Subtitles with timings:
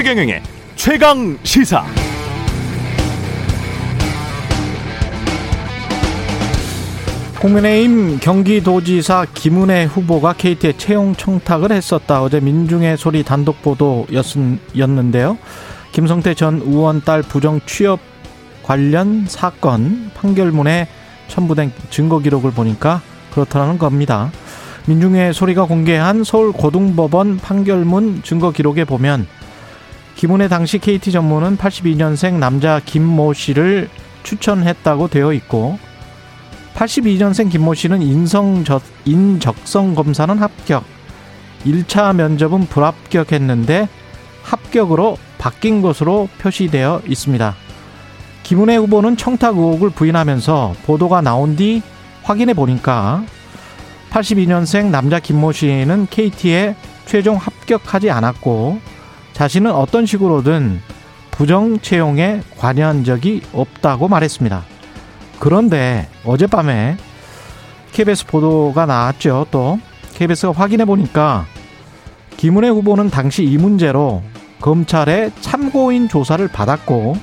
[0.00, 0.42] 최경영의
[0.76, 1.84] 최강 시사.
[7.38, 12.22] 국민의힘 경기도지사 김은혜 후보가 KT에 채용 청탁을 했었다.
[12.22, 15.36] 어제 민중의 소리 단독 보도였는데요.
[15.92, 18.00] 김성태 전 의원 딸 부정 취업
[18.62, 20.88] 관련 사건 판결문에
[21.28, 23.02] 첨부된 증거 기록을 보니까
[23.34, 24.32] 그렇다는 겁니다.
[24.86, 29.26] 민중의 소리가 공개한 서울 고등법원 판결문 증거 기록에 보면
[30.20, 33.88] 김은혜 당시 KT 전무는 82년생 남자 김모 씨를
[34.22, 35.78] 추천했다고 되어 있고
[36.74, 40.84] 82년생 김모 씨는 인성적, 인적성 검사는 합격,
[41.64, 43.88] 1차 면접은 불합격했는데
[44.42, 47.56] 합격으로 바뀐 것으로 표시되어 있습니다.
[48.42, 51.80] 김은혜 후보는 청탁 의혹을 부인하면서 보도가 나온 뒤
[52.24, 53.24] 확인해 보니까
[54.10, 58.99] 82년생 남자 김모 씨는 KT에 최종 합격하지 않았고
[59.40, 60.82] 자신은 어떤 식으로든
[61.30, 64.62] 부정 채용에 관여한 적이 없다고 말했습니다.
[65.38, 66.98] 그런데 어젯밤에
[67.92, 69.46] KBS 보도가 나왔죠.
[69.50, 69.80] 또
[70.12, 71.46] KBS가 확인해 보니까
[72.36, 74.22] 김은혜 후보는 당시 이 문제로
[74.60, 77.16] 검찰에 참고인 조사를 받았고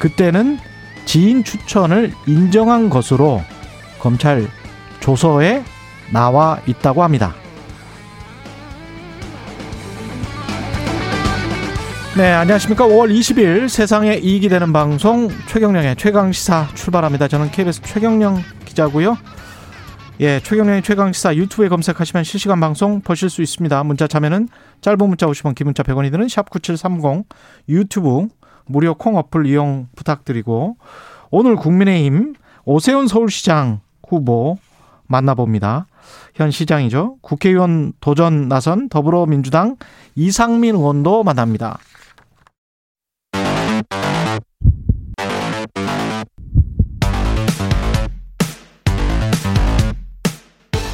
[0.00, 0.58] 그때는
[1.06, 3.40] 지인 추천을 인정한 것으로
[4.00, 4.46] 검찰
[5.00, 5.64] 조서에
[6.12, 7.34] 나와 있다고 합니다.
[12.14, 12.84] 네, 안녕하십니까.
[12.84, 17.26] 5월 20일 세상에 이익이 되는 방송 최경령의 최강시사 출발합니다.
[17.26, 19.16] 저는 KBS 최경령 기자고요.
[20.20, 23.82] 예, 최경령의 최강시사 유튜브에 검색하시면 실시간 방송 보실 수 있습니다.
[23.84, 24.48] 문자 참여는
[24.82, 27.24] 짧은 문자 50원, 긴 문자 100원이 드는 샵 9730
[27.70, 28.26] 유튜브
[28.66, 30.76] 무료 콩 어플 이용 부탁드리고
[31.30, 32.34] 오늘 국민의힘
[32.66, 34.58] 오세훈 서울시장 후보
[35.06, 35.86] 만나봅니다.
[36.34, 37.16] 현 시장이죠.
[37.22, 39.76] 국회의원 도전 나선 더불어민주당
[40.14, 41.78] 이상민 의원도 만납니다.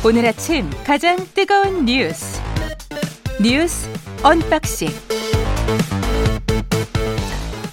[0.05, 2.41] 오늘 아침 가장 뜨거운 뉴스
[3.43, 3.89] 뉴스
[4.23, 4.89] unboxing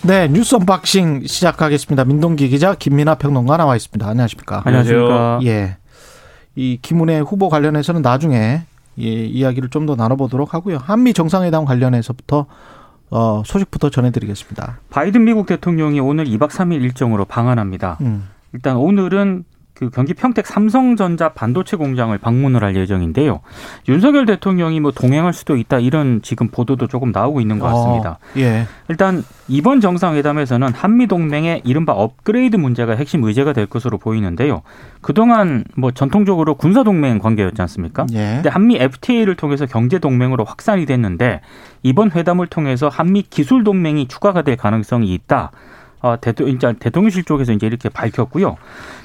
[0.04, 2.06] 네 뉴스 unboxing 시작하겠습니다.
[2.06, 4.08] 민동기 기자 김민아 평론가 나와 있습니다.
[4.08, 4.62] 안녕하십니까?
[4.66, 5.40] 안녕하십니까?
[5.44, 5.78] 예,
[6.56, 8.62] 이 김은혜 후보 관련해서는 나중에
[9.00, 10.78] 예, 이야기를 좀 더 나눠보도록 하고요.
[10.82, 12.46] 한미 정상회담 관련해서부터
[13.12, 14.80] 어, 소식부터 전해드리겠습니다.
[14.90, 17.98] 바이든 미국 대통령이 오늘 2박 3일 일정으로 방한합니다.
[18.02, 18.30] 음.
[18.54, 19.44] 일단 오늘은
[19.76, 23.42] 그 경기 평택 삼성전자 반도체 공장을 방문을 할 예정인데요.
[23.90, 28.12] 윤석열 대통령이 뭐 동행할 수도 있다 이런 지금 보도도 조금 나오고 있는 것 같습니다.
[28.12, 28.68] 어, 예.
[28.88, 34.62] 일단 이번 정상회담에서는 한미 동맹의 이른바 업그레이드 문제가 핵심 의제가 될 것으로 보이는데요.
[35.02, 38.06] 그동안 뭐 전통적으로 군사 동맹 관계였지 않습니까?
[38.14, 38.36] 예.
[38.36, 41.42] 근데 한미 FTA를 통해서 경제 동맹으로 확산이 됐는데
[41.84, 45.52] 이번 회담을 통해서 한미 기술 동맹이 추가가 될 가능성이 있다.
[46.06, 48.58] 어, 대통령실 쪽에서 이제 이렇게 밝혔고요.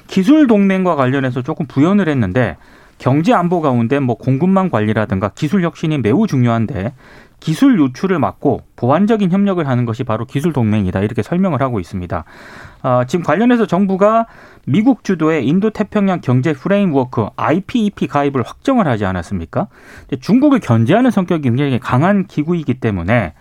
[0.05, 2.57] 기술 동맹과 관련해서 조금 부연을 했는데
[2.99, 6.93] 경제 안보 가운데 뭐 공급망 관리라든가 기술 혁신이 매우 중요한데
[7.39, 12.23] 기술 유출을 막고 보완적인 협력을 하는 것이 바로 기술 동맹이다 이렇게 설명을 하고 있습니다.
[12.83, 14.27] 어, 지금 관련해서 정부가
[14.67, 19.69] 미국 주도의 인도 태평양 경제 프레임워크 IPEP 가입을 확정을 하지 않았습니까?
[20.19, 23.33] 중국을 견제하는 성격이 굉장히 강한 기구이기 때문에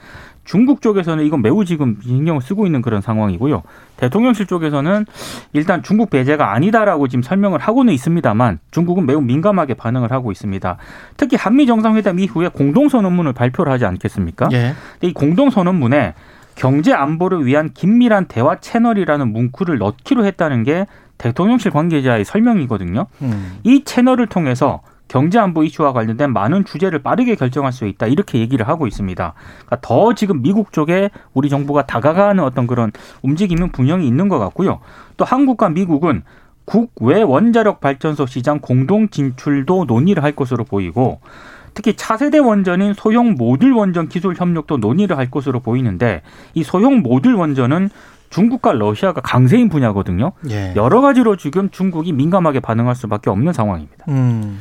[0.50, 3.62] 중국 쪽에서는 이건 매우 지금 신경을 쓰고 있는 그런 상황이고요.
[3.98, 5.06] 대통령실 쪽에서는
[5.52, 10.76] 일단 중국 배제가 아니다라고 지금 설명을 하고는 있습니다만 중국은 매우 민감하게 반응을 하고 있습니다.
[11.16, 14.48] 특히 한미 정상회담 이후에 공동 선언문을 발표를 하지 않겠습니까?
[14.50, 14.74] 예.
[15.02, 16.14] 이 공동 선언문에
[16.56, 20.88] 경제 안보를 위한 긴밀한 대화 채널이라는 문구를 넣기로 했다는 게
[21.18, 23.06] 대통령실 관계자의 설명이거든요.
[23.22, 23.58] 음.
[23.62, 24.80] 이 채널을 통해서
[25.10, 29.34] 경제 안보 이슈와 관련된 많은 주제를 빠르게 결정할 수 있다 이렇게 얘기를 하고 있습니다.
[29.66, 34.78] 그러니까 더 지금 미국 쪽에 우리 정부가 다가가는 어떤 그런 움직임은 분명히 있는 것 같고요.
[35.16, 36.22] 또 한국과 미국은
[36.64, 41.18] 국외 원자력 발전소 시장 공동 진출도 논의를 할 것으로 보이고
[41.74, 46.22] 특히 차세대 원전인 소형 모듈 원전 기술 협력도 논의를 할 것으로 보이는데
[46.54, 47.90] 이 소형 모듈 원전은
[48.30, 50.30] 중국과 러시아가 강세인 분야거든요.
[50.50, 50.72] 예.
[50.76, 54.04] 여러 가지로 지금 중국이 민감하게 반응할 수밖에 없는 상황입니다.
[54.08, 54.60] 음.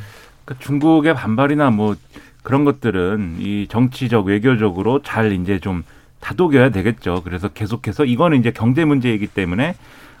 [0.50, 1.94] 그러니까 중국의 반발이나 뭐
[2.42, 5.84] 그런 것들은 이 정치적 외교적으로 잘 이제 좀
[6.20, 7.22] 다독여야 되겠죠.
[7.24, 9.74] 그래서 계속해서 이거는 이제 경제 문제이기 때문에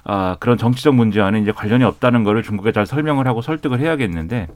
[0.04, 4.46] 아 그런 정치적 문제와는 이제 관련이 없다는 거를 중국에 잘 설명을 하고 설득을 해야겠는데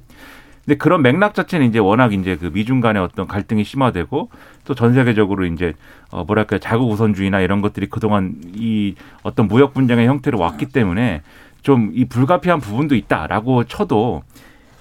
[0.65, 4.31] 근데 그런 맥락 자체는 이제 워낙 이제 그 미중 간의 어떤 갈등이 심화되고
[4.65, 5.75] 또 전 세계적으로 이제
[6.11, 11.23] 어 뭐랄까 자국 우선주의나 이런 것들이 그동안 이 어떤 무역 분쟁의 형태로 왔기 때문에
[11.62, 14.23] 좀 이 불가피한 부분도 있다라고 쳐도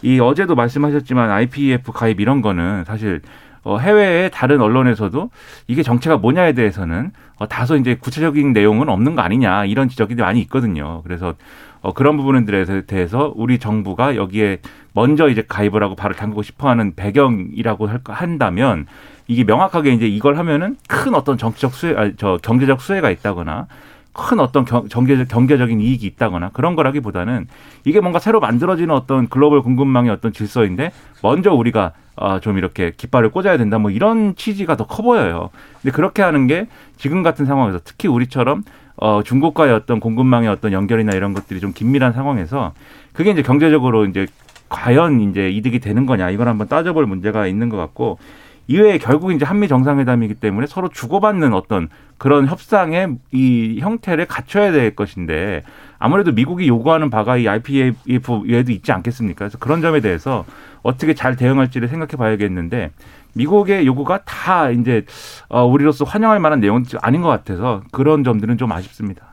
[0.04, 3.22] 이 어제도 말씀하셨지만 IPEF 가입 이런 거는 사실
[3.64, 5.30] 어, 해외의 다른 언론에서도
[5.68, 10.42] 이게 정체가 뭐냐에 대해서는 어, 다소 이제 구체적인 내용은 없는 거 아니냐 이런 지적이 많이
[10.42, 11.02] 있거든요.
[11.04, 11.34] 그래서
[11.82, 14.60] 어, 그런 부분들에 대해서 우리 정부가 여기에
[14.94, 18.86] 먼저 이제 가입을 하고 발을 담그고 싶어 하는 배경이라고 할, 한다면
[19.28, 23.68] 이게 명확하게 이제 이걸 하면은 큰 어떤 정치적 수혜, 아니, 저 경제적 수혜가 있다거나
[24.14, 27.48] 큰 어떤 경, 경제적, 경제적인 이익이 있다거나 그런 거라기보다는
[27.84, 33.32] 이게 뭔가 새로 만들어지는 어떤 글로벌 공급망의 어떤 질서인데 먼저 우리가 어, 좀 이렇게 깃발을
[33.32, 35.50] 꽂아야 된다 뭐 이런 취지가 더 커 보여요.
[35.82, 38.64] 근데 그렇게 하는 게 지금 같은 상황에서 특히 우리처럼
[38.98, 42.74] 어, 중국과의 어떤 공급망의 어떤 연결이나 이런 것들이 좀 긴밀한 상황에서
[43.14, 44.28] 그게 이제 경제적으로 이제
[44.70, 48.20] 과연 이제 이득이 되는 거냐 이걸 한번 따져볼 문제가 있는 것 같고
[48.68, 54.96] 이외에 결국 이제 한미 정상회담이기 때문에 서로 주고받는 어떤 그런 협상의 이 형태를 갖춰야 될
[54.96, 55.64] 것인데
[56.00, 59.40] 아무래도 미국이 요구하는 바가 이 IPEF 외에도 있지 않겠습니까?
[59.40, 60.46] 그래서 그런 점에 대해서
[60.82, 62.92] 어떻게 잘 대응할지를 생각해 봐야겠는데
[63.34, 65.06] 미국의 요구가 다 이제
[65.50, 69.24] 어 우리로서 환영할 만한 내용은 아닌 것 같아서 그런 점들은 좀 아쉽습니다.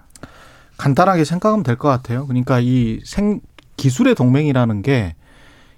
[0.77, 2.27] 간단하게 생각하면 될 것 같아요.
[2.27, 3.41] 그러니까 이 생
[3.77, 5.15] 기술의 동맹이라는 게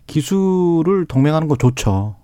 [0.07, 2.17] 기술을 동맹하는 거 좋죠.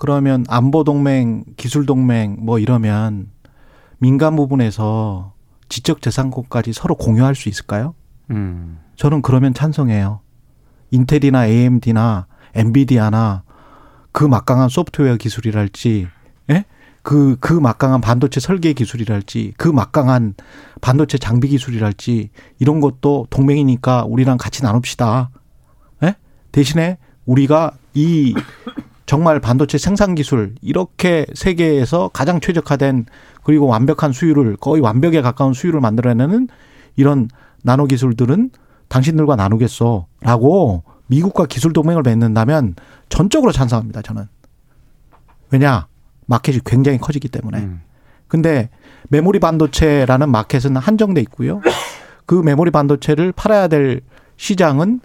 [0.00, 3.30] 그러면 안보 동맹, 기술 동맹 뭐 이러면
[3.98, 5.34] 민간 부분에서
[5.68, 7.94] 지적 재산권까지 서로 공유할 수 있을까요?
[8.30, 8.78] 음.
[8.96, 10.20] 저는 그러면 찬성해요.
[10.90, 13.42] 인텔이나 AMD나 엔비디아나
[14.10, 16.08] 그 막강한 소프트웨어 기술이랄지,
[16.50, 16.64] 예?
[17.02, 20.34] 그, 그 막강한 반도체 설계 기술이랄지, 그 막강한
[20.80, 25.30] 반도체 장비 기술이랄지, 이런 것도 동맹이니까 우리랑 같이 나눕시다.
[26.04, 26.16] 예?
[26.52, 26.96] 대신에
[27.26, 28.34] 우리가 이
[29.10, 33.06] 정말 반도체 생산 기술 이렇게 세계에서 가장 최적화된
[33.42, 36.46] 그리고 완벽한 수율을 거의 완벽에 가까운 수율을 만들어내는
[36.94, 37.28] 이런
[37.64, 38.50] 나노 기술들은
[38.86, 42.76] 당신들과 나누겠어라고 미국과 기술 동맹을 맺는다면
[43.08, 44.00] 전적으로 찬성합니다.
[44.02, 44.28] 저는
[45.50, 45.88] 왜냐
[46.26, 47.58] 마켓이 굉장히 커지기 때문에.
[47.58, 47.82] 음.
[48.28, 48.70] 근데
[49.08, 51.60] 메모리 반도체라는 마켓은 한정돼 있고요.
[52.26, 54.02] 그 메모리 반도체를 팔아야 될
[54.36, 55.00] 시장은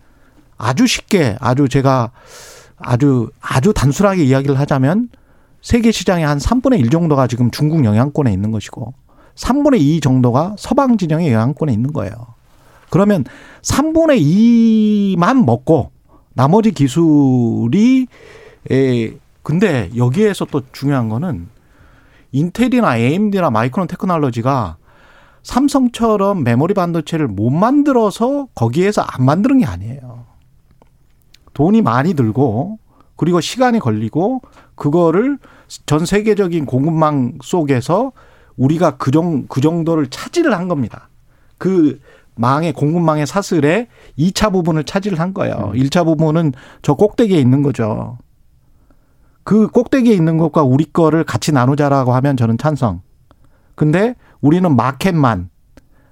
[0.60, 2.12] 아주 쉽게 아주 제가
[2.78, 5.10] 아주 아주 단순하게 이야기를 하자면
[5.62, 8.94] 세계 시장의 한 3분의 1 정도가 지금 중국 영향권에 있는 것이고
[9.36, 12.14] 3분의 2 정도가 서방 진영의 영향권에 있는 거예요.
[12.90, 13.26] 그러면
[13.62, 15.92] 3분의 2만 먹고
[16.34, 18.08] 나머지 기술이
[18.72, 19.12] 에
[19.42, 21.48] 근데 여기에서 또 중요한 거는
[22.32, 24.78] 인텔이나 AMD나 마이크론 테크놀로지가
[25.44, 30.15] 삼성처럼 메모리 반도체를 못 만들어서 거기에서 안 만드는 게 아니에요.
[31.56, 32.78] 돈이 많이 들고
[33.16, 34.42] 그리고 시간이 걸리고
[34.76, 35.40] 그거를
[35.88, 38.12] 전 세계적인 공급망 속에서
[38.58, 41.10] 우리가 그, 정, 그 정도를 차지를 한 겁니다.
[41.58, 42.00] 그
[42.36, 43.88] 망의 공급망의 사슬에
[44.20, 45.72] 2차 부분을 차지를 한 거예요.
[45.74, 45.80] 음.
[45.80, 48.18] 1차 부분은 저 꼭대기에 있는 거죠.
[49.44, 53.02] 그 꼭대기에 있는 것과 우리 거를 같이 나누자라고 하면 저는 찬성.
[53.76, 55.50] 근데 우리는 마켓만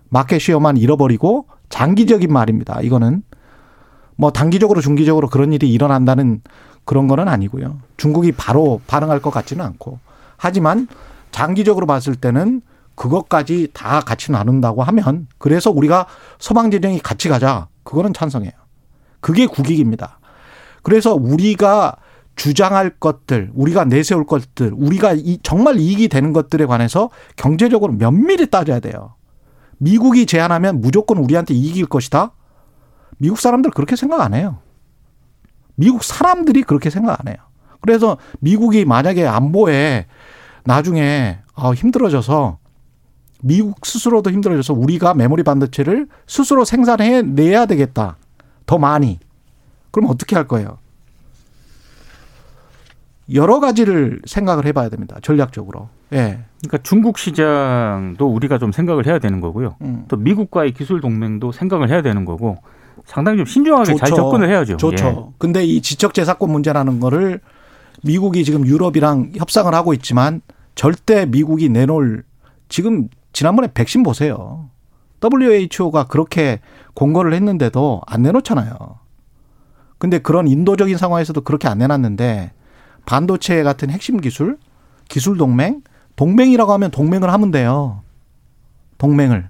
[0.10, 2.80] 마켓 시어만 잃어버리고 장기적인 말입니다.
[2.81, 3.24] 이거는
[4.15, 6.42] 뭐 단기적으로 중기적으로 그런 일이 일어난다는
[6.86, 7.77] 그런 거는 아니고요.
[7.98, 10.00] 중국이 바로 반응할 것 같지는 않고.
[10.38, 10.88] 하지만
[11.31, 12.62] 장기적으로 봤을 때는
[12.95, 16.06] 그것까지 다 같이 나눈다고 하면 그래서 우리가
[16.39, 17.68] 서방 재정이 같이 가자.
[17.83, 18.51] 그거는 찬성해요.
[19.20, 20.20] 그게 국익입니다.
[20.84, 21.96] 그래서 우리가
[22.36, 28.79] 주장할 것들, 우리가 내세울 것들, 우리가 이 정말 이익이 되는 것들에 관해서 경제적으로 면밀히 따져야
[28.79, 29.15] 돼요.
[29.77, 32.32] 미국이 제안하면 무조건 우리한테 이익일 것이다.
[33.17, 34.60] 미국 사람들 그렇게 생각 안 해요.
[35.75, 37.38] 미국 사람들이 그렇게 생각 안 해요.
[37.82, 40.05] 그래서 미국이 만약에 안보에
[40.63, 42.58] 나중에 아, 힘들어져서
[43.41, 48.17] 미국 스스로도 힘들어져서 우리가 메모리 반도체를 스스로 생산해 내야 되겠다.
[48.65, 49.20] 더 많이.
[49.91, 50.77] 그럼 어떻게 할 거예요?
[53.34, 55.17] 여러 가지를 생각을 해봐야 됩니다.
[55.22, 55.89] 전략적으로.
[56.13, 56.43] 예.
[56.62, 59.75] 그러니까 중국 시장도 우리가 좀 생각을 해야 되는 거고요.
[59.82, 60.05] 음.
[60.08, 62.58] 또 미국과의 기술 동맹도 생각을 해야 되는 거고
[63.05, 63.98] 상당히 좀 신중하게 좋죠.
[63.98, 64.77] 잘 접근을 해야죠.
[64.77, 65.05] 좋죠.
[65.05, 65.33] 예.
[65.38, 67.41] 근데 이 지적 재산권 문제라는 거를
[68.03, 70.41] 미국이 지금 유럽이랑 협상을 하고 있지만
[70.75, 72.24] 절대 미국이 내놓을
[72.69, 74.69] 지금 지난번에 백신 보세요.
[75.24, 76.60] WHO가 그렇게
[76.93, 78.75] 공고를 했는데도 안 내놓잖아요.
[79.98, 82.51] 근데 그런 인도적인 상황에서도 그렇게 안 내놨는데
[83.05, 84.57] 반도체 같은 핵심 기술,
[85.07, 85.81] 기술 동맹,
[86.15, 88.01] 동맹이라고 하면 동맹을 하면 돼요.
[88.98, 89.50] 동맹을.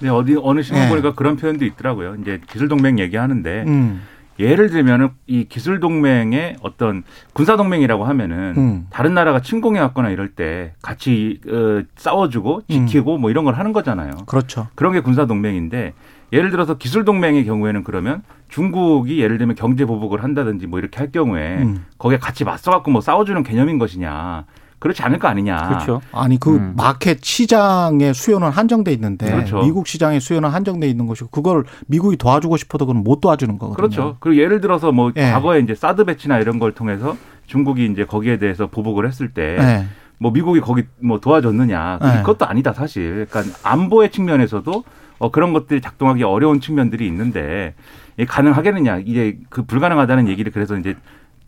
[0.00, 0.88] 네, 어디 어느 신문 네.
[0.88, 2.16] 보니까 그런 표현도 있더라고요.
[2.20, 4.02] 이제 기술 동맹 얘기하는데 음.
[4.38, 7.02] 예를 들면은 이 기술 동맹의 어떤
[7.32, 8.86] 군사 동맹이라고 하면은 음.
[8.90, 13.20] 다른 나라가 침공해 왔거나 이럴 때 같이 어, 싸워주고 지키고 음.
[13.20, 14.12] 뭐 이런 걸 하는 거잖아요.
[14.26, 14.68] 그렇죠.
[14.76, 15.92] 그런 게 군사 동맹인데
[16.32, 21.10] 예를 들어서 기술 동맹의 경우에는 그러면 중국이 예를 들면 경제 보복을 한다든지 뭐 이렇게 할
[21.10, 21.84] 경우에 음.
[21.98, 24.44] 거기에 같이 맞서 갖고 뭐 싸워주는 개념인 것이냐.
[24.78, 25.68] 그렇지 않을 거 아니냐.
[25.68, 26.00] 그렇죠.
[26.12, 26.74] 아니 그 음.
[26.76, 29.62] 마켓 시장의 수요는 한정돼 있는데 그렇죠.
[29.62, 33.76] 미국 시장의 수요는 한정돼 있는 것이고 그걸 미국이 도와주고 싶어도 그건 못 도와주는 거거든요.
[33.76, 34.16] 그렇죠.
[34.20, 35.30] 그리고 예를 들어서 뭐 예.
[35.32, 37.16] 과거에 이제 사드 배치나 이런 걸 통해서
[37.46, 39.86] 중국이 이제 거기에 대해서 보복을 했을 때 네.
[40.18, 42.16] 뭐 미국이 거기 뭐 도와줬느냐 네.
[42.20, 43.26] 그것도 아니다 사실.
[43.30, 44.84] 그러니까 안보의 측면에서도
[45.18, 47.74] 어 그런 것들이 작동하기 어려운 측면들이 있는데
[48.16, 50.94] 이게 가능하겠느냐 이제 그 불가능하다는 얘기를 그래서 이제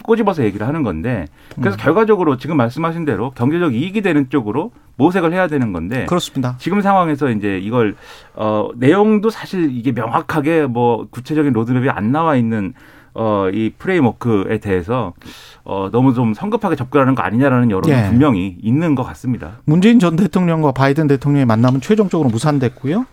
[0.03, 1.27] 꼬집어서 얘기를 하는 건데
[1.57, 1.79] 그래서 음.
[1.79, 6.57] 결과적으로 지금 말씀하신 대로 경제적 이익이 되는 쪽으로 모색을 해야 되는 건데 그렇습니다.
[6.59, 7.97] 지금 상황에서 이제 이걸
[8.35, 12.75] 어 내용도 사실 이게 명확하게 뭐 구체적인 로드맵이 안 나와 있는
[13.13, 15.15] 어이 프레임워크에 대해서
[15.65, 18.09] 어 너무 좀 성급하게 접근하는 거 아니냐라는 여론이 예.
[18.09, 19.59] 분명히 있는 것 같습니다.
[19.65, 23.07] 문재인 전 대통령과 바이든 대통령의 만남은 최종적으로 무산됐고요.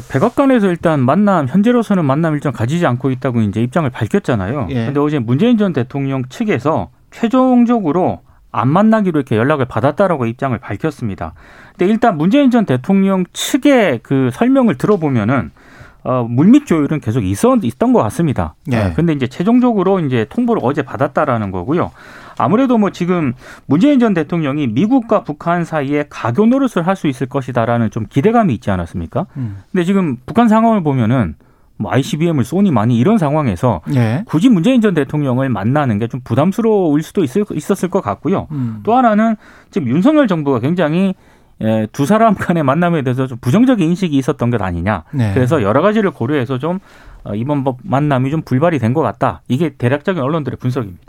[0.00, 4.66] 그 백악관에서 일단 만남 현재로서는 만남 일정 가지지 않고 있다고 이제 입장을 밝혔잖아요.
[4.70, 4.74] 예.
[4.74, 8.20] 그런데 어제 문재인 전 대통령 측에서 최종적으로
[8.52, 11.34] 안 만나기로 이렇게 연락을 받았다라고 입장을 밝혔습니다.
[11.76, 15.50] 근데 일단 문재인 전 대통령 측의 그 설명을 들어보면은
[16.02, 18.54] 어, 물밑 조율은 계속 있었, 있던 것 같습니다.
[18.72, 18.78] 예.
[18.78, 21.90] 어, 근데 이제 최종적으로 이제 통보를 어제 받았다라는 거고요.
[22.42, 23.32] 아무래도 뭐 지금
[23.66, 28.70] 문재인 전 대통령이 미국과 북한 사이에 가교 노릇을 할 수 있을 것이다라는 좀 기대감이 있지
[28.70, 29.26] 않았습니까?
[29.36, 29.58] 음.
[29.72, 31.34] 근데 지금 북한 상황을 보면은
[31.78, 34.22] 뭐 ICBM을 쏘니 많이 이런 상황에서 예.
[34.26, 38.48] 굳이 문재인 전 대통령을 만나는 게 좀 부담스러울 수도 있을, 있었을 것 같고요.
[38.50, 38.80] 음.
[38.82, 39.36] 또 하나는
[39.70, 41.14] 지금 윤석열 정부가 굉장히
[41.62, 45.04] 예, 두 사람 간의 만남에 대해서 좀 부정적인 인식이 있었던 것 아니냐.
[45.12, 45.32] 네.
[45.34, 46.78] 그래서 여러 가지를 고려해서 좀
[47.22, 49.42] 어, 이번 법 만남이 좀 불발이 된 것 같다.
[49.48, 51.00] 이게 대략적인 언론들의 분석입니다.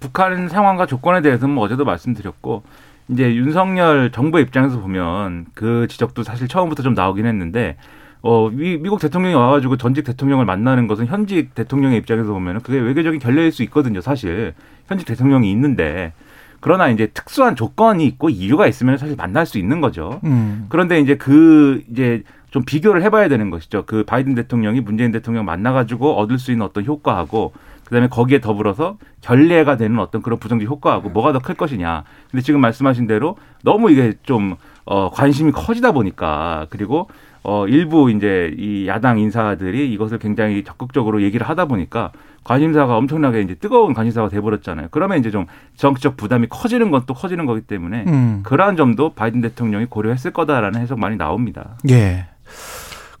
[0.00, 2.62] 북한 상황과 조건에 대해서는 뭐 어제도 말씀드렸고
[3.08, 7.76] 이제 윤석열 정부 입장에서 보면 그 지적도 사실 처음부터 좀 나오긴 했는데
[8.22, 13.18] 어 미, 미국 대통령이 와가지고 전직 대통령을 만나는 것은 현직 대통령의 입장에서 보면 그게 외교적인
[13.18, 14.00] 결례일 수 있거든요.
[14.00, 14.54] 사실
[14.86, 16.12] 현직 대통령이 있는데
[16.60, 20.20] 그러나 이제 특수한 조건이 있고 이유가 있으면 사실 만날 수 있는 거죠.
[20.22, 20.66] 음.
[20.68, 22.22] 그런데 이제 그 이제
[22.52, 23.82] 좀 비교를 해봐야 되는 것이죠.
[23.84, 27.52] 그 바이든 대통령이 문재인 대통령 만나가지고 얻을 수 있는 어떤 효과하고
[27.92, 32.04] 그다음에 거기에 더불어서 결례가 되는 어떤 그런 부정적 효과하고 뭐가 더 클 것이냐.
[32.30, 34.56] 근데 지금 말씀하신 대로 너무 이게 좀
[34.86, 37.08] 어, 관심이 커지다 보니까 그리고
[37.44, 42.12] 어, 일부 이제 이 야당 인사들이 이것을 굉장히 적극적으로 얘기를 하다 보니까
[42.44, 44.88] 관심사가 엄청나게 이제 뜨거운 관심사가 돼버렸잖아요.
[44.90, 45.46] 그러면 이제 좀
[45.76, 48.40] 정치적 부담이 커지는 건 또 커지는 거기 때문에 음.
[48.44, 51.76] 그러한 점도 바이든 대통령이 고려했을 거다라는 해석 많이 나옵니다.
[51.90, 52.26] 예.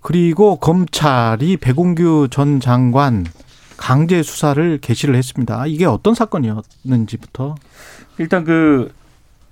[0.00, 3.24] 그리고 검찰이 백운규 전 장관
[3.82, 5.66] 강제 수사를 개시를 했습니다.
[5.66, 7.56] 이게 어떤 사건이었는지부터.
[8.18, 8.92] 일단 그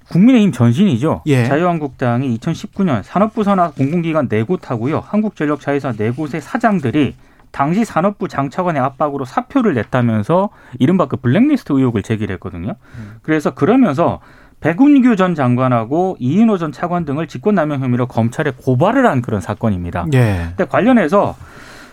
[0.08, 1.22] 국민의힘 전신이죠.
[1.26, 1.46] 예.
[1.46, 5.00] 자유한국당이 2019년 산업부 산하 공공기관 네 곳하고요.
[5.00, 7.16] 한국전력 자회사 네 곳의 사장들이
[7.50, 12.76] 당시 산업부 장차관의 압박으로 사표를 냈다면서 이른바 그 블랙리스트 의혹을 제기를 했거든요.
[13.22, 14.20] 그래서 그러면서
[14.60, 20.06] 백운규 전 장관하고 이인호 전 차관 등을 직권남용 혐의로 검찰에 고발을 한 그런 사건입니다.
[20.14, 20.46] 예.
[20.50, 21.34] 근데 관련해서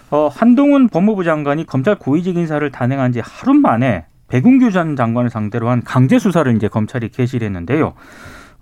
[0.09, 5.69] 어, 한동훈 법무부 장관이 검찰 고위직 인사를 단행한 지 하루 만에 백운규 전 장관을 상대로
[5.69, 7.93] 한 강제 수사를 이제 검찰이 개시를 했는데요.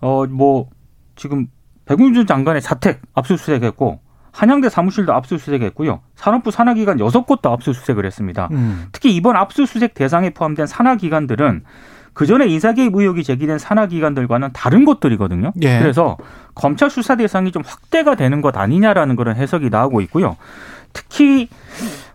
[0.02, 0.70] 어, 뭐
[1.16, 1.48] 지금
[1.86, 4.00] 백운규 장관의 자택 압수수색했고
[4.32, 6.02] 한양대 사무실도 압수수색했고요.
[6.16, 8.50] 산업부 산하기관 여섯 곳도 압수수색을 했습니다.
[8.52, 8.88] 음.
[8.92, 11.64] 특히 이번 압수수색 대상에 포함된 산하기관들은
[12.14, 15.52] 그 전에 인사개입 의혹이 제기된 산하기관들과는 다른 것들이거든요.
[15.62, 15.80] 예.
[15.80, 16.18] 그래서
[16.54, 20.38] 검찰 수사 대상이 좀 확대가 되는 것 아니냐라는 그런 해석이 나오고 있고요.
[20.96, 21.50] 특히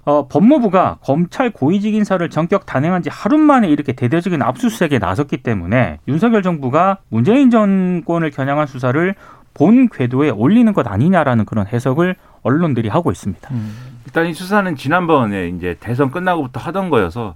[0.04, 5.98] 어, 법무부가 검찰 고위직 인사를 전격 단행한 지 하루 만에 이렇게 대대적인 압수수색에 나섰기 때문에
[6.08, 9.14] 윤석열 정부가 문재인 정권을 겨냥한 수사를
[9.52, 13.48] 본 궤도에 올리는 것 아니냐라는 그런 해석을 언론들이 하고 있습니다.
[13.52, 13.76] 음.
[14.06, 17.34] 일단 이 수사는 지난번에 이제 대선 끝나고부터 하던 거여서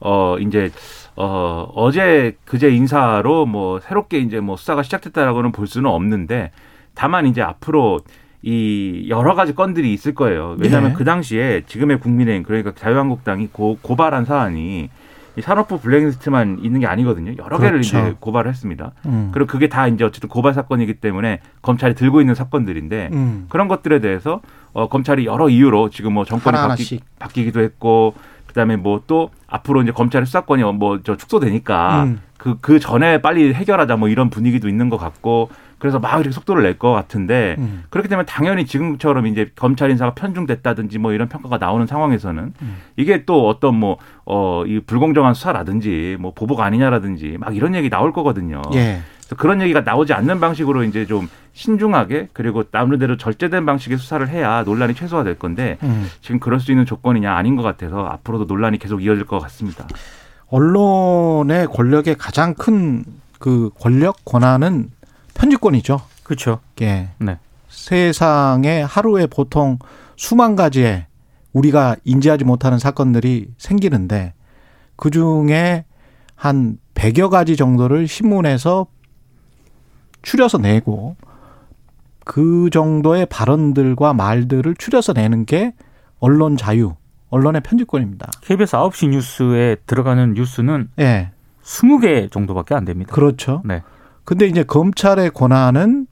[0.00, 0.70] 어 이제
[1.14, 6.50] 어 어제 그제 인사로 뭐 새롭게 이제 뭐 수사가 시작됐다라고는 볼 수는 없는데
[6.94, 8.00] 다만 이제 앞으로
[8.42, 10.56] 이 여러 가지 건들이 있을 거예요.
[10.58, 10.94] 왜냐하면 예.
[10.94, 14.88] 그 당시에 지금의 국민의힘 그러니까 자유한국당이 고, 고발한 사안이
[15.36, 17.34] 이 산업부 블랙리스트만 있는 게 아니거든요.
[17.38, 17.98] 여러 개를 그렇죠.
[17.98, 18.92] 이제 고발을 했습니다.
[19.06, 19.30] 음.
[19.32, 23.46] 그리고 그게 다 이제 어쨌든 고발 사건이기 때문에 검찰이 들고 있는 사건들인데 음.
[23.48, 24.40] 그런 것들에 대해서
[24.72, 26.56] 어, 검찰이 여러 이유로 지금 뭐 정권이.
[26.56, 28.14] 바뀌, 바뀌기도 했고
[28.46, 32.20] 그다음에 뭐 또 앞으로 이제 검찰의 수사권이 뭐 저 축소되니까 음.
[32.38, 35.50] 그 그 전에 빨리 해결하자 뭐 이런 분위기도 있는 것 같고
[35.80, 37.84] 그래서 막 이렇게 속도를 낼 것 같은데 음.
[37.90, 42.76] 그렇기 때문에 당연히 지금처럼 이제 검찰 인사가 편중됐다든지 뭐 이런 평가가 나오는 상황에서는 음.
[42.96, 48.12] 이게 또 어떤 뭐 어 이 불공정한 수사라든지 뭐 보복 아니냐라든지 막 이런 얘기 나올
[48.12, 48.62] 거거든요.
[48.74, 49.00] 예.
[49.36, 54.94] 그런 얘기가 나오지 않는 방식으로 이제 좀 신중하게 그리고 나름대로 절제된 방식의 수사를 해야 논란이
[54.94, 56.08] 최소화될 건데 음.
[56.20, 59.86] 지금 그럴 수 있는 조건이냐 아닌 것 같아서 앞으로도 논란이 계속 이어질 것 같습니다.
[60.48, 63.04] 언론의 권력의 가장 큰
[63.40, 64.90] 그 권력 권한은
[65.34, 66.00] 편집권이죠.
[66.22, 66.60] 그렇죠.
[66.80, 67.10] 예.
[67.18, 67.38] 네.
[67.68, 69.78] 세상에 하루에 보통
[70.16, 71.06] 수만 가지의
[71.52, 74.34] 우리가 인지하지 못하는 사건들이 생기는데
[74.96, 75.84] 그 중에
[76.34, 78.86] 한 100여 가지 정도를 신문에서
[80.22, 81.16] 추려서 내고
[82.24, 85.74] 그 정도의 발언들과 말들을 추려서 내는 게
[86.18, 86.94] 언론 자유,
[87.30, 88.30] 언론의 편집권입니다.
[88.42, 91.30] KBS 9시 뉴스에 들어가는 뉴스는 예.
[91.62, 93.14] 20개 정도밖에 안 됩니다.
[93.14, 93.62] 그렇죠.
[93.64, 93.82] 네.
[94.24, 96.06] 근데 이제 검찰의 권한은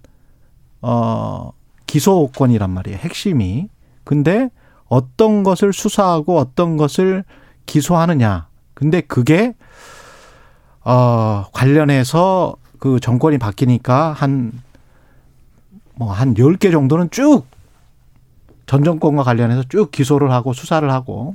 [0.82, 1.52] 어
[1.86, 2.98] 기소권이란 말이에요.
[2.98, 3.68] 핵심이.
[4.04, 4.50] 근데
[4.86, 7.24] 어떤 것을 수사하고 어떤 것을
[7.66, 8.48] 기소하느냐.
[8.74, 9.54] 근데 그게
[10.84, 14.52] 어 관련해서 그 정권이 바뀌니까 한
[15.96, 17.58] 뭐한 10개 정도는 쭉
[18.68, 21.34] 전 정권과 관련해서 쭉 기소를 하고 수사를 하고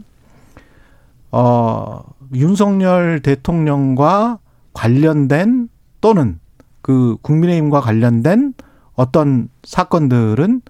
[1.32, 2.04] 어
[2.36, 4.38] 윤석열 대통령과
[4.74, 5.68] 관련된
[6.00, 6.40] 또는
[6.84, 8.54] 그 국민의힘과 관련된
[8.94, 10.62] 어떤 사건들은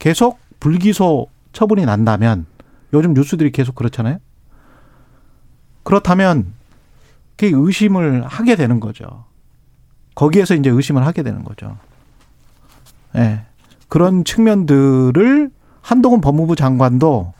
[0.00, 2.46] 계속 불기소 처분이 난다면
[2.92, 4.18] 요즘 뉴스들이 계속 그렇잖아요.
[5.84, 6.54] 그렇다면
[7.36, 9.26] 그게 의심을 하게 되는 거죠.
[10.14, 11.76] 거기에서 이제 의심을 하게 되는 거죠.
[13.14, 13.42] 예.
[13.88, 15.50] 그런 측면들을
[15.82, 17.34] 한동훈 법무부 장관도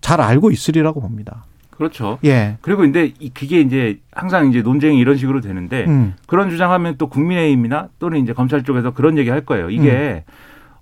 [0.00, 1.44] 잘 알고 있으리라고 봅니다.
[1.76, 2.18] 그렇죠.
[2.24, 2.56] 예.
[2.60, 6.14] 그리고 근데 이- 그게 이제 항상 이제 논쟁이 이런 식으로 되는데 음.
[6.26, 9.70] 그런 주장하면 또 국민의힘이나 또는 이제 검찰 쪽에서 그런 얘기 할 거예요.
[9.70, 10.32] 이게 음.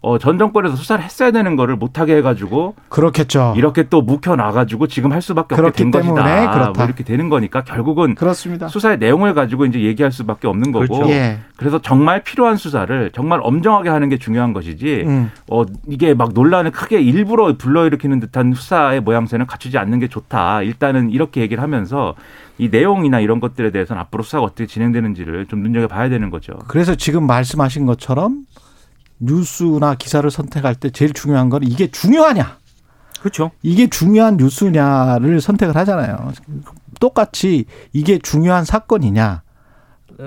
[0.03, 3.55] 어, 전 정권에서 수사를 했어야 되는 거를 못하게 해가지고 그렇겠죠.
[3.57, 6.15] 이렇게 또 묵혀 놔가지고 지금 할 수밖에 없게 그렇기 된 것이다.
[6.15, 6.73] 때문에 그렇다.
[6.75, 8.67] 뭐 이렇게 되는 거니까 결국은 그렇습니다.
[8.67, 10.87] 수사의 내용을 가지고 이제 얘기할 수밖에 없는 거고.
[10.87, 11.09] 그렇죠.
[11.11, 11.39] 예.
[11.57, 15.05] 그래서 정말 필요한 수사를 정말 엄정하게 하는 게 중요한 것이지.
[15.07, 15.31] 음.
[15.49, 20.63] 어 이게 막 논란을 크게 일부러 불러일으키는 듯한 수사의 모양새는 갖추지 않는 게 좋다.
[20.63, 22.17] 일단은 이렇게 얘기를 하면서
[22.59, 26.55] 이 내용이나 이런 것들에 대해서는 앞으로 수사가 어떻게 진행되는지를 좀 눈여겨 봐야 되는 거죠.
[26.67, 28.47] 그래서 지금 말씀하신 것처럼
[29.23, 32.59] 뉴스나 기사를 선택할 때 제일 중요한 건 이게 중요하냐,
[33.21, 33.51] 그렇죠.
[33.63, 36.33] 이게 중요한 뉴스냐를 선택을 하잖아요.
[37.01, 39.43] 똑같이 이게 중요한 사건이냐,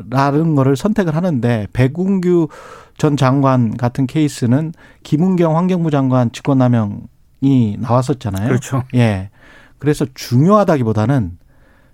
[0.09, 2.49] 라는 거를 선택을 하는데 백운규
[2.97, 8.47] 전 장관 같은 케이스는 김은경 환경부 장관 직권남용이 나왔었잖아요.
[8.47, 8.83] 그렇죠.
[8.95, 9.29] 예.
[9.77, 11.37] 그래서 중요하다기보다는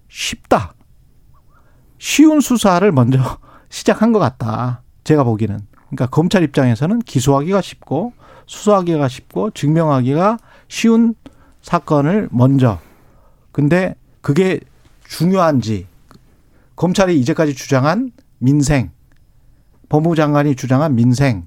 [0.10, 0.74] 쉽다.
[1.98, 3.20] 쉬운 수사를 먼저
[3.70, 4.84] 시작한 것 같다.
[5.04, 5.60] 제가 보기는.
[5.92, 8.14] 그러니까 검찰 입장에서는 기소하기가 쉽고
[8.48, 10.38] 수사하기가 쉽고 증명하기가
[10.70, 11.16] 쉬운
[11.62, 12.80] 사건을 먼저.
[13.52, 14.62] 근데 그게
[15.04, 15.88] 중요한지
[16.78, 18.92] 검찰이 이제까지 주장한 민생,
[19.90, 21.42] 법무부 장관이 주장한 민생과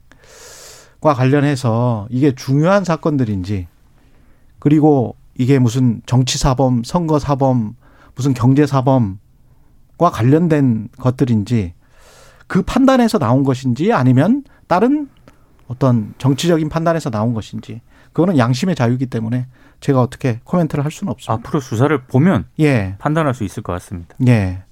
[1.02, 3.66] 관련해서 이게 중요한 사건들인지
[4.58, 7.76] 그리고 이게 무슨 정치 사범, 선거 사범,
[8.14, 11.72] 무슨 경제 사범과 관련된 것들인지
[12.46, 15.08] 그 판단에서 나온 것인지 아니면 다른
[15.68, 17.80] 어떤 정치적인 판단에서 나온 것인지
[18.12, 19.46] 그거는 양심의 자유이기 때문에
[19.80, 21.34] 제가 어떻게 코멘트를 할 수는 없습니다.
[21.34, 24.14] 앞으로 수사를 보면 예, 판단할 수 있을 것 같습니다.
[24.26, 24.62] 예.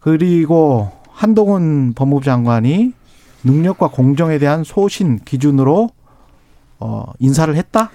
[0.00, 2.92] 그리고 한동훈 법무부 장관이
[3.44, 5.90] 능력과 공정에 대한 소신 기준으로
[6.78, 7.90] 어, 인사를 했다?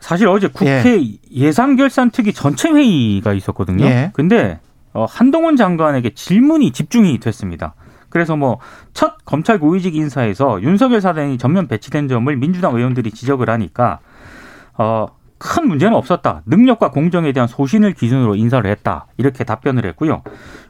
[0.00, 3.84] 사실 어제 국회 예산결산 특위 전체 회의가 있었거든요.
[3.84, 4.10] 예.
[4.14, 4.60] 근데
[4.92, 7.74] 어, 한동훈 장관에게 질문이 집중이 됐습니다.
[8.16, 8.58] 그래서 뭐
[8.94, 13.98] 첫 검찰 고위직 인사에서 윤석열 사단이 전면 배치된 점을 민주당 의원들이 지적을 하니까
[14.78, 16.40] 어, 큰 문제는 없었다.
[16.46, 19.04] 능력과 공정에 대한 소신을 기준으로 인사를 했다.
[19.18, 20.22] 이렇게 답변을 했고요.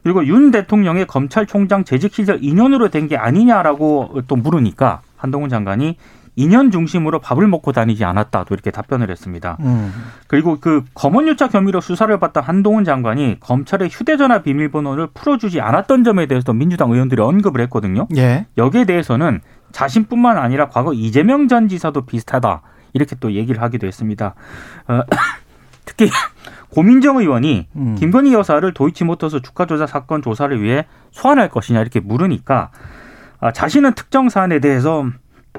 [0.03, 5.95] 그리고 윤 대통령의 검찰총장 재직 시절 2년으로 된 게 아니냐라고 또 물으니까 한동훈 장관이
[6.37, 8.43] 2년 중심으로 밥을 먹고 다니지 않았다.
[8.43, 9.57] 또 이렇게 답변을 했습니다.
[9.61, 9.91] 음.
[10.27, 16.53] 그리고 그 검언유착 혐의로 수사를 받던 한동훈 장관이 검찰의 휴대전화 비밀번호를 풀어주지 않았던 점에 대해서도
[16.53, 18.07] 민주당 의원들이 언급을 했거든요.
[18.17, 18.45] 예.
[18.57, 22.61] 여기에 대해서는 자신뿐만 아니라 과거 이재명 전 지사도 비슷하다.
[22.93, 24.35] 이렇게 또 얘기를 하기도 했습니다.
[24.87, 25.01] 어,
[25.85, 26.09] 특히
[26.69, 27.95] 고민정 의원이 음.
[27.95, 32.71] 김건희 여사를 도이치모터스 주가 조작 사건 조사를 위해 소환할 것이냐 이렇게 물으니까
[33.39, 35.05] 아, 자신은 특정 사안에 대해서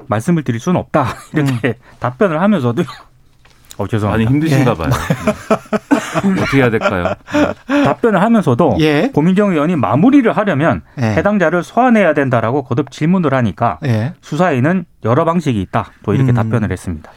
[0.07, 2.83] 말씀을 드릴 수는 없다 이렇게 답변을 하면서도
[3.79, 4.31] 어 죄송합니다.
[4.31, 4.75] 힘드신가 예.
[4.75, 4.91] 봐요.
[4.91, 6.43] 네.
[6.43, 7.15] 어떻게 해야 될까요?
[7.67, 9.11] 답변을 하면서도 예.
[9.15, 11.05] 고민정 의원이 마무리를 하려면 예.
[11.15, 14.15] 해당자를 소환해야 된다라고 거듭 질문을 하니까 예.
[14.21, 15.93] 수사에는 여러 방식이 있다.
[16.03, 16.35] 또 이렇게 음.
[16.35, 17.11] 답변을 했습니다.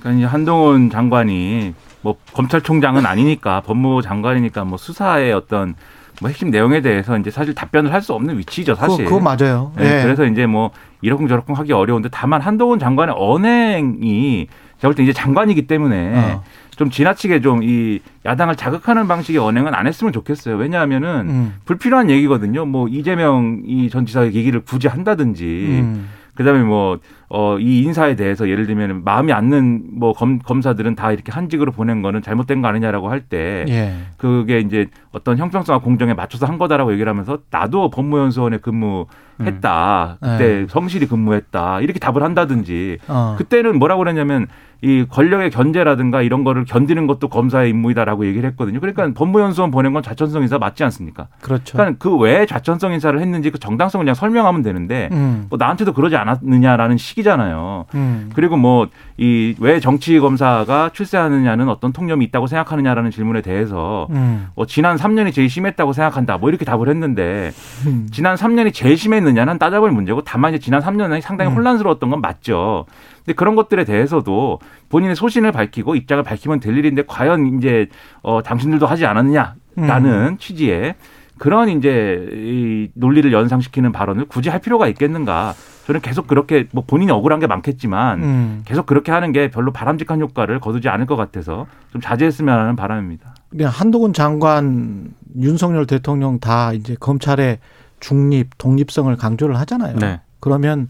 [0.00, 5.74] 그러니까 이제 한동훈 장관이 뭐 검찰총장은 아니니까 법무부 장관이니까 뭐 수사의 어떤
[6.22, 9.04] 뭐 핵심 내용에 대해서 이제 사실 답변을 할 수 없는 위치죠, 사실.
[9.04, 9.72] 그거, 그거 맞아요.
[9.76, 10.02] 네, 예.
[10.04, 14.46] 그래서 이제 뭐 이러쿵저러쿵 하기 어려운데 다만 한동훈 장관의 언행이
[14.80, 16.42] 제가 볼 때 이제 장관이기 때문에 어.
[16.76, 20.56] 좀 지나치게 좀 이 야당을 자극하는 방식의 언행은 안 했으면 좋겠어요.
[20.56, 21.54] 왜냐하면은 음.
[21.64, 22.64] 불필요한 얘기거든요.
[22.66, 25.44] 뭐 이재명 이 전 지사의 얘기를 굳이 한다든지
[25.80, 26.08] 음.
[26.36, 26.98] 그다음에 뭐
[27.30, 32.02] 어 이 인사에 대해서 예를 들면 마음이 안는 뭐 검, 검사들은 다 이렇게 한직으로 보낸
[32.02, 33.94] 거는 잘못된 거 아니냐라고 할때 예.
[34.16, 40.18] 그게 이제 어떤 형평성과 공정에 맞춰서 한 거다라고 얘기를 하면서 나도 법무연수원에 근무했다.
[40.20, 40.66] 그때 네.
[40.68, 41.80] 성실히 근무했다.
[41.80, 43.34] 이렇게 답을 한다든지 어.
[43.38, 44.46] 그때는 뭐라고 그랬냐면
[44.80, 48.78] 이 권력의 견제라든가 이런 거를 견디는 것도 검사의 임무이다라고 얘기를 했거든요.
[48.78, 51.26] 그러니까 법무연수원 보낸 건 좌천성 인사 맞지 않습니까?
[51.40, 51.76] 그렇죠.
[51.76, 55.46] 그러니까 그 왜 좌천성 인사를 했는지 그 정당성을 그냥 설명하면 되는데 음.
[55.50, 57.86] 뭐 나한테도 그러지 않았느냐라는 식이잖아요.
[57.94, 58.30] 음.
[58.34, 58.86] 그리고 뭐
[59.20, 64.46] 이 왜 정치 검사가 출세하느냐는 어떤 통념이 있다고 생각하느냐라는 질문에 대해서 음.
[64.54, 66.38] 뭐 지난 3년이 제일 심했다고 생각한다.
[66.38, 67.50] 뭐 이렇게 답을 했는데
[67.86, 68.06] 음.
[68.12, 71.56] 지난 3년이 제일 심했느냐는 따져볼 문제고 다만 이제 지난 3년 이 상당히 음.
[71.56, 72.86] 혼란스러웠던 건 맞죠.
[73.28, 77.88] 근데 그런 것들에 대해서도 본인의 소신을 밝히고 입장을 밝히면 될 일인데 과연 이제
[78.22, 80.36] 어 당신들도 하지 않았느냐라는 음.
[80.38, 80.94] 취지의
[81.36, 85.52] 그런 이제 이 논리를 연상시키는 발언을 굳이 할 필요가 있겠는가?
[85.86, 88.62] 저는 계속 그렇게 뭐 본인이 억울한 게 많겠지만 음.
[88.64, 93.34] 계속 그렇게 하는 게 별로 바람직한 효과를 거두지 않을 것 같아서 좀 자제했으면 하는 바람입니다.
[93.50, 97.58] 그냥 한동훈 장관, 윤석열 대통령 다 이제 검찰의
[98.00, 99.96] 중립, 독립성을 강조를 하잖아요.
[99.96, 100.20] 네.
[100.40, 100.88] 그러면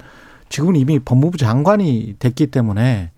[0.49, 3.11] 지금은 이미 법무부 장관이 됐기 때문에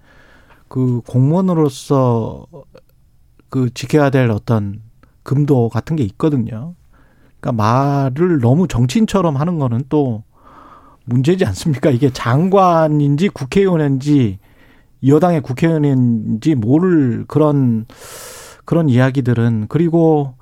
[0.69, 2.47] 그 공무원으로서
[3.49, 4.81] 그 지켜야 될 어떤
[5.23, 6.75] 금도 같은 게 있거든요.
[7.41, 10.23] 그러니까 말을 너무 정치인처럼 하는 거는 또
[11.05, 11.91] 문제지 않습니까?
[11.91, 14.39] 이게 장관인지 국회의원인지
[15.07, 17.87] 여당의 국회의원인지 모를 그런
[18.65, 20.35] 그런 이야기들은 그리고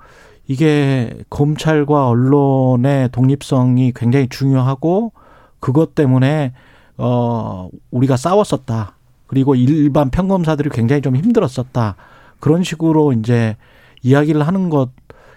[0.46, 5.12] 이게 검찰과 언론의 독립성이 굉장히 중요하고
[5.60, 6.52] 그것 때문에
[6.98, 8.94] 어 우리가 싸웠었다.
[9.26, 11.96] 그리고 일반 평검사들이 굉장히 좀 힘들었었다.
[12.40, 13.56] 그런 식으로 이제
[14.02, 14.90] 이야기를 하는 것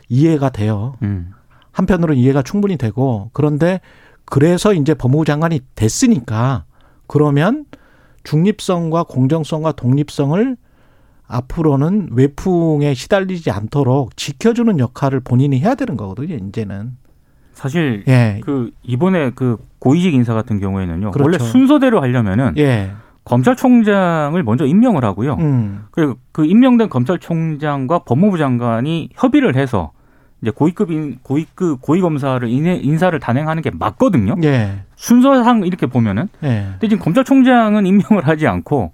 [0.09, 0.95] 이해가 돼요.
[1.03, 1.31] 음.
[1.71, 3.79] 한편으로는 이해가 충분히 되고 그런데
[4.25, 6.65] 그래서 이제 법무부 장관이 됐으니까
[7.07, 7.65] 그러면
[8.23, 10.57] 중립성과 공정성과 독립성을
[11.27, 16.35] 앞으로는 외풍에 시달리지 않도록 지켜주는 역할을 본인이 해야 되는 거거든요.
[16.35, 16.97] 이제는
[17.61, 21.11] 사실 예, 그 이번에 그 고위직 인사 같은 경우에는요.
[21.11, 21.23] 그렇죠.
[21.23, 22.91] 원래 순서대로 하려면은 예,
[23.23, 25.35] 검찰총장을 먼저 임명을 하고요.
[25.35, 29.91] 음, 그리고 그 임명된 검찰총장과 법무부 장관이 협의를 해서
[30.41, 34.37] 이제 고위급 인 고위급 고위 검사를 인사를 단행하는 게 맞거든요.
[34.43, 36.29] 예, 순서상 이렇게 보면은.
[36.43, 38.91] 예, 근데 지금 검찰총장은 임명을 하지 않고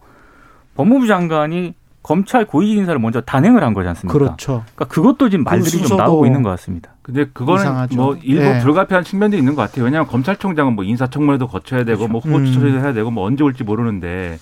[0.75, 1.73] 법무부 장관이
[2.07, 4.17] 검찰 고위직 인사를 먼저 단행을 한 거지 않습니까?
[4.17, 4.63] 그렇죠.
[4.75, 6.91] 그러니까 그것도 지금 그 말들이 좀 나오고 있는 것 같습니다.
[7.01, 7.95] 근데 그거는 이상하죠.
[7.97, 8.59] 뭐 일부 예.
[8.59, 9.83] 불가피한 측면도 있는 것 같아요.
[9.83, 12.45] 왜냐하면 검찰총장은 뭐 인사청문회도 거쳐야 되고 뭐 후보 음.
[12.45, 14.37] 추천도 해야 되고 뭐 언제 올지 모르는데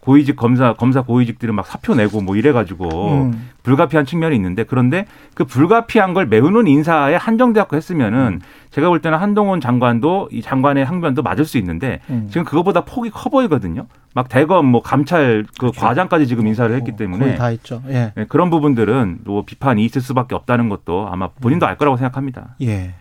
[0.00, 5.04] 고위직 검사 검사 고위직들은 막 사표 내고 뭐 이래가지고 음, 불가피한 측면이 있는데 그런데
[5.34, 11.22] 그 불가피한 걸 메우는 인사에 한정되었고 했으면은 제가 볼 때는 한동훈 장관도 이 장관의 항변도
[11.22, 12.28] 맞을 수 있는데 음.
[12.30, 13.86] 지금 그거보다 폭이 커 보이거든요.
[14.14, 17.28] 막 대검 뭐 감찰 그 과장까지 지금 인사를 했기 때문에 그렇죠.
[17.28, 17.82] 거의 다 했죠.
[17.88, 22.56] 예, 네, 그런 부분들은 뭐 비판이 있을 수밖에 없다는 것도 아마 본인도 알 거라고 생각합니다.
[22.62, 22.94] 예.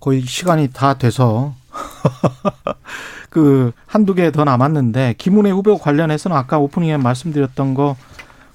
[0.00, 1.54] 거의 시간이 다 돼서
[3.30, 7.96] 그 한두 개 더 남았는데 김은혜 후보 관련해서는 아까 오프닝에 말씀드렸던 거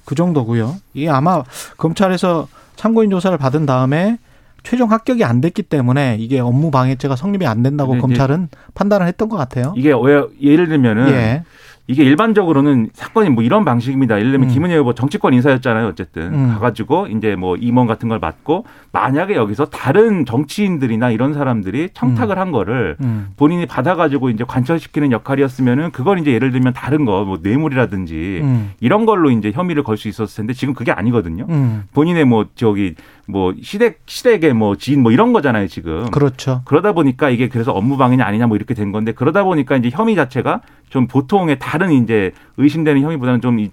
[0.07, 0.77] 그 정도고요.
[0.93, 1.43] 이게 아마
[1.75, 4.17] 검찰에서 참고인 조사를 받은 다음에
[4.63, 9.35] 최종 합격이 안 됐기 때문에 이게 업무 방해죄가 성립이 안 된다고 검찰은 판단을 했던 것
[9.35, 9.73] 같아요.
[9.75, 11.43] 이게 왜 예를 들면은 예.
[11.89, 14.19] 이게 일반적으로는 사건이 뭐 이런 방식입니다.
[14.19, 14.53] 예를 들면 음.
[14.53, 15.87] 김은혜 후보 정치권 인사였잖아요.
[15.87, 16.49] 어쨌든 음.
[16.49, 22.51] 가가지고 이제 뭐 임원 같은 걸 맡고 만약에 여기서 다른 정치인들이나 이런 사람들이 청탁을 한
[22.51, 23.29] 거를 음.
[23.37, 28.71] 본인이 받아가지고 이제 관철시키는 역할이었으면은 그건 이제 예를 들면 다른 거 뭐 뇌물이라든지 음.
[28.79, 31.45] 이런 걸로 이제 혐의를 걸 수 있었을 텐데 지금 그게 아니거든요.
[31.49, 31.83] 음.
[31.93, 32.93] 본인의 뭐 저기
[33.27, 36.05] 뭐 시댁 시댁의 뭐 지인 뭐 이런 거잖아요 지금.
[36.11, 36.61] 그렇죠.
[36.65, 40.15] 그러다 보니까 이게 그래서 업무 방해냐 아니냐 뭐 이렇게 된 건데 그러다 보니까 이제 혐의
[40.15, 43.71] 자체가 좀 보통의 다른 이제 의심되는 혐의보다는 좀이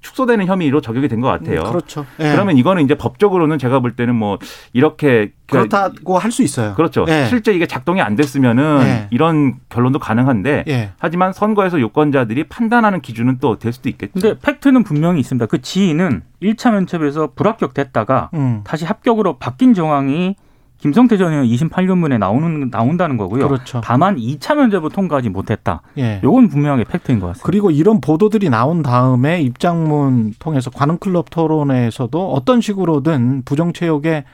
[0.00, 1.62] 축소되는 혐의로 적용이 된 것 같아요.
[1.64, 2.04] 그렇죠.
[2.20, 2.30] 예.
[2.32, 4.38] 그러면 이거는 이제 법적으로는 제가 볼 때는 뭐
[4.72, 6.74] 이렇게 그렇다고 할수 있어요.
[6.74, 7.04] 그렇죠.
[7.08, 7.26] 예.
[7.28, 9.08] 실제 이게 작동이 안 됐으면은 예.
[9.10, 10.90] 이런 결론도 가능한데 예.
[10.98, 14.12] 하지만 선거에서 유권자들이 판단하는 기준은 또 될 수도 있겠죠.
[14.12, 15.46] 근데 팩트는 분명히 있습니다.
[15.46, 18.60] 그 지인은 1차 면접에서 불합격됐다가 음.
[18.64, 20.36] 다시 합격으로 바뀐 정황이
[20.78, 23.48] 김성태 전 의원 28년문에 나오는 나온다는 거고요.
[23.48, 23.80] 그렇죠.
[23.82, 25.82] 다만 2차 면접을 통과하지 못했다.
[25.98, 26.20] 예.
[26.22, 27.46] 요건 분명하게 팩트인 것 같습니다.
[27.46, 34.24] 그리고 이런 보도들이 나온 다음에 입장문 통해서 관훈클럽 토론회에서도 어떤 식으로든 부정체육에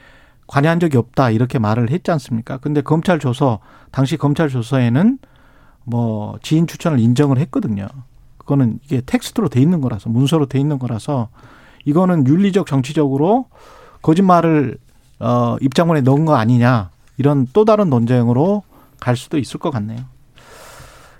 [0.47, 2.57] 관여한 적이 없다 이렇게 말을 했지 않습니까?
[2.57, 3.59] 근데 검찰 조서
[3.91, 5.17] 당시 검찰 조서에는
[5.83, 7.87] 뭐 지인 추천을 인정을 했거든요.
[8.37, 11.29] 그거는 이게 텍스트로 돼 있는 거라서 문서로 돼 있는 거라서
[11.85, 13.47] 이거는 윤리적 정치적으로
[14.03, 14.77] 거짓말을
[15.19, 18.63] 어 입장문에 넣은 거 아니냐 이런 또 다른 논쟁으로
[18.99, 19.99] 갈 수도 있을 것 같네요.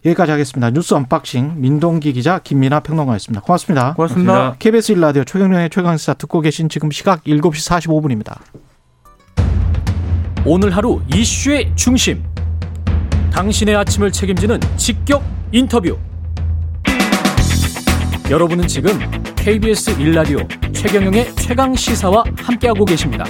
[0.06, 0.70] 여기까지 하겠습니다.
[0.70, 3.42] 뉴스 unboxing 민동기 기자 김민아 평론가였습니다.
[3.42, 3.94] 고맙습니다.
[3.96, 4.32] 고맙습니다.
[4.34, 4.58] 고맙습니다.
[4.60, 8.38] KBS 일라디오 최경영의 최강시사 듣고 계신 지금 시각 7시 45분입니다.
[10.46, 12.24] 오늘 하루 이슈의 중심.
[13.32, 15.98] 당신의 아침을 책임지는 직격 인터뷰.
[18.30, 19.00] 여러분은 지금
[19.36, 20.40] KBS 일라디오
[20.72, 23.26] 최경영의 최강 시사와 함께하고 계십니다.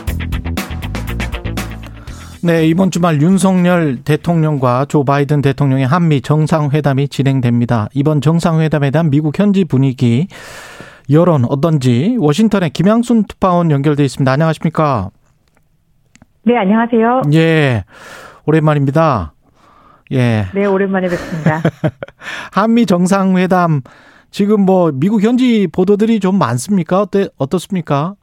[2.45, 7.89] 네, 이번 주말 윤석열 대통령과 조 바이든 대통령의 한미 정상회담이 진행됩니다.
[7.95, 10.27] 이번 정상회담에 대한 미국 현지 분위기,
[11.09, 14.31] 여론 어떤지 워싱턴의 김양순 특파원 연결돼 있습니다.
[14.31, 15.09] 안녕하십니까?
[16.43, 17.23] 네, 안녕하세요.
[17.33, 17.83] 예,
[18.45, 19.33] 오랜만입니다.
[20.11, 21.63] 예, 네, 오랜만에 뵙습니다.
[22.53, 23.81] 한미 정상회담
[24.29, 27.01] 지금 뭐 미국 현지 보도들이 좀 많습니까?
[27.01, 28.13] 어때 어떻습니까?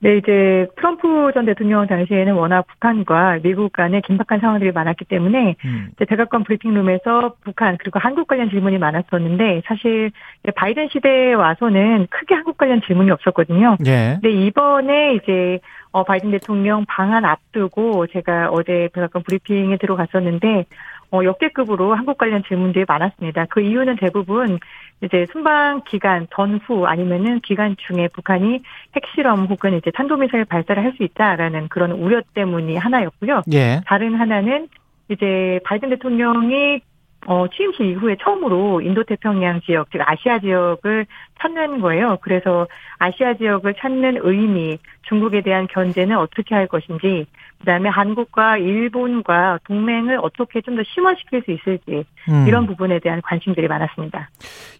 [0.00, 5.88] 네, 이제 트럼프 전 대통령 당시에는 워낙 북한과 미국 간에 긴박한 상황들이 많았기 때문에 음,
[5.92, 10.12] 이제 백악관 브리핑룸에서 북한 그리고 한국 관련 질문이 많았었는데 사실
[10.44, 13.76] 이제 바이든 시대에 와서는 크게 한국 관련 질문이 없었거든요.
[13.86, 15.58] 예, 근데 이번에 이제
[15.90, 20.66] 어 바이든 대통령 방한 앞두고 제가 어제 백악관 브리핑에 들어갔었는데
[21.10, 23.46] 어 역대급으로 한국 관련 질문들이 많았습니다.
[23.50, 24.58] 그 이유는 대부분
[25.02, 28.62] 이제 순방 기간 전후 아니면은 기간 중에 북한이
[28.94, 33.42] 핵실험 혹은 이제 탄도미사일 발사를 할 수 있다라는 그런 우려 때문이 하나였고요.
[33.52, 34.68] 예, 다른 하나는
[35.08, 36.80] 이제 바이든 대통령이
[37.26, 41.06] 어, 취임식 이후에 처음으로 인도 태평양 지역, 즉 아시아 지역을
[41.40, 42.18] 찾는 거예요.
[42.20, 42.66] 그래서
[42.98, 47.26] 아시아 지역을 찾는 의미, 중국에 대한 견제는 어떻게 할 것인지,
[47.60, 52.46] 그다음에 한국과 일본과 동맹을 어떻게 좀 더 심화시킬 수 있을지 음.
[52.46, 54.30] 이런 부분에 대한 관심들이 많았습니다.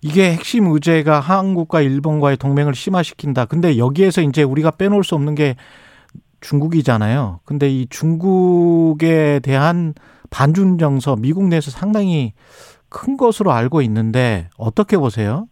[0.01, 3.47] 이게 핵심 의제가 한국과 일본과의 동맹을 심화시킨다.
[3.47, 5.57] 근데 여기에서 이제 우리가 빼놓을 수 없는 게
[6.41, 7.41] 중국이잖아요.
[7.45, 9.95] 근데 이 중국에 대한
[10.31, 12.33] 반중 정서 미국 내에서 상당히
[12.89, 15.47] 큰 것으로 알고 있는데 어떻게 보세요?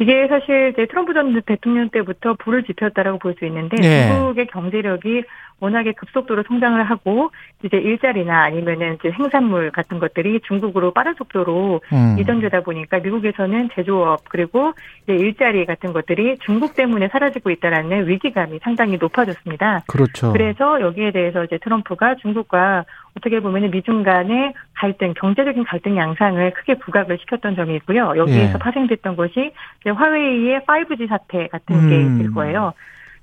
[0.00, 4.08] 이게 사실 이제 트럼프 전 대통령 때부터 불을 지폈다라고 볼 수 있는데 네.
[4.08, 5.22] 중국의 경제력이
[5.60, 7.30] 워낙에 급속도로 성장을 하고
[7.62, 12.16] 이제 일자리나 아니면은 이제 생산물 같은 것들이 중국으로 빠른 속도로 음.
[12.18, 14.72] 이전되다 보니까 미국에서는 제조업 그리고
[15.04, 19.82] 이제 일자리 같은 것들이 중국 때문에 사라지고 있다라는 위기감이 상당히 높아졌습니다.
[19.86, 20.32] 그렇죠.
[20.32, 22.84] 그래서 여기에 대해서 이제 트럼프가 중국과
[23.16, 28.14] 어떻게 보면 미중 간의 갈등, 경제적인 갈등 양상을 크게 부각을 시켰던 점이 있고요.
[28.16, 28.58] 여기에서 예.
[28.58, 31.88] 파생됐던 것이 이제 화웨이의 5G 사태 같은 음.
[31.88, 32.72] 게 있을 거예요.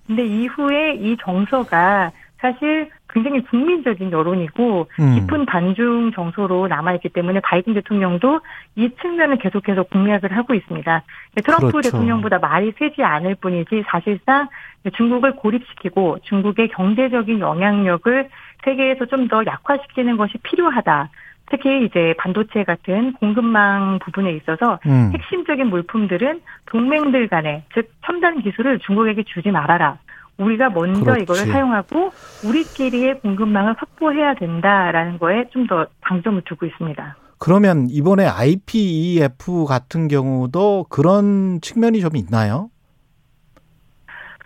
[0.05, 5.15] 근데 이후에 이 정서가 사실 굉장히 국민적인 여론이고 음.
[5.15, 8.41] 깊은 반중 정서로 남아있기 때문에 바이든 대통령도
[8.75, 11.03] 이 측면을 계속해서 공략을 하고 있습니다.
[11.43, 11.89] 트럼프 그렇죠.
[11.91, 14.47] 대통령보다 말이 세지 않을 뿐이지 사실상
[14.95, 18.29] 중국을 고립시키고 중국의 경제적인 영향력을
[18.63, 21.09] 세계에서 좀 더 약화시키는 것이 필요하다.
[21.49, 25.11] 특히 이제 반도체 같은 공급망 부분에 있어서 음.
[25.13, 29.97] 핵심적인 물품들은 동맹들 간에 즉 첨단 기술을 중국에게 주지 말아라.
[30.37, 31.23] 우리가 먼저 그렇지.
[31.23, 32.11] 이거를 사용하고
[32.45, 37.17] 우리끼리의 공급망을 확보해야 된다라는 거에 좀 더 방점을 두고 있습니다.
[37.39, 42.69] 그러면 이번에 IPEF 같은 경우도 그런 측면이 좀 있나요?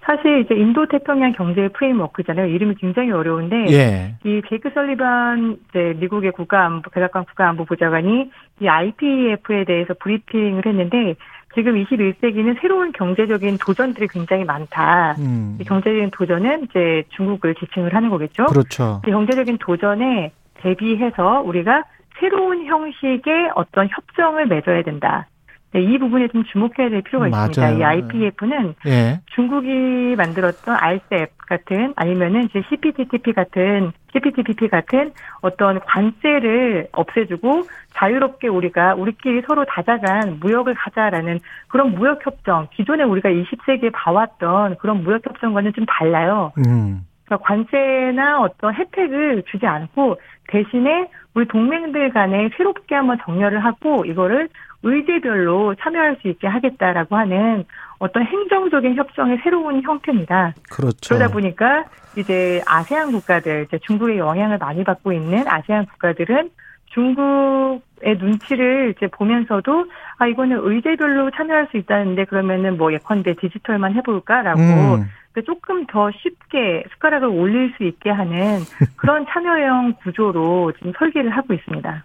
[0.03, 2.47] 사실 이제 인도 태평양 경제 프레임워크잖아요.
[2.47, 4.15] 이름이 굉장히 어려운데 예.
[4.25, 11.15] 이 제이크 설리반 이제 미국의 국가안보 백악관 국가안보 보좌관이 이 IPEF에 대해서 브리핑을 했는데
[11.53, 15.15] 지금 21세기는 새로운 경제적인 도전들이 굉장히 많다.
[15.19, 15.57] 음.
[15.59, 18.45] 이 경제적인 도전은 이제 중국을 지칭을 하는 거겠죠.
[18.45, 19.01] 그렇죠.
[19.05, 21.83] 이 경제적인 도전에 대비해서 우리가
[22.19, 25.27] 새로운 형식의 어떤 협정을 맺어야 된다.
[25.73, 27.61] 네, 이 부분에 좀 주목해야 될 필요가 있습니다.
[27.61, 27.77] 맞아요.
[27.77, 29.21] 이 IPF는 예.
[29.35, 38.95] 중국이 만들었던 RCEP 같은 아니면은 이제 CPTPP 같은 CPTPP 같은 어떤 관세를 없애주고 자유롭게 우리가
[38.95, 45.71] 우리끼리 서로 다자간 무역을 하자라는 그런 무역 협정 기존에 우리가 20세기에 봐왔던 그런 무역 협정과는
[45.73, 46.51] 좀 달라요.
[46.57, 47.05] 음.
[47.25, 54.49] 그러니까 관세나 어떤 혜택을 주지 않고 대신에 우리 동맹들 간에 새롭게 한번 정렬을 하고 이거를
[54.83, 57.65] 의제별로 참여할 수 있게 하겠다라고 하는
[57.99, 60.53] 어떤 행정적인 협정의 새로운 형태입니다.
[60.71, 61.15] 그렇죠.
[61.15, 61.85] 그러다 보니까
[62.17, 66.49] 이제 아세안 국가들, 이제 중국의 영향을 많이 받고 있는 아세안 국가들은
[66.93, 69.85] 중국의 눈치를 이제 보면서도
[70.17, 75.05] 아 이거는 의제별로 참여할 수 있다는데 그러면은 뭐 예컨대 디지털만 해볼까라고 음.
[75.33, 78.59] 그 조금 더 쉽게 숟가락을 올릴 수 있게 하는
[78.97, 82.03] 그런 참여형 구조로 지금 설계를 하고 있습니다.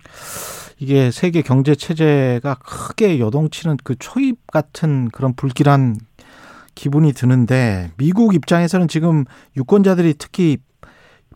[0.79, 5.97] 이게 세계 경제 체제가 크게 요동치는 그 초입 같은 그런 불길한
[6.75, 9.25] 기분이 드는데 미국 입장에서는 지금
[9.57, 10.59] 유권자들이 특히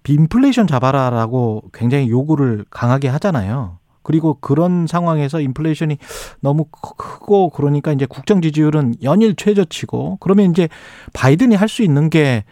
[0.07, 3.79] 인플레이션 잡아라라고 굉장히 요구를 강하게 하잖아요.
[4.03, 5.98] 그리고 그런 상황에서 인플레이션이
[6.40, 10.68] 너무 크고 그러니까 이제 국정 지지율은 연일 최저치고 그러면 이제
[11.12, 12.44] 바이든이 할 수 있는 게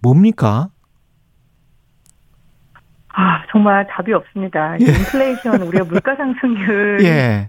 [0.00, 0.70] 뭡니까?
[3.16, 4.76] 아 정말 답이 없습니다.
[4.80, 4.84] 예.
[4.84, 7.48] 인플레이션 우리가 물가 상승률 예.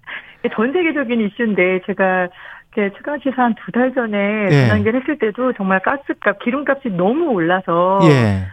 [0.54, 2.28] 전 세계적인 이슈인데 제가
[2.76, 4.68] 최강 시사 한 두 달 전에 예.
[4.68, 8.46] 전환 했을 때도 정말 가스값, 기름값이 너무 올라서 예.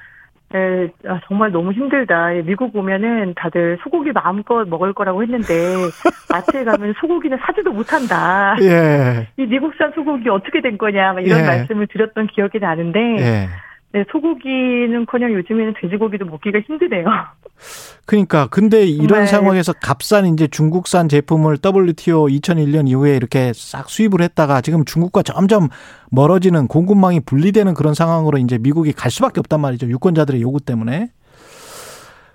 [0.55, 2.37] 예, 아, 정말 너무 힘들다.
[2.37, 5.47] 예, 미국 오면은 다들 소고기 마음껏 먹을 거라고 했는데
[6.31, 8.55] 마트에 가면 소고기는 사지도 못한다.
[8.61, 9.27] 예.
[9.39, 11.45] 이 미국산 소고기 어떻게 된 거냐 막 이런 예.
[11.47, 13.49] 말씀을 드렸던 기억이 나는데 예.
[13.93, 17.05] 네, 소고기는커녕 요즘에는 돼지고기도 먹기가 힘드네요.
[18.07, 19.27] 그러니까 근데 이런 정말.
[19.27, 25.69] 상황에서 값싼 이제 중국산 제품을 WTO 2001년 이후에 이렇게 싹 수입을 했다가 지금 중국과 점점
[26.11, 29.89] 멀어지는 공급망이 분리되는 그런 상황으로 이제 미국이 갈 수밖에 없단 말이죠.
[29.89, 31.11] 유권자들의 요구 때문에.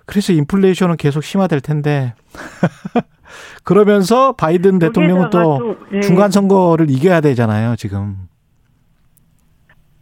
[0.06, 2.14] 그래서 인플레이션은 계속 심화될 텐데.
[3.62, 8.27] 그러면서 바이든 대통령은 또 예, 중간 선거를 이겨야 되잖아요, 지금.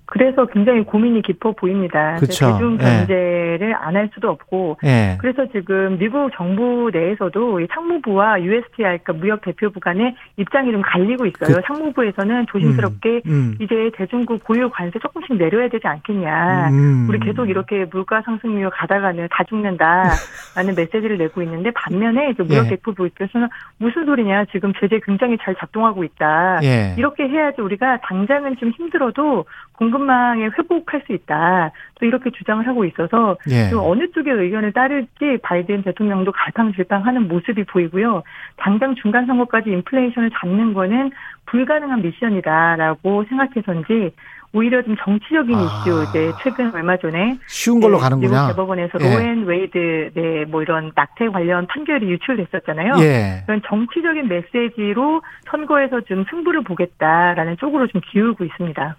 [0.06, 2.16] 그래서 굉장히 고민이 깊어 보입니다.
[2.16, 2.52] 그쵸.
[2.52, 2.84] 대중 예.
[2.84, 5.16] 경제를 안할 수도 없고 예.
[5.20, 11.26] 그래서 지금 미국 정부 내에서도 이 상무부와 USTR 그러니까 무역 대표부 간의 입장이 좀 갈리고
[11.26, 11.56] 있어요.
[11.56, 13.56] 그- 상무부에서는 조심스럽게 음.
[13.60, 16.68] 이제 대중국 고유 관세 조금씩 내려야 되지 않겠냐.
[16.70, 17.06] 음.
[17.08, 20.10] 우리 계속 이렇게 물가 상승률 가다가는 다 죽는다라는
[20.76, 22.70] 메시지를 내고 있는데 반면에 이제 무역 예.
[22.70, 26.60] 대표부께서는 무슨 소리냐 지금 제재 굉장히 잘 작동하고 있다.
[26.62, 26.94] 예.
[26.96, 29.44] 이렇게 해야지 우리가 당장은 좀 힘들어도
[29.78, 31.72] 공급망에 회복할 수 있다.
[31.98, 33.70] 또 이렇게 주장을 하고 있어서 예.
[33.70, 38.22] 좀 어느 쪽의 의견을 따를지 바이든 대통령도 갈팡질팡하는 모습이 보이고요.
[38.56, 41.10] 당장 중간 선거까지 인플레이션을 잡는 거는
[41.46, 44.12] 불가능한 미션이다라고 생각해서인지
[44.52, 45.60] 오히려 좀 정치적인 아.
[45.60, 48.46] 이슈 이제 최근 얼마 전에 쉬운 걸로 네, 가는구나.
[48.46, 49.04] 미국 대법원에서 예.
[49.04, 52.94] Roe and Wade 네 뭐 이런 낙태 관련 판결이 유출됐었잖아요.
[53.00, 53.42] 예.
[53.44, 58.96] 그런 정치적인 메시지로 선거에서 좀 승부를 보겠다라는 쪽으로 좀 기울고 있습니다.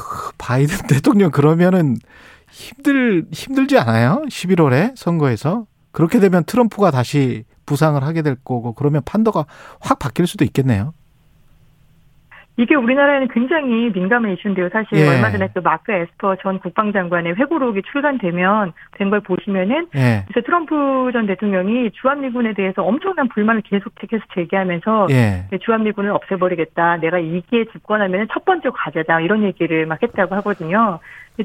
[0.00, 1.96] 그 바이든 대통령 그러면은
[2.50, 4.22] 힘들 힘들지 않아요?
[4.28, 9.46] 11월에 선거에서 그렇게 되면 트럼프가 다시 부상을 하게 될 거고 그러면 판도가
[9.80, 10.94] 확 바뀔 수도 있겠네요.
[12.60, 14.68] 이게 우리나라에는 굉장히 민감한 이슈인데요.
[14.70, 15.08] 사실 예.
[15.08, 20.24] 얼마 전에 또 마크 에스퍼 전 국방장관의 회고록이 출간되면 된 걸 보시면은 예.
[20.28, 25.48] 그래서 트럼프 전 대통령이 주한미군에 대해서 엄청난 불만을 계속해서 제기하면서 예.
[25.58, 26.98] 주한미군을 없애버리겠다.
[26.98, 29.20] 내가 이기에 집권하면 첫 번째 과제다.
[29.20, 31.00] 이런 얘기를 막 했다고 하거든요.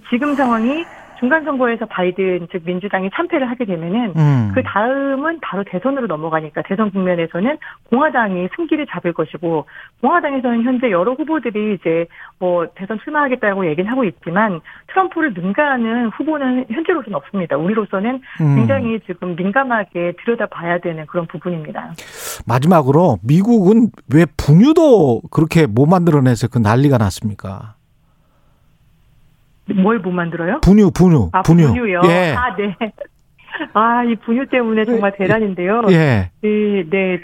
[0.10, 0.84] 지금 상황이
[1.20, 4.52] 중간 선거에서 바이든 즉 민주당이 참패를 하게 되면은 음.
[4.54, 7.58] 그 다음은 바로 대선으로 넘어가니까 대선 국면에서는
[7.90, 9.66] 공화당이 승기를 잡을 것이고
[10.02, 12.06] 공화당에서는 현재 여러 후보들이 이제
[12.40, 17.58] 뭐 대선 출마하겠다고 얘기는 하고 있지만 트럼프를 능가하는 후보는 현재로서는 없습니다.
[17.58, 18.56] 우리로서는 음.
[18.56, 21.94] 굉장히 지금 민감하게 들여다봐야 되는 그런 부분입니다.
[22.48, 27.75] 마지막으로 미국은 왜 분유도 그렇게 못 만들어내서 그 난리가 났습니까?
[29.74, 30.60] 뭘 못 만들어요?
[30.62, 31.68] 분유, 분유, 아, 분유.
[31.68, 32.02] 분유요?
[32.06, 32.36] 예.
[32.38, 32.76] 아, 네.
[33.74, 35.84] 아, 이 분유 때문에 정말 대란인데요.
[35.92, 36.30] 예.
[36.42, 37.20] 네, 네.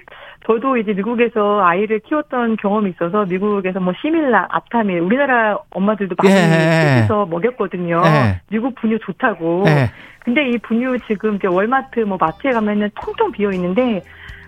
[0.47, 6.95] 저도 이제 미국에서 아이를 키웠던 경험이 있어서 미국에서 뭐 시밀라, 앞타밀 우리나라 엄마들도 많이 예.
[7.05, 8.01] 키워서 먹였거든요.
[8.05, 8.41] 예.
[8.49, 9.65] 미국 분유 좋다고.
[9.67, 9.91] 예.
[10.23, 14.01] 근데 이 분유 지금 이제 월마트 뭐 마트에 가면은 통통 비어 있는데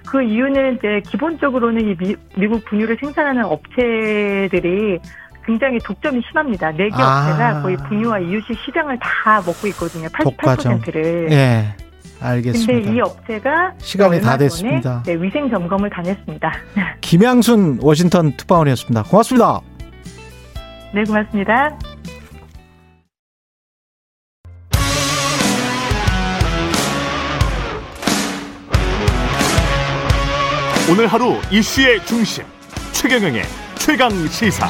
[0.08, 4.99] 그 이유는 이제 기본적으로는 이 미, 미국 분유를 생산하는 업체들이
[5.45, 6.71] 굉장히 독점이 심합니다.
[6.71, 7.27] 네개 아.
[7.29, 10.08] 업체가 거의 분유와 이유식 시장을 다 먹고 있거든요.
[10.21, 10.82] 독과점.
[10.82, 11.32] 88%를.
[11.32, 11.75] 예.
[12.23, 12.91] 근데 알겠습니다.
[12.91, 15.03] 이 업체가 시간이 다 됐습니다.
[15.06, 16.51] 네, 위생 점검을 다녔습니다.
[17.01, 19.03] 김양순 워싱턴 특파원이었습니다.
[19.03, 19.60] 고맙습니다.
[20.93, 21.77] 네, 고맙습니다.
[30.89, 32.43] 오늘 하루 이슈의 중심
[32.91, 33.43] 최경영의
[33.76, 34.67] 최강 시사.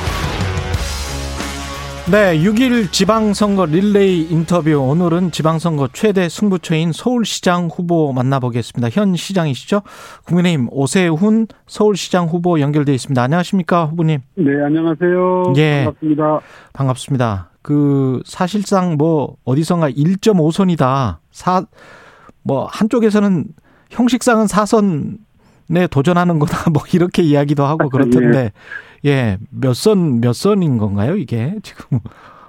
[2.12, 4.72] 네, 6일 지방선거 릴레이 인터뷰.
[4.78, 8.90] 오늘은 지방선거 최대 승부처인 서울시장 후보 만나보겠습니다.
[8.90, 9.84] 현 시장이시죠?
[10.26, 13.22] 국민의힘 오세훈 서울시장 후보 연결돼 있습니다.
[13.24, 14.20] 안녕하십니까, 후보님?
[14.36, 15.54] 네, 안녕하세요.
[15.56, 15.84] 예.
[15.86, 16.40] 반갑습니다.
[16.74, 17.50] 반갑습니다.
[17.62, 21.18] 그 사실상 뭐 어디선가 1.5선이다.
[21.32, 21.64] 사
[22.46, 23.46] 뭐 한쪽에서는
[23.90, 25.16] 형식상은 4선
[25.88, 28.52] 도전하는 거다 뭐 이렇게 이야기도 하고 그렇던데 예
[29.50, 32.00] 몇 선 몇 선인 건가요 이게 지금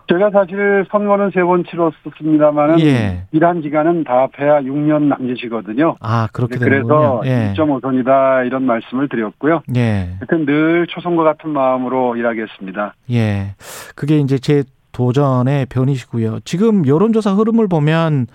[0.07, 3.26] 제가 사실 선거는 세 번 치렀습니다만은 예.
[3.32, 5.96] 일한 기간은 다 합해야 6년 남짓이거든요.
[6.00, 7.20] 아 그렇게 그래서 되는군요.
[7.24, 7.55] 예.
[7.57, 9.62] 2.5선이다 이런 말씀을 드렸고요.
[9.76, 10.11] 예.
[10.18, 12.94] 하여튼 늘 초선과 같은 마음으로 일하겠습니다.
[13.12, 13.55] 예.
[13.94, 16.40] 그게 이제 제 도전의 변이시고요.
[16.44, 18.26] 지금 여론조사 흐름을 보면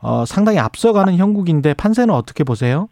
[0.00, 2.88] 어, 상당히 앞서가는 형국인데 판세는 어떻게 보세요?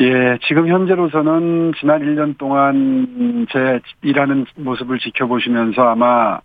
[0.00, 6.38] 예, 지금 현재로서는 지난 1년 동안 제 일하는 모습을 지켜보시면서 아마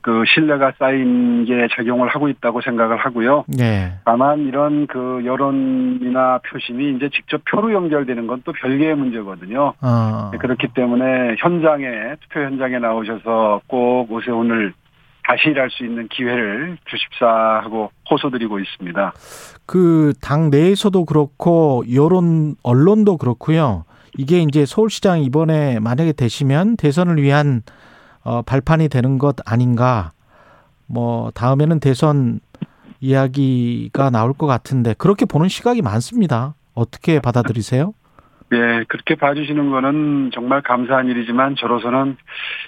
[0.00, 3.44] 그 신뢰가 쌓인 게 작용을 하고 있다고 생각을 하고요.
[3.58, 3.92] 예.
[4.04, 9.72] 다만 이런 그 여론이나 표심이 이제 직접 표로 연결되는 건 또 별개의 문제거든요.
[9.80, 10.30] 어.
[10.32, 14.74] 네, 그렇기 때문에 현장에 투표 현장에 나오셔서 꼭 오세훈을
[15.26, 17.26] 다시 일할 수 있는 기회를 주십사
[17.62, 19.12] 하고 호소드리고 있습니다.
[19.66, 23.84] 그 당 내에서도 그렇고 여론 언론도 그렇고요.
[24.16, 27.62] 이게 이제 서울시장 이번에 만약에 되시면 대선을 위한
[28.22, 30.12] 어, 발판이 되는 것 아닌가.
[30.86, 32.40] 뭐 다음에는 대선
[33.00, 36.54] 이야기가 나올 것 같은데 그렇게 보는 시각이 많습니다.
[36.74, 37.92] 어떻게 받아들이세요?
[38.52, 42.16] 예, 그렇게 봐주시는 거는 정말 감사한 일이지만 저로서는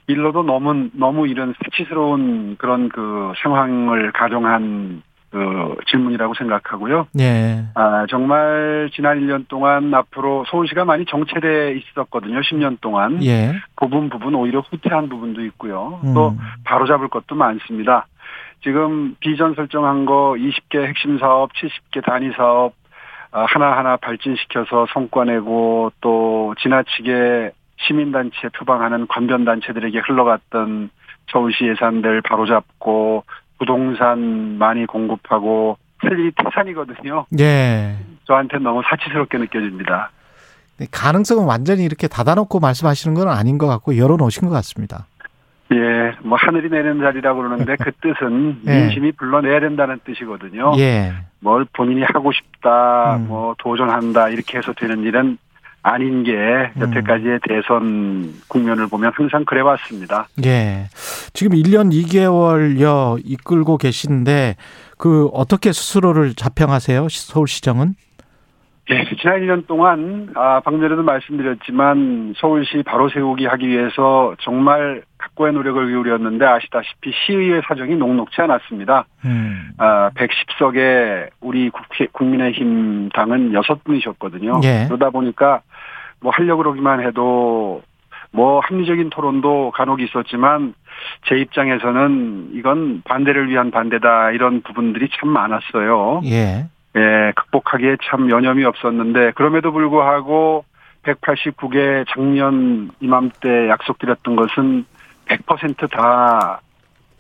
[0.09, 7.09] 일로도 너무 너무 이런 수치스러운 그런 그 상황을 가정한 그 질문이라고 생각하고요.
[7.18, 7.64] 예.
[7.74, 12.41] 아, 정말 지난 1년 동안 앞으로 서울시가 많이 정체돼 있었거든요.
[12.41, 13.22] 10년 동안.
[13.24, 13.53] 예.
[13.77, 16.01] 부분 부분 오히려 후퇴한 부분도 있고요.
[16.05, 16.14] 음.
[16.14, 18.07] 또 바로잡을 것도 많습니다.
[18.62, 22.72] 지금 비전 설정한 거 20개 핵심 사업, 70개 단위 사업
[23.33, 30.91] 아, 하나하나 발진시켜서 성과 내고 또 지나치게 시민단체 표방하는 관변단체들에게 흘러갔던
[31.31, 33.24] 서울시 예산들 바로잡고
[33.59, 37.26] 부동산 많이 공급하고 사실 이 태산이거든요.
[37.40, 37.96] 예.
[38.26, 40.11] 저한테 너무 사치스럽게 느껴집니다.
[40.78, 45.07] 네, 가능성은 완전히 이렇게 닫아놓고 말씀하시는 건 아닌 것 같고 열어놓으신 것 같습니다.
[45.72, 48.80] 예, 뭐 하늘이 내는 자리라고 그러는데 그 뜻은 예.
[48.82, 50.74] 민심이 불러내야 된다는 뜻이거든요.
[50.78, 51.12] 예.
[51.40, 53.28] 뭘 본인이 하고 싶다, 음.
[53.28, 55.38] 뭐 도전한다 이렇게 해서 되는 일은
[55.89, 56.80] 아닌 게 음.
[56.80, 60.26] 여태까지의 대선 국면을 보면 항상 그래왔습니다.
[60.45, 60.89] 예.
[61.32, 64.57] 지금 1년 2개월여 이끌고 계신데
[64.99, 67.09] 그 어떻게 스스로를 자평하세요?
[67.09, 67.95] 시- 서울시정은?
[68.89, 75.53] 예, 지난 1년 동안 아, 방금 전에도 말씀드렸지만 서울시 바로 세우기 하기 위해서 정말 각고의
[75.55, 79.07] 노력을 기울였는데 아시다시피 시의회 사정이 녹록치 않았습니다.
[79.24, 79.70] 음.
[79.78, 84.61] 아, 110석에 우리 국회, 국민의힘 당은 여섯 분이셨거든요.
[84.62, 84.84] 예.
[84.87, 85.62] 그러다 보니까
[86.20, 87.82] 뭐 하려고 그러기만 해도
[88.30, 90.74] 뭐 합리적인 토론도 간혹 있었지만
[91.28, 96.20] 제 입장에서는 이건 반대를 위한 반대다 이런 부분들이 참 많았어요.
[96.26, 96.66] 예.
[96.97, 100.64] 예, 극복하기에 참 여념이 없었는데 그럼에도 불구하고
[101.03, 104.86] 189개 작년 이맘때 약속드렸던 것은
[105.26, 106.61] 100%다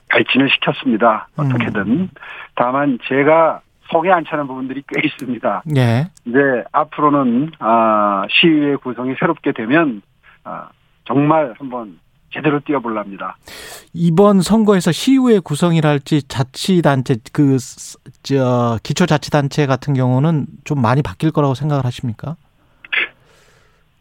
[0.08, 1.28] 발진을 시켰습니다.
[1.36, 2.10] 어떻게든.
[2.54, 3.60] 다만 제가
[3.90, 5.62] 성에 안 차는 부분들이 꽤 있습니다.
[5.76, 6.08] 예.
[6.24, 6.38] 이제
[6.72, 10.02] 앞으로는 아, 시의회 구성이 새롭게 되면
[10.44, 10.68] 아,
[11.04, 11.98] 정말 한번
[12.36, 13.36] 제대로 뛰어볼랍니다.
[13.94, 17.56] 이번 선거에서 시의회 구성이랄지 자치단체 그
[18.26, 22.34] 저 기초자치단체 같은 경우는 좀 많이 바뀔 거라고 생각을 하십니까?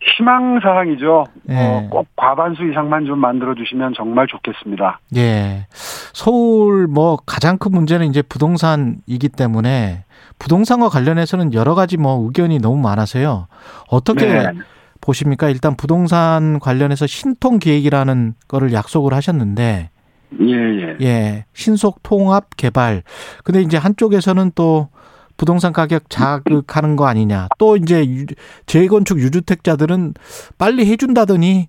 [0.01, 1.25] 희망 사항이죠.
[1.49, 1.53] 예.
[1.59, 4.99] 어, 꼭 과반수 이상만 좀 만들어 주시면 정말 좋겠습니다.
[5.15, 5.67] 예.
[5.69, 10.05] 서울 뭐 가장 큰 문제는 이제 부동산이기 때문에
[10.39, 13.47] 부동산과 관련해서는 여러 가지 뭐 의견이 너무 많아서요.
[13.89, 14.47] 어떻게 네.
[15.01, 15.49] 보십니까?
[15.49, 19.89] 일단 부동산 관련해서 신통 기획이라는 거를 약속을 하셨는데
[20.41, 20.97] 예, 예.
[21.01, 23.03] 예, 신속 통합 개발.
[23.43, 24.89] 근데 이제 한쪽에서는 또
[25.37, 27.49] 부동산 가격 자극하는 거 아니냐.
[27.57, 28.25] 또 이제 유-
[28.65, 30.13] 재건축 유주택자들은
[30.57, 31.67] 빨리 해준다더니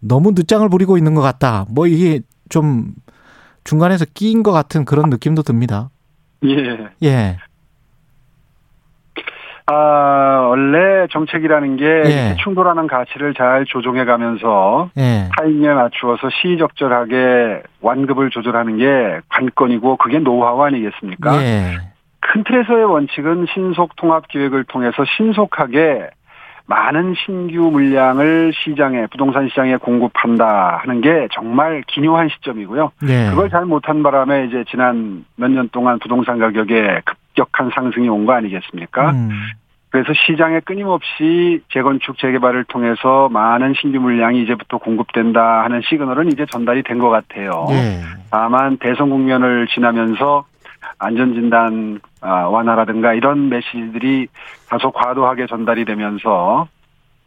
[0.00, 1.66] 너무 늦장을 부리고 있는 것 같다.
[1.68, 2.94] 뭐 이게 좀
[3.64, 5.90] 중간에서 끼인 것 같은 그런 느낌도 듭니다.
[6.44, 6.88] 예.
[7.02, 7.36] 예,
[9.70, 12.36] 아, 원래 정책이라는 게 예.
[12.42, 20.62] 충돌하는 가치를 잘 조정해 가면서 예, 타인에 맞추어서 시의적절하게 완급을 조절하는 게 관건이고 그게 노하우
[20.62, 21.42] 아니겠습니까?
[21.42, 21.76] 예,
[22.20, 26.08] 큰 틀에서의 원칙은 신속 통합 기획을 통해서 신속하게
[26.66, 32.92] 많은 신규 물량을 시장에 부동산 시장에 공급한다 하는 게 정말 기묘한 시점이고요.
[33.08, 33.30] 예.
[33.30, 38.26] 그걸 잘 못한 바람에 이제 지난 몇 년 동안 부동산 가격에 급 격한 상승이 온
[38.26, 39.10] 거 아니겠습니까?
[39.12, 39.30] 음,
[39.90, 46.82] 그래서 시장에 끊임없이 재건축 재개발을 통해서 많은 신규 물량이 이제부터 공급된다 하는 시그널은 이제 전달이
[46.82, 47.66] 된 것 같아요.
[47.70, 50.44] 예, 다만 대선 국면을 지나면서
[50.98, 54.26] 안전진단 아, 완화라든가 이런 메시지들이
[54.68, 56.66] 다소 과도하게 전달이 되면서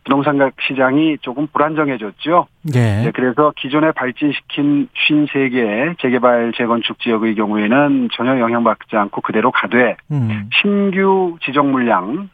[0.03, 2.47] 부동산 시장이 조금 불안정해졌죠.
[2.73, 2.79] 예.
[2.79, 10.49] 네, 그래서 기존에 발진시킨 53개 재개발 재건축 지역의 경우에는 전혀 영향받지 않고 그대로 가되 음.
[10.61, 12.29] 신규 지정 물량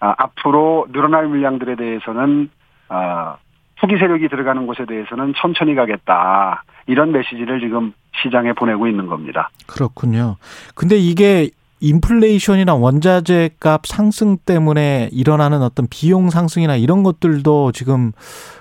[0.00, 2.48] 아, 앞으로 늘어날 물량들에 대해서는
[2.88, 3.36] 아,
[3.78, 7.92] 후기 세력이 들어가는 곳에 대해서는 천천히 가겠다 이런 메시지를 지금
[8.22, 9.50] 시장에 보내고 있는 겁니다.
[9.66, 10.36] 그렇군요.
[10.74, 11.50] 근데 이게
[11.80, 18.12] 인플레이션이나 원자재 값 상승 때문에 일어나는 어떤 비용 상승이나 이런 것들도 지금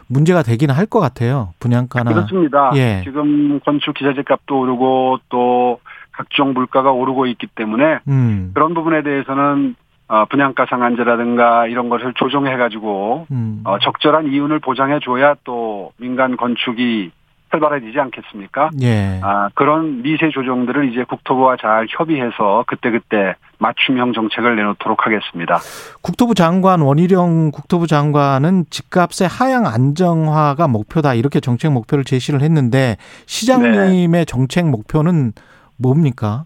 [0.07, 1.53] 문제가 되기는 할 것 같아요.
[1.59, 2.11] 분양가나.
[2.13, 2.71] 그렇습니다.
[2.75, 3.01] 예.
[3.03, 5.79] 지금 건축 기자재 값도 오르고 또
[6.11, 8.51] 각종 물가가 오르고 있기 때문에 음.
[8.55, 9.75] 그런 부분에 대해서는
[10.07, 13.61] 어, 분양가 상한제라든가 이런 것을 조정해 가지고 음.
[13.63, 17.11] 어, 적절한 이윤을 보장해 줘야 또 민간 건축이
[17.49, 18.69] 활발해지지 않겠습니까?
[18.81, 19.19] 예.
[19.21, 25.59] 아, 그런 미세 조정들을 이제 국토부와 잘 협의해서 그때그때 맞춤형 정책을 내놓도록 하겠습니다.
[26.01, 32.95] 국토부 장관 원희룡 국토부 장관은 집값의 하향 안정화가 목표다 이렇게 정책 목표를 제시를 했는데
[33.25, 34.25] 시장님의 네.
[34.25, 35.33] 정책 목표는
[35.77, 36.43] 뭡니까?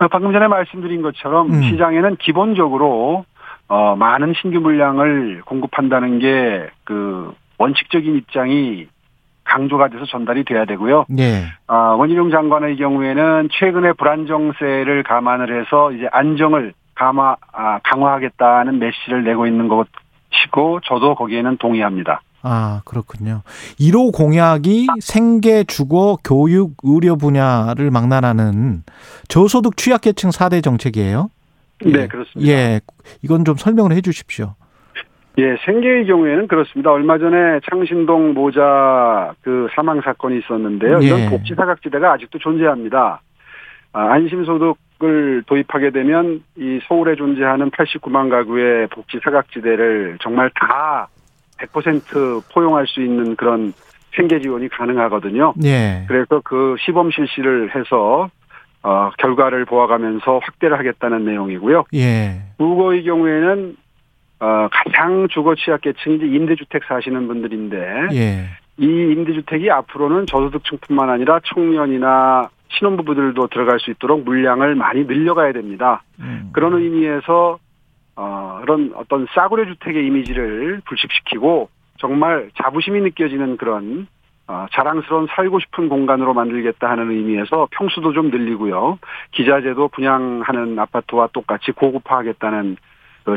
[0.00, 1.62] 어, 방금 전에 말씀드린 것처럼 음.
[1.62, 3.24] 시장에는 기본적으로
[3.68, 8.88] 어, 많은 신규 물량을 공급한다는 게 그 원칙적인 입장이
[9.50, 11.06] 강조가 돼서 전달이 돼야 되고요.
[11.18, 11.44] 예.
[11.66, 19.46] 아, 원희룡 장관의 경우에는 최근에 불안정세를 감안을 해서 이제 안정을 강화, 아, 강화하겠다는 메시지를 내고
[19.46, 22.22] 있는 것이고 저도 거기에는 동의합니다.
[22.42, 23.42] 아, 그렇군요.
[23.78, 28.82] 1호 공약이 생계, 주거, 교육, 의료 분야를 망라하는
[29.28, 31.28] 저소득 취약계층 4대 정책이에요.
[31.84, 32.50] 네, 그렇습니다.
[32.50, 32.80] 예.
[33.22, 34.54] 이건 좀 설명을 해 주십시오.
[35.38, 36.90] 예, 생계의 경우에는 그렇습니다.
[36.90, 41.00] 얼마 전에 창신동 모자 그 사망 사건이 있었는데요.
[41.02, 41.06] 예.
[41.06, 43.20] 이런 복지 사각지대가 아직도 존재합니다.
[43.92, 51.08] 아, 안심소득을 도입하게 되면 이 서울에 존재하는 89만 가구의 복지 사각지대를 정말 다
[51.58, 53.72] 100% 포용할 수 있는 그런
[54.14, 55.54] 생계 지원이 가능하거든요.
[55.64, 56.04] 예.
[56.08, 58.28] 그래서 그 시범 실시를 해서
[58.82, 61.84] 어, 결과를 보아가면서 확대를 하겠다는 내용이고요.
[61.94, 62.40] 예.
[62.58, 63.76] 주거의 경우에는
[64.40, 68.44] 어, 가장 주거 취약계층이 이제 임대주택 사시는 분들인데 예.
[68.78, 76.02] 이 임대주택이 앞으로는 저소득층뿐만 아니라 청년이나 신혼부부들도 들어갈 수 있도록 물량을 많이 늘려가야 됩니다.
[76.20, 76.50] 음.
[76.52, 77.58] 그런 의미에서
[78.16, 81.68] 어, 그런 어떤 싸구려 주택의 이미지를 불식시키고
[81.98, 84.06] 정말 자부심이 느껴지는 그런
[84.46, 88.98] 어, 자랑스러운 살고 싶은 공간으로 만들겠다 하는 의미에서 평수도 좀 늘리고요.
[89.32, 92.89] 기자재도 분양하는 아파트와 똑같이 고급화하겠다는 그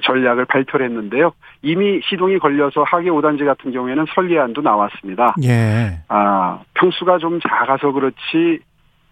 [0.04, 1.32] 전략을 발표를 했는데요.
[1.62, 5.36] 이미 시동이 걸려서 하계 5단지 같은 경우에는 설계안도 나왔습니다.
[5.44, 6.00] 예.
[6.08, 8.60] 아, 평수가 좀 작아서 그렇지,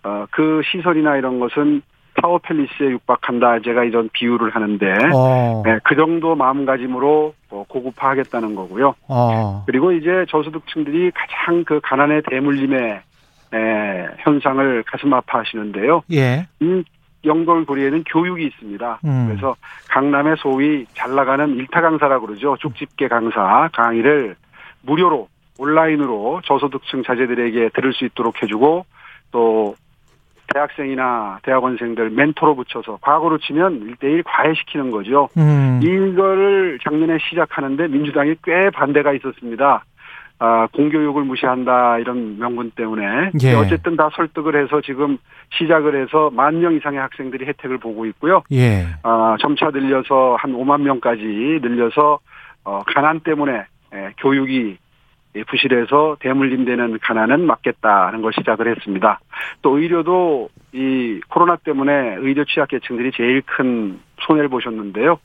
[0.04, 1.82] 어, 그 시설이나 이런 것은
[2.22, 3.62] 타워 팰리스에 육박한다.
[3.62, 5.64] 제가 이런 비유를 하는데, 어.
[5.66, 8.96] 네, 그 정도 마음가짐으로 어, 고급화하겠다는 거고요.
[9.08, 9.64] 어.
[9.66, 13.02] 그리고 이제 저소득층들이 가장 그 가난의 대물림의
[13.54, 16.04] 에, 현상을 가슴 아파하시는데요.
[16.14, 16.48] 예.
[16.62, 16.84] 이
[17.26, 19.00] 연결고리에는 교육이 있습니다.
[19.06, 19.28] 음.
[19.28, 19.56] 그래서
[19.90, 22.58] 강남의 소위 잘 나가는 일타 강사라고 그러죠.
[22.60, 24.36] 쭉집게 강사 강의를
[24.82, 25.28] 무료로
[25.60, 28.86] 온라인으로 저소득층 자제들에게 들을 수 있도록 해주고
[29.32, 29.76] 또
[30.54, 35.30] 대학생이나 대학원생들 멘토로 붙여서 과거로 치면 일대일 과외시키는 거죠.
[35.38, 35.80] 음.
[35.82, 39.84] 이거를 작년에 시작하는데 민주당이 꽤 반대가 있었습니다.
[40.44, 43.54] 아, 공교육을 무시한다 이런 명분 때문에 예.
[43.54, 45.20] 어쨌든 다 설득을 해서 지금
[45.52, 48.42] 시작을 해서 만 명 이상의 학생들이 혜택을 보고 있고요.
[48.52, 48.88] 예.
[49.04, 52.20] 아, 점차 늘려서 한 5만 명까지 늘려서
[52.64, 54.78] 어, 가난 때문에 예, 교육이
[55.36, 59.20] 예, 부실해서 대물림되는 가난은 막겠다는 걸 시작을 했습니다.
[59.62, 65.20] 또 의료도 이 코로나 때문에 의료 취약계층들이 제일 큰 손해를 보셨는데요.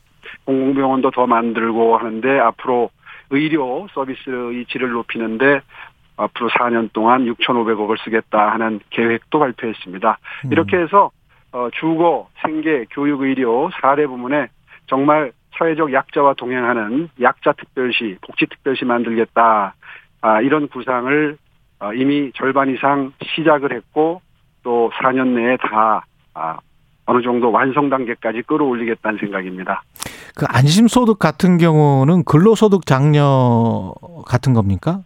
[0.45, 2.91] 공공병원도 더 만들고 하는데 앞으로
[3.31, 5.61] 의료 서비스의 질을 높이는데
[6.17, 10.19] 앞으로 4년 동안 6,500억을 쓰겠다 하는 계획도 발표했습니다.
[10.47, 10.53] 음.
[10.53, 11.11] 이렇게 해서
[11.53, 14.49] 어, 주거, 생계, 교육, 의료 4대 부문에
[14.87, 19.75] 정말 사회적 약자와 동행하는 약자 특별시, 복지 특별시 만들겠다.
[20.21, 21.37] 아, 이런 구상을
[21.79, 24.21] 어, 이미 절반 이상 시작을 했고
[24.63, 26.05] 또 4년 내에 다
[26.35, 26.59] 아,
[27.07, 29.83] 어느 정도 완성 단계까지 끌어올리겠다는 생각입니다.
[30.35, 33.95] 그 안심소득 같은 경우는 근로소득 장려
[34.27, 35.01] 같은 겁니까?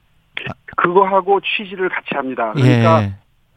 [0.77, 2.53] 그거하고 취지를 같이 합니다.
[2.55, 3.13] 그러니까 예.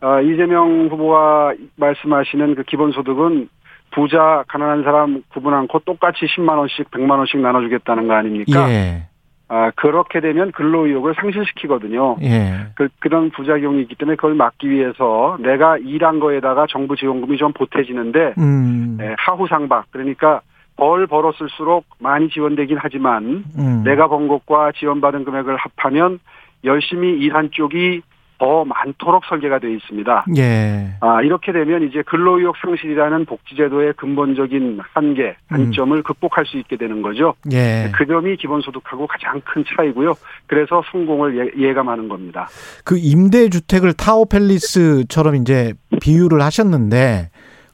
[0.05, 3.47] 어, 이재명 후보가 말씀하시는 그 기본소득은
[3.91, 8.69] 부자, 가난한 사람 구분 않고 똑같이 10만 원씩, 100만 원씩 나눠주겠다는 거 아닙니까?
[8.69, 9.07] 예.
[9.55, 12.17] 아, 그렇게 되면 근로 의욕을 상실시키거든요.
[12.23, 12.65] 예.
[12.73, 18.33] 그, 그런 부작용이 있기 때문에 그걸 막기 위해서 내가 일한 거에다가 정부 지원금이 좀 보태지는데
[18.39, 18.97] 음.
[18.99, 20.41] 예, 하후상박 그러니까
[20.75, 23.83] 벌 벌었을수록 많이 지원되긴 하지만 음.
[23.85, 26.17] 내가 번 것과 지원받은 금액을 합하면
[26.63, 28.01] 열심히 일한 쪽이
[28.37, 30.25] 더 많도록 설계가 되어 있습니다.
[30.37, 30.95] 예.
[30.99, 37.35] 아, 이렇게 되면 이제 근로의욕 상실이라는 복지제도의 근본적인 한계, 한점을 극복할 수 있게 되는 거죠.
[37.51, 37.91] 예.
[37.95, 40.13] 그 점이 기본소득하고 가장 큰 차이고요.
[40.47, 42.47] 그래서 성공을 예, 예감하는 겁니다.
[42.83, 47.29] 그 임대주택을 타워팰리스처럼 이제 비유를 하셨는데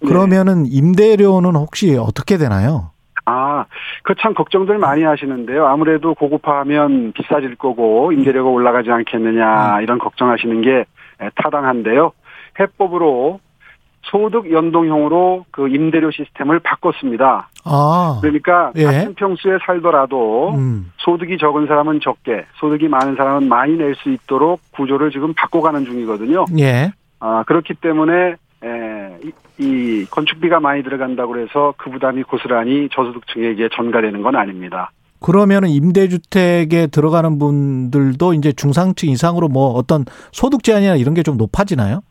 [0.06, 2.92] 그러면은 임대료는 혹시 어떻게 되나요?
[3.30, 3.66] 아,
[4.04, 5.68] 그 참 걱정들 많이 하시는데요.
[5.68, 10.86] 아무래도 고급화하면 비싸질 거고 임대료가 올라가지 않겠느냐 이런 걱정하시는 게
[11.22, 12.12] 에, 타당한데요.
[12.60, 13.40] 해법으로
[14.02, 17.50] 소득 연동형으로 그 임대료 시스템을 바꿨습니다.
[17.66, 18.18] 아.
[18.22, 18.84] 그러니까 예.
[18.86, 20.92] 같은 평수에 살더라도 음.
[20.98, 26.46] 소득이 적은 사람은 적게, 소득이 많은 사람은 많이 낼 수 있도록 구조를 지금 바꿔가는 중이거든요.
[26.60, 26.92] 예.
[27.20, 34.22] 아, 그렇기 때문에 에, 이, 이 건축비가 많이 들어간다고 해서 그 부담이 고스란히 저소득층에게 전가되는
[34.22, 34.92] 건 아닙니다.
[35.22, 42.02] 그러면은 임대주택에 들어가는 분들도 이제 중상층 이상으로 뭐 어떤 소득 제한이나 이런 게 좀 높아지나요?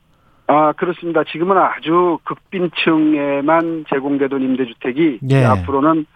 [0.46, 1.24] 아, 그렇습니다.
[1.24, 5.44] 지금은 아주 극빈층에만 제공되던 임대주택이 예.
[5.44, 6.07] 앞으로는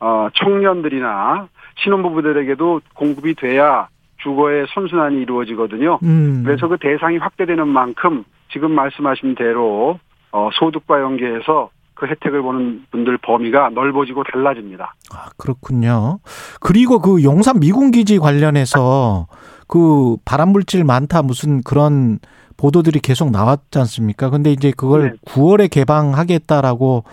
[0.00, 1.48] 어, 청년들이나
[1.82, 3.88] 신혼부부들에게도 공급이 돼야
[4.22, 5.98] 주거의 선순환이 이루어지거든요.
[6.02, 6.42] 음.
[6.44, 9.98] 그래서 그 대상이 확대되는 만큼 지금 말씀하신 대로
[10.32, 14.94] 어, 소득과 연계해서 그 혜택을 보는 분들 범위가 넓어지고 달라집니다.
[15.12, 16.18] 아, 그렇군요.
[16.60, 19.26] 그리고 그 용산 미군 기지 관련해서
[19.68, 22.18] 그 발암 물질 많다 무슨 그런
[22.60, 24.28] 보도들이 계속 나왔지 않습니까?
[24.28, 25.10] 근데 이제 그걸 네.
[25.26, 27.04] 9월에 개방하겠다라고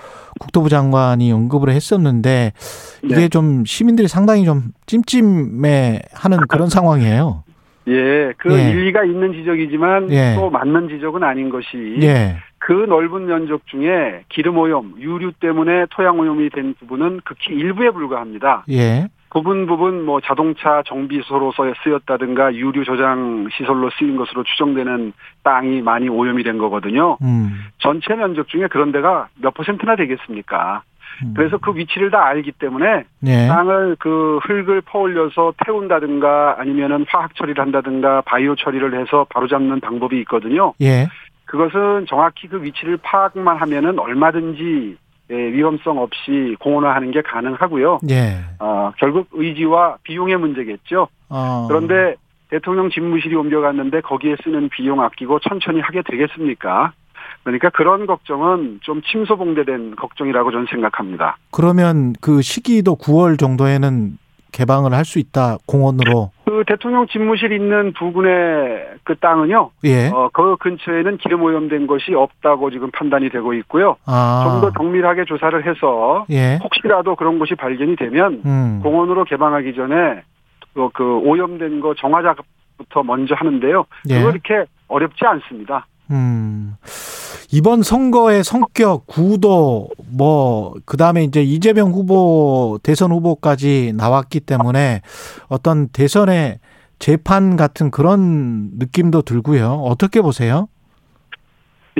[0.41, 2.51] 국토부 장관이 언급을 했었는데
[3.03, 3.29] 이게 네.
[3.29, 7.43] 좀 시민들이 상당히 좀 찜찜해 하는 그런 상황이에요.
[7.87, 8.71] 예, 그 예.
[8.71, 10.35] 일리가 있는 지적이지만 예.
[10.35, 12.35] 또 맞는 지적은 아닌 것이 예.
[12.57, 18.65] 그 넓은 면적 중에 기름 오염, 유류 때문에 토양 오염이 된 부분은 극히 일부에 불과합니다.
[18.69, 19.07] 예.
[19.29, 25.13] 부분 부분 뭐 자동차 정비소로서 쓰였다든가 유류 저장 시설로 쓰인 것으로 추정되는
[25.43, 27.17] 땅이 많이 오염이 된 거거든요.
[27.21, 27.65] 음.
[27.79, 30.83] 전체 면적 중에 그런 데가 몇 퍼센트나 되겠습니까?
[31.23, 31.33] 음.
[31.35, 33.47] 그래서 그 위치를 다 알기 때문에 예.
[33.47, 40.73] 땅을 그 흙을 퍼올려서 태운다든가 아니면은 화학 처리를 한다든가 바이오 처리를 해서 바로잡는 방법이 있거든요.
[40.81, 41.07] 예.
[41.45, 47.99] 그것은 정확히 그 위치를 파악만 하면은 얼마든지 예, 위험성 없이 공원화하는 게 가능하고요.
[48.09, 48.39] 예.
[48.59, 51.07] 어, 결국 의지와 비용의 문제겠죠.
[51.29, 51.65] 어.
[51.67, 52.15] 그런데
[52.49, 56.93] 대통령 집무실이 옮겨갔는데 거기에 쓰는 비용 아끼고 천천히 하게 되겠습니까?
[57.43, 61.37] 그러니까 그런 걱정은 좀 침소봉대된 걱정이라고 저는 생각합니다.
[61.51, 64.17] 그러면 그 시기도 9월 정도에는
[64.51, 66.31] 개방을 할 수 있다 공원으로.
[66.57, 70.07] 그 대통령 집무실 있는 부근의 그 땅은요, 예.
[70.07, 73.95] 어, 그 근처에는 기름 오염된 것이 없다고 지금 판단이 되고 있고요.
[74.07, 74.43] 아.
[74.43, 76.57] 좀더 정밀하게 조사를 해서 예.
[76.63, 78.79] 혹시라도 그런 것이 발견이 되면 음.
[78.81, 80.23] 공원으로 개방하기 전에
[80.73, 83.85] 그, 그 오염된 거 정화 작업부터 먼저 하는데요.
[84.09, 84.17] 예.
[84.17, 85.85] 그거 이렇게 어렵지 않습니다.
[86.11, 86.75] 음.
[87.51, 95.01] 이번 선거의 성격, 구도, 뭐, 그 다음에 이제 이재명 후보, 대선 후보까지 나왔기 때문에
[95.47, 96.59] 어떤 대선의
[96.99, 99.69] 재판 같은 그런 느낌도 들고요.
[99.85, 100.67] 어떻게 보세요?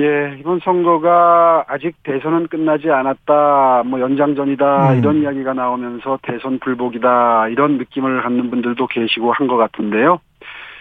[0.00, 4.98] 예, 이번 선거가 아직 대선은 끝나지 않았다, 뭐 연장전이다, 음.
[4.98, 10.20] 이런 이야기가 나오면서 대선 불복이다, 이런 느낌을 갖는 분들도 계시고 한 것 같은데요.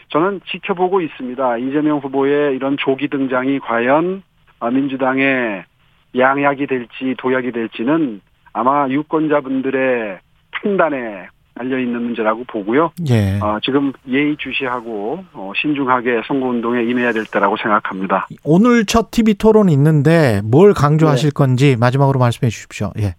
[0.10, 1.58] 저는 지켜보고 있습니다.
[1.58, 4.24] 이재명 후보의 이런 조기 등장이 과연
[4.60, 5.64] 아, 민주당의
[6.18, 8.22] 양약이 될지 도약이 될지는
[8.53, 10.20] 아마 유권자분들의
[10.51, 11.28] 판단에
[11.58, 12.91] 달려 있는 문제라고 보고요.
[13.10, 13.39] 예.
[13.41, 18.28] 어, 지금 예의주시하고 어, 신중하게 선거운동에 임해야 될 때라고 생각합니다.
[18.43, 22.91] 오늘 첫 TV 토론 있는데 뭘 강조하실 건지 마지막으로 말씀해 주십시오.
[22.99, 23.16] 예.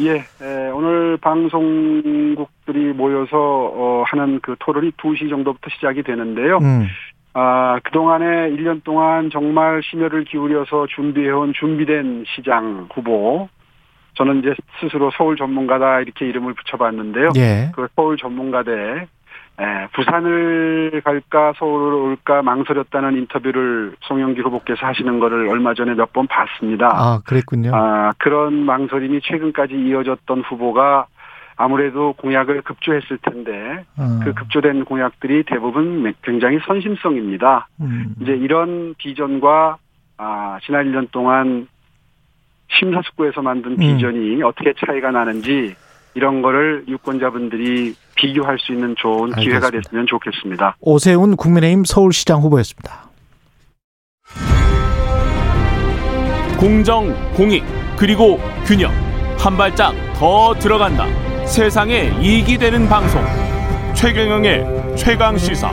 [0.00, 6.58] 예, 에, 오늘 방송국들이 모여서 어, 하는 그 토론이 2시 정도부터 시작이 되는데요.
[6.58, 6.86] 음.
[7.34, 13.48] 아, 그동안에 1년 동안 정말 심혈을 기울여서 준비해온 준비된 시장 후보.
[14.14, 17.30] 저는 이제 스스로 서울 전문가다 이렇게 이름을 붙여봤는데요.
[17.38, 17.72] 예.
[17.74, 19.08] 그 서울 전문가대
[19.60, 26.26] 에, 부산을 갈까 서울을 올까 망설였다는 인터뷰를 송영길 후보께서 하시는 거를 얼마 전에 몇 번
[26.28, 26.86] 봤습니다.
[26.94, 27.70] 아, 그랬군요.
[27.74, 31.06] 아, 그런 망설임이 최근까지 이어졌던 후보가
[31.56, 34.20] 아무래도 공약을 급조했을 텐데 어.
[34.24, 37.66] 그 급조된 공약들이 대부분 굉장히 선심성입니다.
[37.80, 38.14] 음.
[38.20, 39.76] 이제 이런 비전과
[40.18, 41.66] 아, 지난 1년 동안
[42.70, 43.76] 심사숙고해서 만든 음.
[43.76, 45.74] 비전이 어떻게 차이가 나는지
[46.14, 49.70] 이런 거를 유권자분들이 비교할 수 있는 좋은 기회가 알겠습니다.
[49.70, 50.76] 됐으면 좋겠습니다.
[50.80, 53.08] 오세훈 국민의힘 서울시장 후보였습니다.
[56.58, 57.64] 공정, 공익,
[57.96, 58.92] 그리고 균형.
[59.38, 61.06] 한 발짝 더 들어간다.
[61.46, 63.22] 세상에 이익이 되는 방송.
[63.94, 65.70] 최경영의 최강 시사.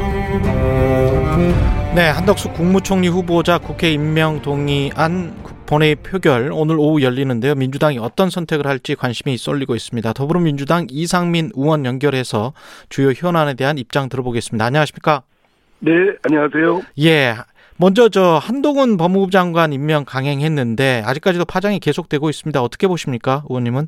[1.95, 5.33] 네, 한덕수 국무총리 후보자 국회 임명 동의안
[5.67, 7.55] 본회의 표결 오늘 오후 열리는데요.
[7.55, 10.13] 민주당이 어떤 선택을 할지 관심이 쏠리고 있습니다.
[10.13, 12.53] 더불어민주당 이상민 의원 연결해서
[12.89, 14.63] 주요 현안에 대한 입장 들어보겠습니다.
[14.63, 15.23] 안녕하십니까?
[15.79, 15.91] 네,
[16.23, 16.81] 안녕하세요.
[17.01, 17.33] 예.
[17.77, 22.61] 먼저 저 한동훈 법무부 장관 임명 강행했는데 아직까지도 파장이 계속되고 있습니다.
[22.61, 23.87] 어떻게 보십니까, 의원님은?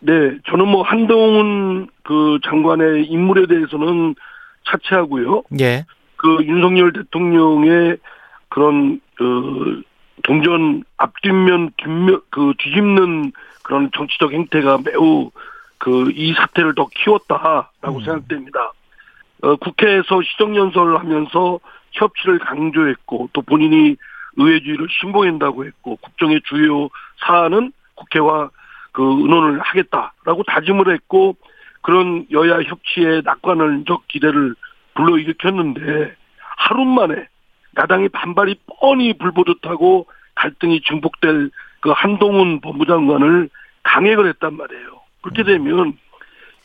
[0.00, 0.12] 네,
[0.50, 4.14] 저는 뭐 한동훈 그 장관의 인물에 대해서는
[4.64, 5.42] 차치하고요.
[5.60, 5.84] 예.
[6.16, 7.98] 그 윤석열 대통령의
[8.48, 9.82] 그런 그
[10.22, 15.30] 동전 앞뒷면 뒷면 그 뒤집는 그런 정치적 행태가 매우
[15.80, 18.04] 그 이 사태를 더 키웠다라고 음.
[18.04, 18.72] 생각됩니다.
[19.42, 21.58] 어, 국회에서 시정연설을 하면서
[21.92, 23.96] 협치를 강조했고 또 본인이
[24.36, 26.88] 의회주의를 신봉한다고 했고 국정의 주요
[27.26, 28.50] 사안은 국회와
[28.92, 31.36] 그 의논을 하겠다라고 다짐을 했고
[31.80, 34.54] 그런 여야 협치의 낙관적 기대를
[34.94, 37.26] 불러일으켰는데 하루 만에
[37.78, 41.50] 야당의 반발이 뻔히 불보듯하고 갈등이 증폭될
[41.80, 43.48] 그 한동훈 법무장관을
[43.82, 45.00] 강행을 했단 말이에요.
[45.22, 45.96] 그렇게 되면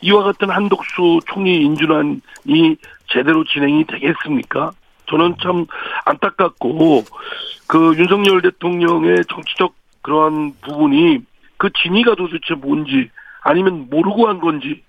[0.02, 2.78] 이와 같은 한독수 총리 인준안이
[3.08, 4.72] 제대로 진행이 되겠습니까?
[5.08, 5.66] 저는 참
[6.06, 7.04] 안타깝고
[7.68, 11.20] 그 윤석열 대통령의 정치적 그러한 부분이
[11.58, 13.10] 그 진위가 도대체 뭔지
[13.42, 14.84] 아니면 모르고 한 건지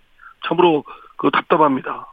[0.47, 0.85] 참으로
[1.17, 2.07] 그 답답합니다.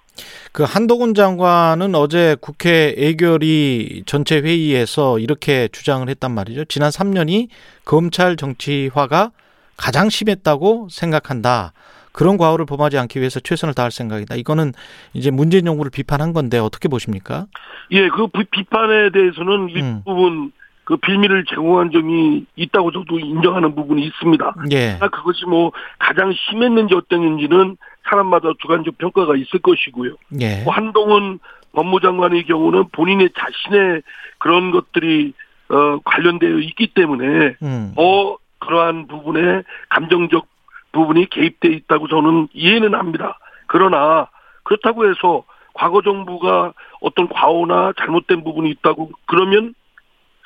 [0.51, 6.65] 그 한동훈 장관은 어제 국회 애결위 전체 회의에서 이렇게 주장을 했단 말이죠.
[6.65, 7.47] 지난 3년이
[7.85, 9.31] 검찰 정치화가
[9.77, 11.73] 가장 심했다고 생각한다.
[12.11, 14.35] 그런 과오를 범하지 않기 위해서 최선을 다할 생각이다.
[14.35, 14.73] 이거는
[15.13, 17.47] 이제 문재인 정부를 비판한 건데 어떻게 보십니까?
[17.91, 19.69] 예, 그 비- 비판에 대해서는 음.
[19.69, 20.51] 일부분
[20.83, 24.55] 그 빌미를 제공한 점이 있다고 저도 인정하는 부분이 있습니다.
[24.73, 24.99] 예.
[24.99, 27.77] 그것이 뭐 가장 심했는지 어땠는지는
[28.09, 30.15] 사람마다 주관적 평가가 있을 것이고요.
[30.41, 30.63] 예.
[30.63, 31.39] 뭐 한동훈
[31.73, 34.03] 법무장관의 경우는 본인의 자신의
[34.37, 35.33] 그런 것들이
[35.69, 37.93] 어, 관련되어 있기 때문에 음.
[37.95, 40.47] 더 그러한 부분에 감정적
[40.91, 43.39] 부분이 개입돼 있다고 저는 이해는 합니다.
[43.67, 44.27] 그러나
[44.63, 45.43] 그렇다고 해서
[45.73, 49.73] 과거 정부가 어떤 과오나 잘못된 부분이 있다고 그러면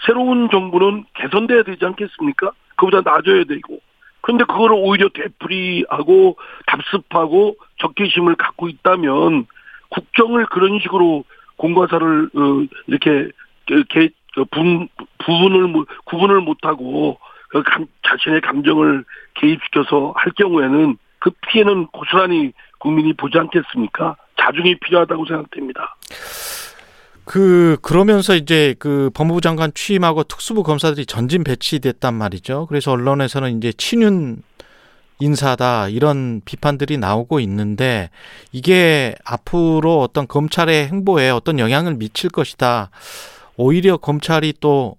[0.06, 2.52] 새로운 정부는 개선돼야 되지 않겠습니까?
[2.78, 3.80] 그보다 나아져야 되고.
[4.22, 9.46] 그런데 그거를 오히려 되풀이하고 답습하고 적개심을 갖고 있다면
[9.90, 11.24] 국정을 그런 식으로
[11.58, 13.30] 공과사를 어, 이렇게
[13.90, 14.10] 개,
[14.52, 14.88] 분,
[15.20, 19.04] 부분을 못- 구분을 못하고 그 감- 자신의 감정을
[19.36, 24.16] 개입시켜서 할 경우에는 그 피해는 고스란히 국민이 보지 않겠습니까?
[24.40, 25.96] 자중이 필요하다고 생각됩니다.
[27.28, 32.68] 그 그러면서 이제 그 법무부 장관 취임하고 특수부 검사들이 전진 배치됐단 말이죠.
[32.68, 34.38] 그래서 언론에서는 이제 친윤
[35.20, 38.12] 인사다 이런 비판들이 나오고 있는데
[38.54, 42.92] 이게 앞으로 어떤 검찰의 행보에 어떤 영향을 미칠 것이다.
[43.58, 44.96] 오히려 검찰이 또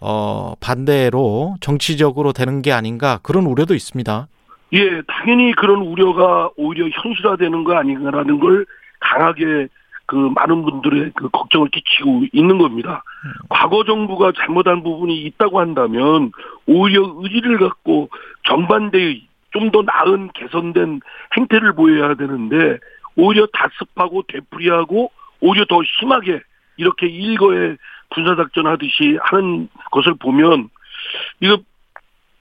[0.00, 4.26] 어, 반대로 정치적으로 되는 게 아닌가 그런 우려도 있습니다.
[4.72, 8.66] 예, 당연히 그런 우려가 오히려 현실화되는 거 아닌가라는 걸
[8.98, 9.68] 강하게
[10.10, 13.04] 그 많은 분들의 그 걱정을 끼치고 있는 겁니다.
[13.48, 16.32] 과거 정부가 잘못한 부분이 있다고 한다면
[16.66, 18.10] 오히려 의지를 갖고
[18.42, 21.00] 정반대의 좀 더 나은 개선된
[21.36, 22.78] 행태를 보여야 되는데
[23.14, 26.40] 오히려 다습하고 되풀이하고 오히려 더 심하게
[26.76, 27.76] 이렇게 일거에
[28.08, 30.70] 군사작전 하듯이 하는 것을 보면
[31.38, 31.58] 이거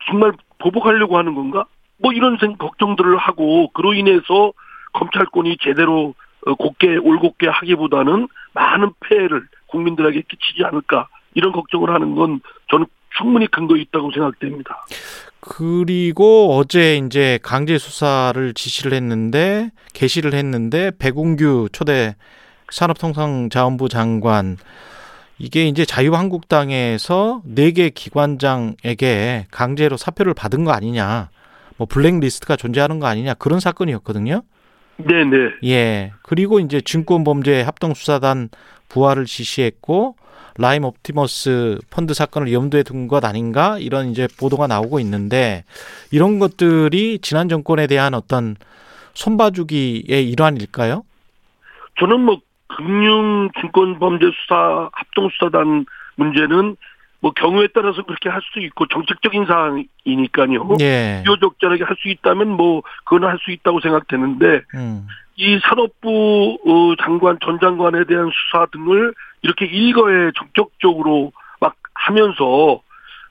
[0.07, 1.65] 정말 보복하려고 하는 건가?
[1.99, 4.53] 뭐 이런 생 걱정들을 하고 그로 인해서
[4.93, 12.41] 검찰권이 제대로 어, 곱게 올곧게 하기보다는 많은 폐해를 국민들에게 끼치지 않을까 이런 걱정을 하는 건
[12.71, 12.85] 저는
[13.17, 14.85] 충분히 근거 있다고 생각됩니다.
[15.41, 22.15] 그리고 어제 이제 강제 수사를 지시를 했는데 개시를 했는데 백운규 초대
[22.71, 24.57] 산업통상자원부 장관
[25.37, 31.29] 이게 이제 자유한국당에서 네 개 기관장에게 강제로 사표를 받은 거 아니냐.
[31.77, 33.35] 뭐 블랙리스트가 존재하는 거 아니냐.
[33.35, 34.41] 그런 사건이었거든요.
[34.99, 35.51] 네네.
[35.65, 36.11] 예.
[36.21, 38.49] 그리고 이제 증권범죄 합동수사단
[38.89, 40.15] 부활을 지시했고
[40.57, 45.63] 라임 옵티머스 펀드 사건을 염두에 둔 것 아닌가 이런 이제 보도가 나오고 있는데
[46.11, 48.57] 이런 것들이 지난 정권에 대한 어떤
[49.13, 51.03] 손봐주기의 일환일까요?
[51.99, 55.85] 저는 뭐 금융 증권 범죄 수사 합동 수사단
[56.15, 56.75] 문제는
[57.21, 60.77] 뭐 경우에 따라서 그렇게 할 수 있고 정책적인 사항이니까요.
[60.79, 61.21] 예.
[61.25, 65.07] 비효적절하게 할 수 있다면 뭐 그건 할 수 있다고 생각되는데 음.
[65.35, 72.81] 이 산업부 어, 장관 전 장관에 대한 수사 등을 이렇게 일거에 적극적으로 막 하면서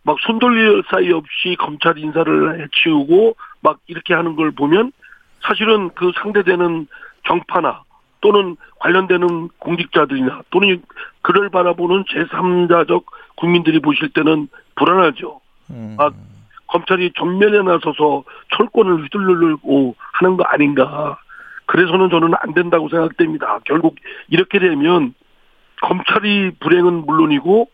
[0.02, 4.92] 막 손돌릴 사이 없이 검찰 인사를 해치우고 막 이렇게 하는 걸 보면
[5.40, 6.86] 사실은 그 상대되는
[7.26, 7.82] 정파나
[8.20, 10.82] 또는 관련되는 공직자들이나 또는
[11.22, 13.04] 그를 바라보는 제3자적
[13.38, 15.40] 국민들이 보실 때는 불안하죠.
[15.70, 15.96] 음.
[15.98, 16.10] 아,
[16.66, 18.24] 검찰이 전면에 나서서
[18.56, 21.18] 철권을 휘둘르고 하는 거 아닌가.
[21.66, 23.60] 그래서는 저는 안 된다고 생각됩니다.
[23.64, 23.96] 결국
[24.28, 25.14] 이렇게 되면
[25.82, 27.70] 검찰이 불행은 물론이고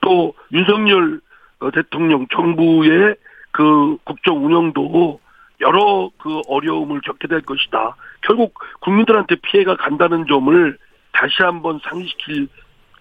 [0.00, 1.20] 또 윤석열
[1.60, 3.14] 어, 대통령 정부의
[3.52, 5.20] 그 국정 운영도
[5.60, 7.96] 여러 그 어려움을 겪게 될 것이다.
[8.22, 10.76] 결국 국민들한테 피해가 간다는 점을
[11.12, 12.48] 다시 한번 상기시킬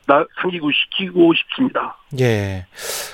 [0.08, 1.98] 나, 상기고 시키고 싶습니다.
[2.20, 2.66] 예.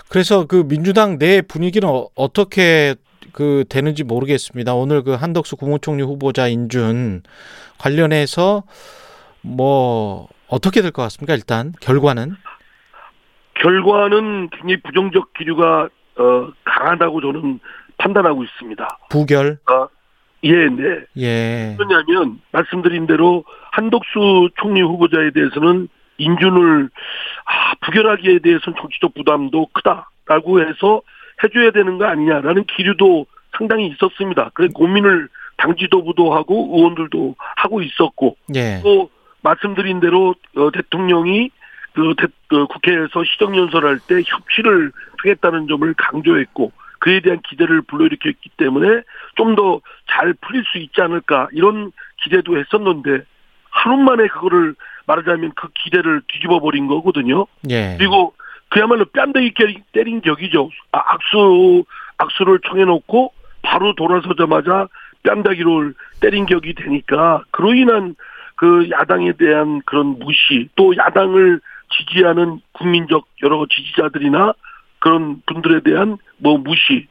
[0.10, 2.96] 그래서 그 민주당 내 분위기는 어, 어떻게
[3.32, 4.74] 그 되는지 모르겠습니다.
[4.74, 7.24] 오늘 그 한덕수 국무총리 후보자 인준
[7.78, 8.64] 관련해서
[9.42, 11.34] 뭐 어떻게 될 것 같습니까?
[11.36, 12.36] 일단 결과는
[13.56, 17.60] 결과는 굉장히 부정적 기류가 어, 강하다고 저는
[17.98, 18.88] 판단하고 있습니다.
[19.10, 19.60] 부결.
[19.66, 19.88] 아,
[20.44, 21.06] 예, 네.
[21.18, 21.78] 예.
[21.80, 25.88] 왜냐하면 말씀드린 대로 한덕수 총리 후보자에 대해서는
[26.22, 26.90] 인준을
[27.46, 31.02] 아, 부결하기에 대해서는 정치적 부담도 크다라고 해서
[31.44, 33.26] 해줘야 되는 거 아니냐라는 기류도
[33.58, 34.52] 상당히 있었습니다.
[34.54, 38.80] 그래 고민을 당 지도부도 하고 의원들도 하고 있었고 예.
[38.84, 39.10] 또
[39.42, 41.50] 말씀드린 대로 어, 대통령이
[41.94, 49.02] 그, 대, 그 국회에서 시정연설할 때 협치를 하겠다는 점을 강조했고 그에 대한 기대를 불러일으켰기 때문에
[49.36, 51.92] 좀 더 잘 풀릴 수 있지 않을까 이런
[52.24, 53.24] 기대도 했었는데
[53.72, 54.76] 하루 만에 그거를
[55.08, 57.48] 말하자면 그 기대를 뒤집어 버린 거거든요.
[57.70, 57.96] 예.
[57.98, 58.34] 그리고
[58.70, 59.54] 그야말로 뺨대기
[59.92, 60.70] 때린 격이죠.
[60.92, 61.84] 아, 악수
[62.18, 64.88] 악수를 청해놓고 바로 돌아서자마자
[65.24, 68.16] 뺨대기를 때린 격이 되니까 그로 인한
[68.56, 71.60] 그 야당에 대한 그런 무시 또 야당을
[71.90, 74.54] 지지하는 국민적 여러 지지자들이나
[75.00, 77.08] 그런 분들에 대한 뭐 무시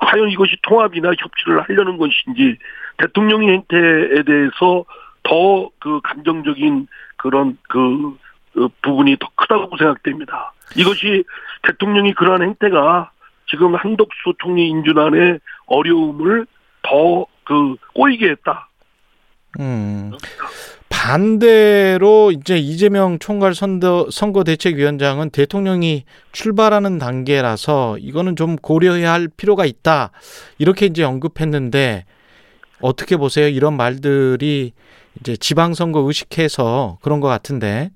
[0.00, 2.56] 과연 이것이 통합이나 협치를 하려는 것인지
[2.98, 4.84] 대통령의 행태에 대해서
[5.24, 8.16] 더 그 감정적인 그런 그,
[8.52, 10.52] 그 부분이 더 크다고 생각됩니다.
[10.76, 11.24] 이것이
[11.62, 13.10] 대통령이 그러한 행태가
[13.50, 16.46] 지금 한덕수 총리 인준안의 어려움을
[16.82, 18.68] 더 그 꼬이게 했다.
[19.60, 20.12] 음.
[20.88, 29.66] 반대로 이제 이재명 총괄 선거, 선거 대책위원장은 대통령이 출발하는 단계라서 이거는 좀 고려해야 할 필요가
[29.66, 30.12] 있다.
[30.58, 32.06] 이렇게 이제 언급했는데
[32.80, 33.48] 어떻게 보세요?
[33.48, 34.72] 이런 말들이
[35.20, 37.90] 이제 지방선거 의식해서 그런 것 같은데.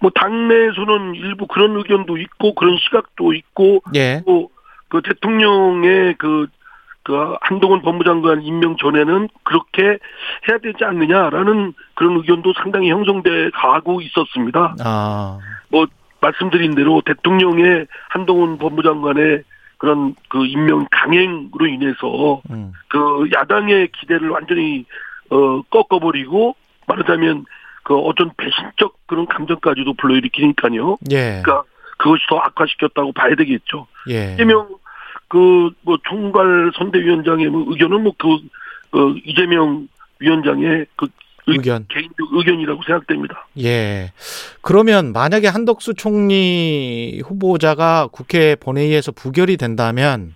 [0.00, 4.22] 뭐 당내에서는 일부 그런 의견도 있고 그런 시각도 있고 예.
[4.26, 6.48] 또그 대통령의 그,
[7.04, 9.82] 그 한동훈 법무장관 임명 전에는 그렇게
[10.48, 14.76] 해야 되지 않느냐라는 그런 의견도 상당히 형성돼 가고 있었습니다.
[14.84, 15.38] 아.
[15.68, 15.86] 뭐
[16.20, 19.42] 말씀드린 대로 대통령의 한동훈 법무장관의
[19.78, 22.72] 그런 그 임명 강행으로 인해서 음.
[22.88, 24.84] 그 야당의 기대를 완전히
[25.28, 26.54] 어 꺾어버리고
[26.86, 27.44] 말하자면
[27.84, 30.98] 그 어떤 배신적 그런 감정까지도 불러일으키니까요.
[31.10, 31.40] 예.
[31.42, 31.62] 그러니까
[31.98, 33.86] 그것이 더 악화시켰다고 봐야 되겠죠.
[34.08, 34.34] 예.
[34.34, 34.68] 이재명
[35.28, 38.28] 그뭐 총괄 선대위원장의 뭐 의견은 뭐그
[38.92, 41.06] 어, 이재명 위원장의 그
[41.46, 41.86] 의- 의견.
[41.88, 43.46] 개인적 의견이라고 생각됩니다.
[43.58, 44.12] 예.
[44.60, 50.34] 그러면 만약에 한덕수 총리 후보자가 국회 본회의에서 부결이 된다면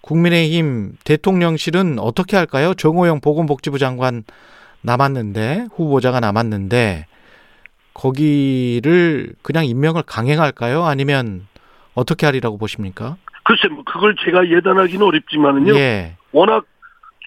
[0.00, 2.72] 국민의힘 대통령실은 어떻게 할까요?
[2.74, 4.24] 정호영 보건복지부 장관
[4.82, 7.06] 남았는데 후보자가 남았는데
[7.94, 10.84] 거기를 그냥 임명을 강행할까요?
[10.84, 11.46] 아니면
[11.94, 13.16] 어떻게 하리라고 보십니까?
[13.44, 15.74] 글쎄 뭐 그걸 제가 예단하기는 어렵지만은요.
[15.74, 16.16] 예.
[16.32, 16.64] 워낙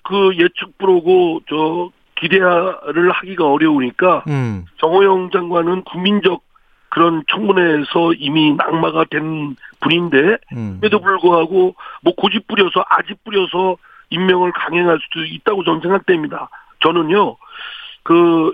[0.03, 1.89] 그 예측 불허고 저
[2.19, 4.65] 기대를 하기가 어려우니까 음.
[4.77, 6.41] 정호영 장관은 국민적
[6.89, 10.77] 그런 청문회에서 이미 낙마가 된 분인데 음.
[10.79, 13.77] 그에도 불구하고 뭐 고집 부려서 아집 부려서
[14.11, 16.49] 임명을 강행할 수도 있다고 저는 생각됩니다.
[16.83, 17.37] 저는요
[18.03, 18.53] 그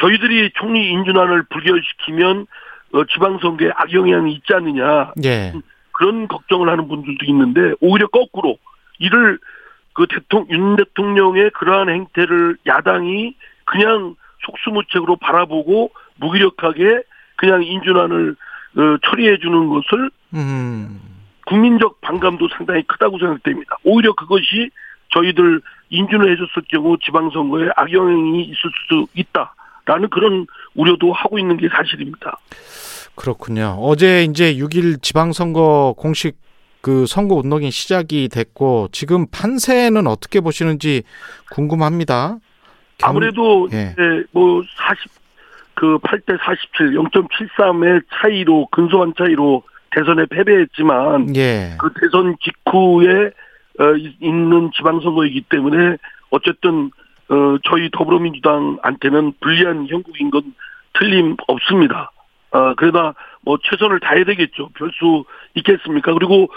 [0.00, 2.46] 저희들이 총리 인준안을 불결시키면
[2.92, 5.52] 어, 지방선거에 악영향이 있지 않느냐 예.
[5.92, 8.58] 그런 걱정을 하는 분들도 있는데 오히려 거꾸로
[8.98, 9.38] 이를
[9.94, 13.34] 그 대통령 윤 대통령의 그러한 행태를 야당이
[13.64, 17.02] 그냥 속수무책으로 바라보고 무기력하게
[17.36, 18.36] 그냥 인준안을
[18.76, 21.00] 어, 처리해 주는 것을 음.
[21.46, 23.76] 국민적 반감도 상당히 크다고 생각됩니다.
[23.84, 24.70] 오히려 그것이
[25.10, 25.60] 저희들
[25.92, 32.38] 인준을 해줬을 경우 지방선거에 악영향이 있을 수도 있다라는 그런 우려도 하고 있는 게 사실입니다.
[33.14, 33.76] 그렇군요.
[33.80, 36.36] 어제 이제 6일 지방선거 공식
[36.80, 41.02] 그 선거 운동이 시작이 됐고 지금 판세는 어떻게 보시는지
[41.52, 42.38] 궁금합니다.
[42.98, 43.92] 경- 아무래도 예.
[43.92, 45.10] 이제 뭐 40,
[45.74, 49.62] 그 8대 47, 0.73의 차이로 근소한 차이로
[49.94, 51.76] 대선에 패배했지만 예.
[51.78, 53.30] 그 대선 직후에
[54.20, 55.96] 있는 지방선거이기 때문에
[56.30, 56.90] 어쨌든
[57.28, 60.54] 어, 저희 더불어민주당한테는 불리한 형국인 건
[60.94, 62.10] 틀림없습니다.
[62.50, 64.68] 어, 그러다 뭐 최선을 다해야 되겠죠.
[64.74, 66.12] 별 수 있겠습니까?
[66.14, 66.48] 그리고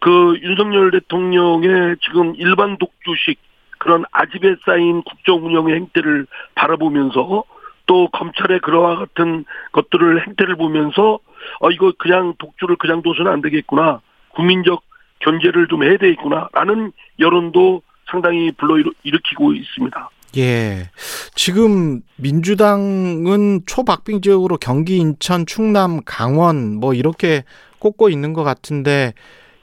[0.00, 3.38] 그 윤석열 대통령의 지금 일반 독주식
[3.78, 7.44] 그런 아집에 쌓인 국정 운영의 행태를 바라보면서
[7.86, 11.18] 또 검찰의 그러와 같은 것들을 행태를 보면서
[11.60, 14.00] 어 이거 그냥 독주를 그냥 둬서는 안 되겠구나.
[14.30, 14.82] 국민적
[15.24, 20.10] 견제를 좀 해야 되겠구나라는 여론도 상당히 불러일으키고 있습니다.
[20.36, 20.90] 예.
[21.34, 27.44] 지금 민주당은 초박빙 지역으로 경기, 인천, 충남, 강원 뭐 이렇게
[27.78, 29.14] 꼽고 있는 것 같은데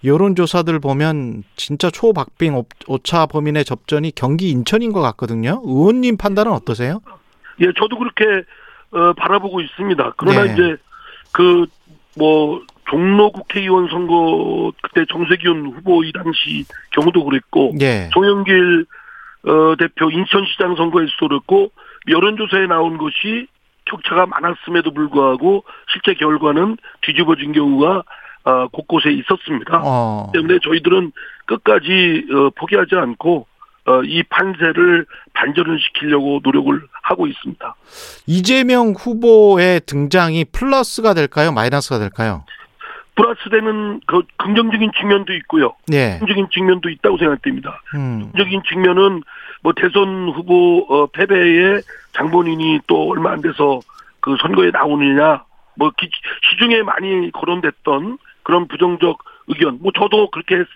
[0.03, 5.61] 여론조사들 보면 진짜 초박빙 오- 오차 범인의 접전이 경기, 인천인 것 같거든요.
[5.63, 7.01] 의원님 판단은 어떠세요?
[7.59, 8.25] 예, 저도 그렇게
[8.91, 10.13] 어, 바라보고 있습니다.
[10.17, 10.53] 그러나 네.
[10.53, 10.77] 이제
[11.31, 11.65] 그
[12.15, 18.09] 뭐 종로 국회의원 선거 그때 정세균 후보 이 당시 경우도 그랬고 예.
[18.13, 18.85] 송영길
[19.47, 21.71] 어, 대표 인천시장 선거에서도 그렇고
[22.09, 23.47] 여론조사에 나온 것이
[23.85, 28.03] 격차가 많았음에도 불구하고 실제 결과는 뒤집어진 경우가
[28.43, 29.81] 어, 곳곳에 있었습니다.
[29.83, 30.29] 어.
[30.33, 31.11] 때문에 저희들은
[31.45, 33.47] 끝까지 어, 포기하지 않고
[33.85, 37.75] 어, 이 판세를 반전을 시키려고 노력을 하고 있습니다.
[38.27, 41.51] 이재명 후보의 등장이 플러스가 될까요?
[41.51, 42.45] 마이너스가 될까요?
[43.25, 45.73] 플러스되는 그 긍정적인 측면도 있고요.
[45.91, 46.17] 예.
[46.19, 47.81] 긍정적인 측면도 있다고 생각됩니다.
[47.95, 48.29] 음.
[48.31, 49.21] 긍정적인 측면은
[49.61, 51.81] 뭐 대선 후보 어, 패배에
[52.13, 53.79] 장본인이 또 얼마 안 돼서
[54.19, 55.43] 그 선거에 나오느냐
[55.75, 56.09] 뭐 기-
[56.49, 60.67] 시중에 많이 거론됐던 그런 부정적 의견 뭐 저도 그렇게 했-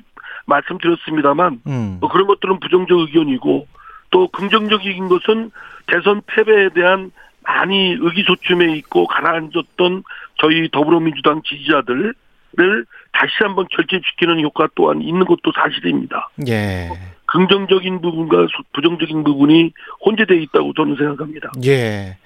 [0.46, 1.98] 말씀드렸습니다만 음.
[2.00, 3.68] 뭐 그런 것들은 부정적 의견이고
[4.12, 5.52] 또 긍정적인 것은
[5.88, 7.12] 대선 패배에 대한
[7.44, 10.04] 많이 의기소침해 있고 가라앉았던
[10.38, 12.14] 저희 더불어민주당 지지자들
[12.60, 16.30] 을 다시 한번 결집시키는 효과 또한 있는 것도 사실입니다.
[16.48, 16.90] 예.
[17.28, 19.74] 긍정적인 부분과 소- 부정적인 부분이
[20.06, 21.52] 혼재되어 있다고 저는 생각합니다.
[21.66, 22.18] 예.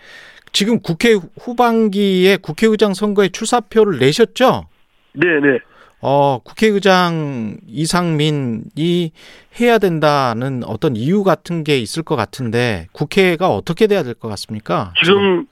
[0.52, 4.66] 지금 국회 후반기에 국회의장 선거에 출사표를 내셨죠?
[5.14, 5.60] 네네.
[6.02, 9.12] 어, 국회의장 이상민이
[9.60, 14.94] 해야 된다는 어떤 이유 같은 게 있을 것 같은데 국회가 어떻게 돼야 될 것 같습니까?
[15.04, 15.46] 지금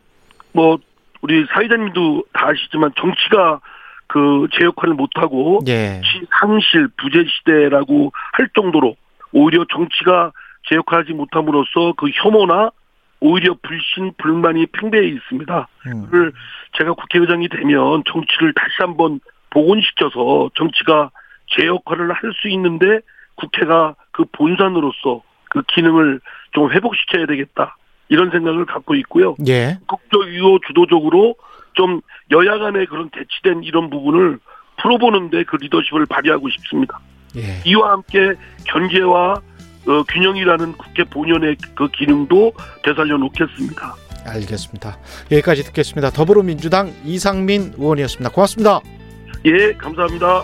[0.53, 0.77] 뭐
[1.21, 3.59] 우리 사회자님도 다 아시지만 정치가
[4.07, 6.01] 그 제 역할을 못하고 예.
[6.39, 8.95] 상실 부재 시대라고 할 정도로
[9.33, 10.31] 오히려 정치가
[10.67, 12.71] 제 역할하지 못함으로써 그 혐오나
[13.19, 15.67] 오히려 불신 불만이 팽배해 있습니다.
[15.87, 16.05] 음.
[16.05, 16.33] 그걸
[16.77, 21.09] 제가 국회의장이 되면 정치를 다시 한번 복원시켜서 정치가
[21.49, 22.99] 제 역할을 할 수 있는데
[23.35, 26.19] 국회가 그 본산으로서 그 기능을
[26.51, 27.77] 좀 회복시켜야 되겠다
[28.09, 29.35] 이런 생각을 갖고 있고요.
[29.47, 29.77] 예.
[29.87, 31.35] 국적이고 주도적으로
[31.77, 32.01] 좀
[32.31, 34.39] 여야 간의 그런 대치된 이런 부분을
[34.81, 36.99] 풀어보는데 그 리더십을 발휘하고 싶습니다.
[37.37, 37.61] 예.
[37.65, 38.33] 이와 함께
[38.65, 39.41] 견제와
[39.87, 42.51] 어, 균형이라는 국회 본연의 그 기능도
[42.83, 43.95] 되살려 놓겠습니다.
[44.25, 44.97] 알겠습니다.
[45.31, 46.09] 여기까지 듣겠습니다.
[46.09, 48.29] 더불어민주당 이상민 의원이었습니다.
[48.31, 48.81] 고맙습니다.
[49.45, 50.43] 예, 감사합니다.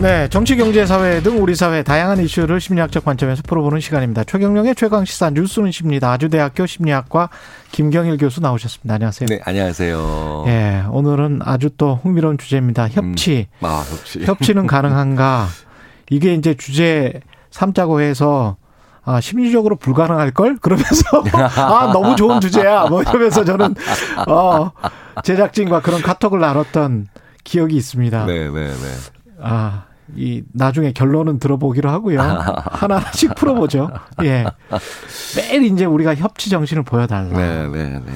[0.00, 4.22] 네, 정치, 경제, 사회 등 우리 사회 다양한 이슈를 심리학적 관점에서 풀어보는 시간입니다.
[4.22, 6.12] 최경령의 최강 시사 뉴스는 십니다.
[6.12, 7.30] 아주대학교 심리학과
[7.72, 8.94] 김경일 교수 나오셨습니다.
[8.94, 9.26] 안녕하세요.
[9.28, 10.44] 네, 안녕하세요.
[10.46, 12.88] 예, 오늘은 아주 또 흥미로운 주제입니다.
[12.88, 13.48] 협치.
[13.58, 14.22] 음, 아, 협치.
[14.24, 15.48] 협치는 가능한가?
[16.10, 17.20] 이게 이제 주제
[17.50, 18.56] 삼자고 해서
[19.04, 20.58] 아, 심리적으로 불가능할 걸?
[20.58, 21.24] 그러면서
[21.56, 22.84] 아, 너무 좋은 주제야.
[22.86, 23.74] 뭐 이러면서 저는
[24.28, 24.70] 어,
[25.24, 27.08] 제작진과 그런 카톡을 나눴던
[27.42, 28.26] 기억이 있습니다.
[28.26, 28.74] 네, 네, 네.
[29.40, 32.20] 아, 이 나중에 결론은 들어보기로 하고요.
[32.70, 33.90] 하나하나씩 풀어보죠.
[34.22, 34.44] 예.
[35.36, 37.36] 매일 이제 우리가 협치 정신을 보여달라.
[37.36, 38.12] 네, 네, 네.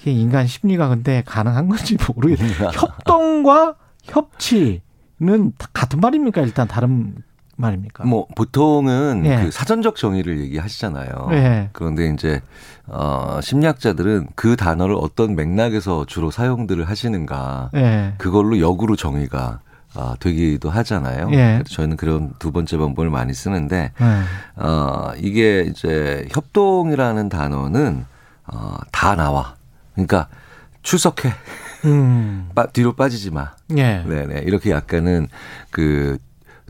[0.00, 2.70] 이게 인간 심리가 근데 가능한 건지 모르겠어요.
[2.74, 6.40] 협동과 협치는 다 같은 말입니까?
[6.42, 7.14] 일단 다른
[7.56, 8.04] 말입니까?
[8.04, 9.44] 뭐 보통은 예.
[9.44, 11.28] 그 사전적 정의를 얘기하시잖아요.
[11.32, 11.68] 예.
[11.72, 12.40] 그런데 이제
[12.86, 18.14] 어 심리학자들은 그 단어를 어떤 맥락에서 주로 사용들을 하시는가 예.
[18.18, 19.60] 그걸로 역으로 정의가
[19.94, 21.30] 아, 되기도 하잖아요.
[21.32, 21.62] 예.
[21.68, 24.22] 저희는 그런 두 번째 방법을 많이 쓰는데 네.
[24.56, 28.06] 어, 이게 이제 협동이라는 단어는
[28.46, 29.54] 어, 다 나와.
[29.94, 30.28] 그러니까
[30.82, 31.32] 출석해.
[31.84, 32.48] 음.
[32.54, 33.52] 빠, 뒤로 빠지지 마.
[33.76, 34.02] 예.
[34.06, 34.42] 네네.
[34.46, 35.28] 이렇게 약간은
[35.70, 36.18] 그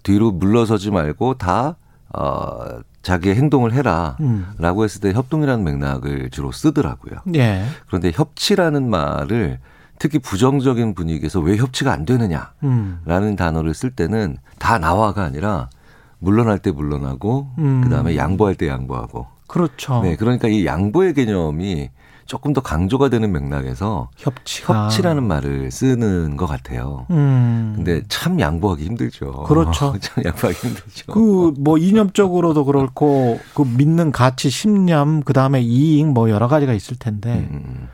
[0.03, 1.77] 뒤로 물러서지 말고 다,
[2.12, 4.16] 어, 자기의 행동을 해라.
[4.20, 4.47] 음.
[4.59, 7.20] 라고 했을 때 협동이라는 맥락을 주로 쓰더라고요.
[7.35, 7.64] 예.
[7.87, 9.59] 그런데 협치라는 말을
[10.03, 12.50] 특히 부정적인 분위기에서 왜 협치가 안 되느냐.
[12.64, 12.98] 음.
[13.05, 15.70] 라는 단어를 쓸 때는 다 나와가 아니라
[16.18, 17.82] 물러날 때 물러나고 음.
[17.84, 19.28] 그다음에 양보할 때 양보하고.
[19.46, 20.00] 그렇죠.
[20.03, 21.90] 네, 그러니까 이 양보의 개념이
[22.26, 24.86] 조금 더 강조가 되는 맥락에서 협치가.
[24.86, 27.07] 협치라는 말을 쓰는 것 같아요.
[27.11, 27.74] 음.
[27.76, 29.44] 근데 참 양보하기 힘들죠.
[29.44, 29.94] 그렇죠.
[30.03, 31.12] 참 양보하기 힘들죠.
[31.12, 36.96] 그 뭐 이념적으로도 그렇고 그 믿는 가치, 신념, 그 다음에 이익 뭐 여러 가지가 있을
[36.96, 37.46] 텐데.
[37.53, 37.88] 음,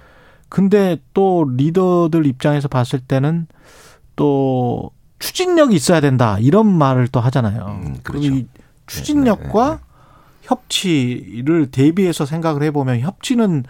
[0.48, 3.46] 근데 또 리더들 입장에서 봤을 때는
[4.16, 7.80] 또 추진력이 있어야 된다 이런 말을 또 하잖아요.
[7.82, 8.26] 음, 그렇죠.
[8.26, 8.46] 이
[8.86, 9.80] 추진력과
[10.42, 13.64] 협치를 대비해서 생각을 해보면 협치는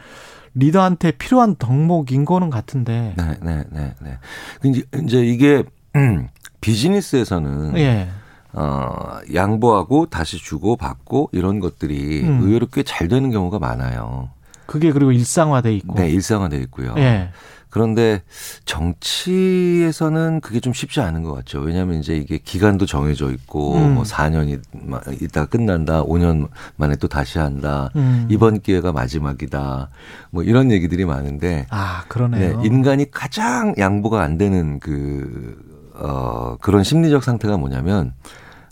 [0.54, 3.14] 리더한테 필요한 덕목인 거는 같은데.
[3.16, 4.18] 네, 네, 네, 네.
[4.64, 5.64] 이제, 이제 이게
[5.96, 6.28] 음,
[6.60, 8.08] 비즈니스에서는 예.
[8.52, 12.40] 어, 양보하고 다시 주고 받고 이런 것들이 음.
[12.42, 14.30] 의외로 꽤 잘 되는 경우가 많아요.
[14.68, 15.94] 그게 그리고 일상화돼 있고.
[15.94, 16.94] 네, 일상화돼 있고요.
[16.98, 17.30] 예.
[17.70, 18.22] 그런데
[18.66, 21.60] 정치에서는 그게 좀 쉽지 않은 것 같죠.
[21.60, 23.94] 왜냐하면 이제 이게 기간도 정해져 있고 음.
[23.94, 27.90] 뭐 4년이 있다 끝난다, 5년 만에 또 다시 한다.
[27.96, 28.26] 음.
[28.30, 29.88] 이번 기회가 마지막이다.
[30.30, 32.62] 뭐 이런 얘기들이 많은데 아 네, 그러네요.
[32.62, 35.56] 인간이 가장 양보가 안 되는 그,
[35.94, 38.12] 어, 그런 심리적 상태가 뭐냐면,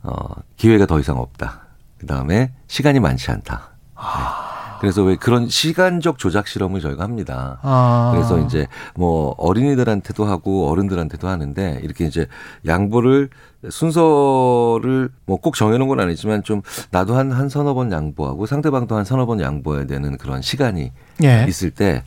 [0.03, 0.15] 어,
[0.57, 1.67] 기회가 더 이상 없다.
[1.99, 3.71] 그 다음에 시간이 많지 않다.
[3.95, 4.46] 네.
[4.81, 7.59] 그래서 왜 그런 시간적 조작 실험을 저희가 합니다.
[7.63, 8.11] 아.
[8.15, 12.27] 그래서 이제 뭐 어린이들한테도 하고 어른들한테도 하는데 이렇게 이제
[12.67, 13.31] 양보를
[13.69, 19.05] 순서를 뭐 꼭 정해놓은 건 아니지만 좀 나도 한, 한 서너 번 양보하고 상대방도 한
[19.05, 21.45] 서너 번 양보해야 되는 그런 시간이 예.
[21.49, 22.03] 있을 때,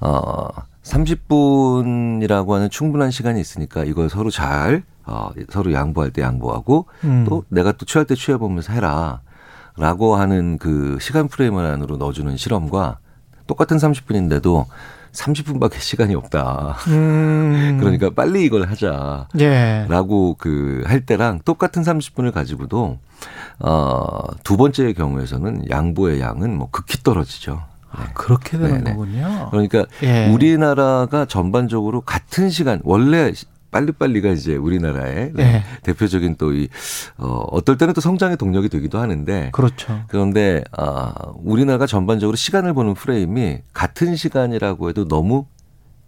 [0.00, 0.48] 어,
[0.84, 7.24] 30분이라고 하는 충분한 시간이 있으니까 이걸 서로 잘, 어, 서로 양보할 때 양보하고 음.
[7.28, 9.20] 또 내가 또 취할 때 취해보면서 해라.
[9.76, 12.98] 라고 하는 그 시간 프레임 안으로 넣어주는 실험과
[13.46, 14.66] 똑같은 30분인데도
[15.12, 16.76] 30분밖에 시간이 없다.
[16.88, 17.78] 음.
[17.80, 19.28] 그러니까 빨리 이걸 하자.
[19.38, 19.86] 예.
[19.88, 22.98] 라고 그 할 때랑 똑같은 30분을 가지고도
[23.60, 27.52] 어, 두 번째의 경우에서는 양보의 양은 뭐 극히 떨어지죠.
[27.52, 28.02] 네.
[28.02, 28.90] 아, 그렇게 되는 네네.
[28.90, 29.48] 거군요.
[29.50, 30.28] 그러니까 예.
[30.30, 33.32] 우리나라가 전반적으로 같은 시간 원래
[33.76, 35.62] 빨리빨리가 이제 우리나라의 예.
[35.82, 36.68] 대표적인 또 이
[37.18, 40.02] 어, 어떨 때는 또 성장의 동력이 되기도 하는데 그렇죠.
[40.08, 45.46] 그런데 아 우리나라가 전반적으로 시간을 보는 프레임이 같은 시간이라고 해도 너무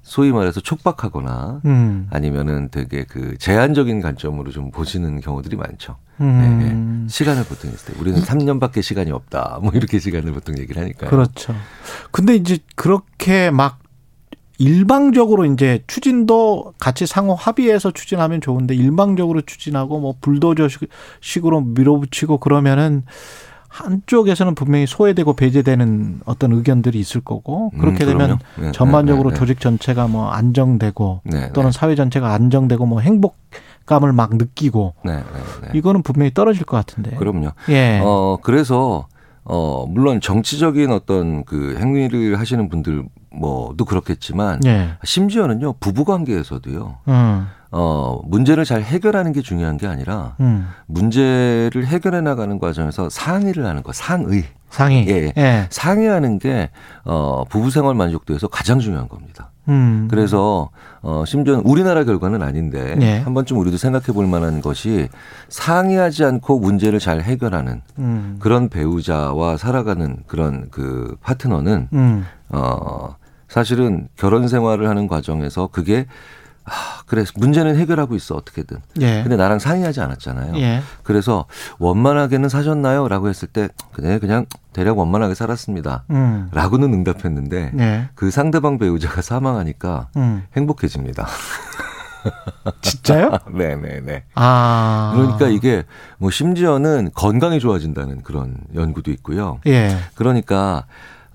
[0.02, 2.06] 소위 말해서 촉박하거나 음.
[2.10, 5.96] 아니면은 되게 그 제한적인 관점으로 좀 보시는 경우들이 많죠.
[6.22, 6.38] 음.
[6.40, 7.08] 네, 네.
[7.08, 9.58] 시간을 보통 있을 때 우리는 3년밖에 시간이 없다.
[9.62, 11.10] 뭐 이렇게 시간을 보통 얘기를 하니까요.
[11.10, 11.54] 그렇죠.
[12.10, 13.80] 근데 이제 그렇게 막
[14.58, 23.04] 일방적으로 이제 추진도 같이 상호 합의해서 추진하면 좋은데 일방적으로 추진하고 뭐 불도저식으로 밀어붙이고 그러면은
[23.68, 28.66] 한쪽에서는 분명히 소외되고 배제되는 어떤 의견들이 있을 거고 그렇게 음, 되면 그럼요.
[28.66, 33.36] 네, 전반적으로 네, 네, 조직 전체가 뭐 안정되고 네, 또는 사회 전체가 안정되고 뭐 행복
[33.86, 35.22] 감을 막 느끼고 네, 네,
[35.62, 35.78] 네.
[35.78, 37.14] 이거는 분명히 떨어질 것 같은데.
[37.16, 37.52] 그럼요.
[37.68, 38.00] 예.
[38.02, 39.06] 어 그래서
[39.44, 44.90] 어 물론 정치적인 어떤 그 행위를 하시는 분들 뭐도 그렇겠지만 예.
[45.04, 46.96] 심지어는요 부부 관계에서도요.
[47.08, 47.46] 음.
[47.70, 50.68] 어 문제를 잘 해결하는 게 중요한 게 아니라 음.
[50.86, 55.06] 문제를 해결해 나가는 과정에서 상의를 하는 거 상의 상의.
[55.08, 55.32] 예.
[55.36, 55.66] 예.
[55.70, 56.70] 상의하는 게
[57.04, 59.50] 어, 부부 생활 만족도에서 가장 중요한 겁니다.
[59.68, 60.08] 음.
[60.10, 60.70] 그래서
[61.02, 63.18] 어, 심지어는 우리나라 결과는 아닌데 예.
[63.18, 65.08] 한 번쯤 우리도 생각해 볼 만한 것이
[65.48, 68.36] 상의하지 않고 문제를 잘 해결하는 음.
[68.40, 72.26] 그런 배우자와 살아가는 그런 그 파트너는 음.
[72.50, 73.16] 어,
[73.48, 76.06] 사실은 결혼 생활을 하는 과정에서 그게
[76.64, 78.78] 아, 그래 문제는 해결하고 있어 어떻게든.
[79.00, 79.22] 예.
[79.22, 80.58] 근데 나랑 상의하지 않았잖아요.
[80.58, 80.82] 예.
[81.02, 81.46] 그래서
[81.78, 83.08] 원만하게는 사셨나요?
[83.08, 86.04] 라고 했을 때 그냥 그냥 대략 원만하게 살았습니다.
[86.10, 86.50] 음.
[86.52, 88.08] 라고는 응답했는데 예.
[88.14, 90.42] 그 상대방 배우자가 사망하니까 음.
[90.56, 91.26] 행복해집니다.
[92.82, 93.30] 진짜요?
[93.50, 94.24] 네네네.
[94.34, 95.12] 아.
[95.16, 95.84] 그러니까 이게
[96.18, 99.60] 뭐 심지어는 건강이 좋아진다는 그런 연구도 있고요.
[99.66, 99.96] 예.
[100.14, 100.84] 그러니까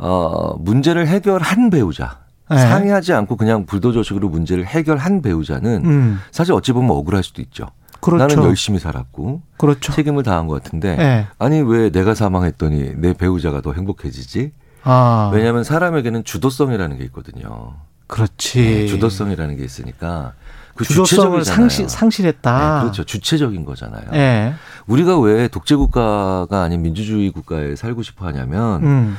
[0.06, 2.20] 어 문제를 해결한 배우자
[2.52, 2.58] 예.
[2.58, 6.20] 상의하지 않고 그냥 불도저식으로 문제를 해결한 배우자는 음.
[6.32, 7.68] 사실 어찌 보면 억울할 수도 있죠.
[8.02, 8.28] 그렇죠.
[8.28, 9.94] 나는 열심히 살았고 그렇죠.
[9.94, 11.28] 책임을 다한 것 같은데 예.
[11.40, 14.52] 아니 왜 내가 사망했더니 내 배우자가 더 행복해지지?
[14.84, 15.32] 아.
[15.34, 17.76] 왜냐하면 사람에게는 주도성이라는 게 있거든요.
[18.08, 18.62] 그렇지.
[18.62, 20.34] 네, 주도성이라는 게 있으니까
[20.76, 21.46] 그 주도성을.
[21.46, 22.76] 상실, 상실했다.
[22.76, 23.04] 네, 그렇죠.
[23.06, 24.04] 주체적인 거잖아요.
[24.14, 24.54] 예.
[24.88, 29.18] 우리가 왜 독재 국가가 아닌 민주주의 국가에 살고 싶어 하냐면 음.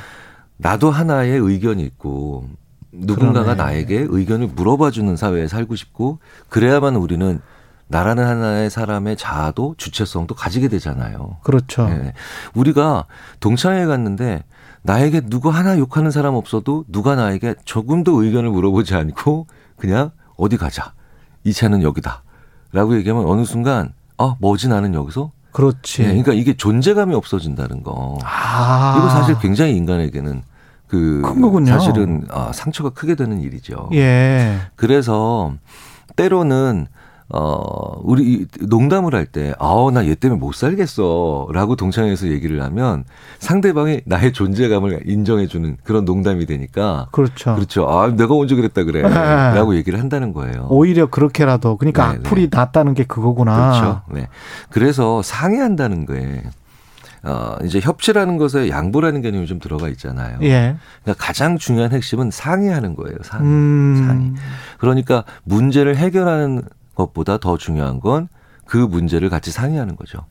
[0.57, 2.47] 나도 하나의 의견이 있고
[2.91, 3.63] 누군가가 그러네.
[3.63, 6.19] 나에게 의견을 물어봐 주는 사회에 살고 싶고
[6.49, 7.41] 그래야만 우리는
[7.87, 11.37] 나라는 하나의 사람의 자아도 주체성도 가지게 되잖아요.
[11.43, 11.87] 그렇죠.
[11.89, 12.13] 예.
[12.55, 13.05] 우리가
[13.41, 14.43] 동창회 갔는데
[14.81, 20.93] 나에게 누구 하나 욕하는 사람 없어도 누가 나에게 조금도 의견을 물어보지 않고 그냥 어디 가자.
[21.43, 22.23] 이 차는 여기다.
[22.71, 25.31] 라고 얘기하면 어느 순간 아, 뭐지 나는 여기서?
[25.55, 26.01] 그렇지.
[26.01, 28.19] 예, 그러니까 이게 존재감이 없어진다는 거.
[28.25, 28.95] 아.
[28.97, 30.43] 이거 사실 굉장히 인간에게는
[30.87, 31.71] 그큰 거군요.
[31.71, 33.89] 사실은 아, 상처가 크게 되는 일이죠.
[33.93, 34.59] 예.
[34.75, 35.53] 그래서
[36.17, 36.87] 때로는
[37.29, 43.03] 어 우리 농담을 할 때 아우 나 얘 때문에 못 살겠어 라고 동창회에서 얘기를 하면
[43.39, 47.55] 상대방이 나의 존재감을 인정해 주는 그런 농담이 되니까 그렇죠.
[47.55, 47.89] 그렇죠.
[47.89, 50.67] 아 내가 언제 그랬다 그래라고 얘기를 한다는 거예요.
[50.69, 53.71] 오히려 그렇게라도 그러니까 네, 악플이 낫다는 게 그거구나.
[53.71, 54.01] 그렇죠.
[54.13, 54.27] 네.
[54.69, 56.43] 그래서 상의한다는 거에
[57.23, 60.37] 어 이제 협치라는 것에 양보라는 개념이 좀 들어가 있잖아요.
[60.43, 60.75] 예.
[61.01, 63.17] 그러니까 가장 중요한 핵심은 상의하는 거예요.
[63.23, 63.47] 상의.
[63.47, 64.03] 음.
[64.07, 64.33] 상의.
[64.77, 66.61] 그러니까 문제를 해결하는
[66.95, 68.27] 것보다 더 중요한 건
[68.65, 70.25] 그 문제를 같이 상의하는 거죠.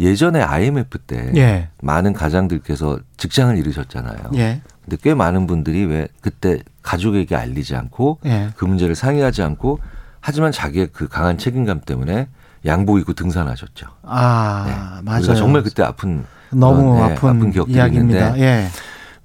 [0.00, 1.68] 예전에 IMF 때 예.
[1.80, 4.30] 많은 가장들께서 직장을 잃으셨잖아요.
[4.34, 4.60] 예.
[4.84, 8.50] 근데 꽤 많은 분들이 왜 그때 가족에게 알리지 않고 예.
[8.56, 9.78] 그 문제를 상의하지 않고
[10.20, 12.28] 하지만 자기의 그 강한 책임감 때문에
[12.66, 13.86] 양복 입고 등산하셨죠.
[14.02, 15.18] 아, 맞아요.
[15.20, 18.26] 우리가 정말 그때 아픈 너무 그런, 네, 아픈, 아픈 기억들이 이야기입니다.
[18.28, 18.68] 있는데 예.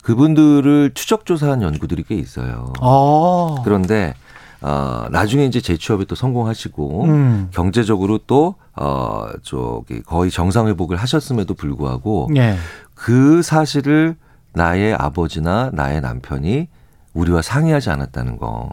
[0.03, 2.73] 그분들을 추적 조사한 연구들이 꽤 있어요.
[2.81, 3.61] 어.
[3.63, 4.13] 그런데
[4.61, 7.47] 어, 나중에 이제 재취업에 또 성공하시고 음.
[7.51, 12.57] 경제적으로 또 어, 저기 거의 정상 회복을 하셨음에도 불구하고 예.
[12.93, 14.15] 그 사실을
[14.53, 16.67] 나의 아버지나 나의 남편이
[17.13, 18.69] 우리와 상의하지 않았다는 거.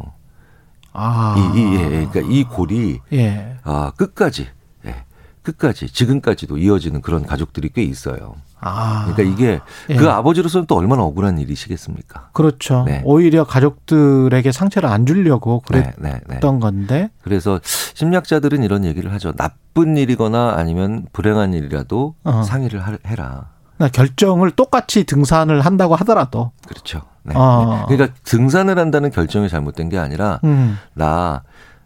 [0.92, 1.34] 아.
[1.54, 2.06] 이, 이, 예, 예.
[2.06, 3.58] 그러니까 이 골이 예.
[3.62, 4.48] 아, 끝까지,
[4.86, 5.04] 예,
[5.42, 8.36] 끝까지, 지금까지도 이어지는 그런 가족들이 꽤 있어요.
[8.60, 9.04] 아.
[9.14, 9.60] 그러니까 이게
[9.90, 9.96] 예.
[9.96, 12.30] 그 아버지로서는 또 얼마나 억울한 일이시겠습니까?
[12.32, 12.84] 그렇죠.
[12.86, 13.02] 네.
[13.04, 16.40] 오히려 가족들에게 상처를 안 주려고 그랬던 네, 네, 네.
[16.40, 17.10] 건데.
[17.22, 17.60] 그래서
[17.94, 19.32] 심리학자들은 이런 얘기를 하죠.
[19.32, 22.42] 나쁜 일이거나 아니면 불행한 일이라도 어.
[22.42, 23.50] 상의를 하- 해라.
[23.76, 26.52] 그러니까 결정을 똑같이 등산을 한다고 하더라도.
[26.66, 27.02] 그렇죠.
[27.24, 27.34] 네.
[27.36, 27.84] 어.
[27.88, 30.78] 그러니까 등산을 한다는 결정이 잘못된 게 아니라 음.
[30.94, 31.42] 나,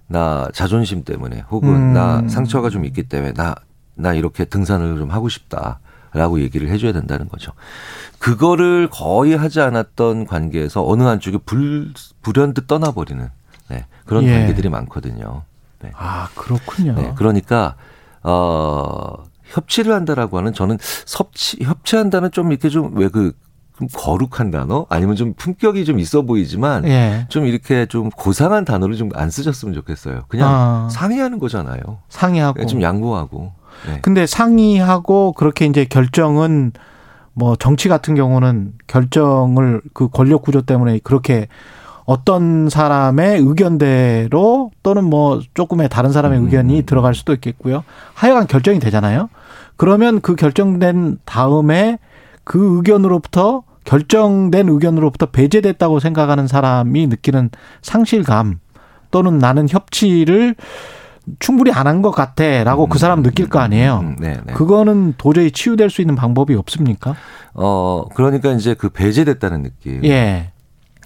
[0.06, 1.92] 나 자존심 때문에 혹은 음.
[1.94, 3.56] 나 상처가 좀 있기 때문에 나,
[3.96, 5.80] 나 이렇게 등산을 좀 하고 싶다.
[6.12, 7.52] 라고 얘기를 해줘야 된다는 거죠.
[8.18, 11.92] 그거를 거의 하지 않았던 관계에서 어느 한쪽이 불,
[12.22, 13.28] 불현듯 떠나버리는
[13.68, 14.32] 네, 그런 예.
[14.32, 15.42] 관계들이 많거든요.
[15.80, 15.92] 네.
[15.96, 16.94] 아, 그렇군요.
[16.94, 17.76] 네, 그러니까
[18.22, 19.14] 어
[19.44, 23.32] 협치를 한다라고 하는 저는 섭치 협치한다는 좀 이렇게 좀 왜그
[23.94, 27.26] 거룩한 단어 아니면 좀 품격이 좀 있어 보이지만 예.
[27.30, 30.24] 좀 이렇게 좀 고상한 단어를 좀 안 쓰셨으면 좋겠어요.
[30.28, 30.88] 그냥 아.
[30.90, 31.80] 상의하는 거잖아요.
[32.10, 32.66] 상의하고.
[32.66, 33.52] 좀 양보하고.
[33.86, 33.98] 네.
[34.02, 36.72] 근데 상의하고 그렇게 이제 결정은
[37.32, 41.48] 뭐 정치 같은 경우는 결정을 그 권력 구조 때문에 그렇게
[42.04, 46.44] 어떤 사람의 의견대로 또는 뭐 조금의 다른 사람의 음.
[46.46, 47.84] 의견이 들어갈 수도 있겠고요.
[48.14, 49.28] 하여간 결정이 되잖아요.
[49.76, 51.98] 그러면 그 결정된 다음에
[52.44, 57.50] 그 의견으로부터 결정된 의견으로부터 배제됐다고 생각하는 사람이 느끼는
[57.80, 58.58] 상실감
[59.10, 60.54] 또는 나는 협치를
[61.38, 64.00] 충분히 안 한 것 같아라고 그 사람 느낄 거 아니에요.
[64.02, 64.52] 음, 네, 네.
[64.54, 67.14] 그거는 도저히 치유될 수 있는 방법이 없습니까?
[67.54, 70.04] 어 그러니까 이제 그 배제됐다는 느낌.
[70.04, 70.52] 예.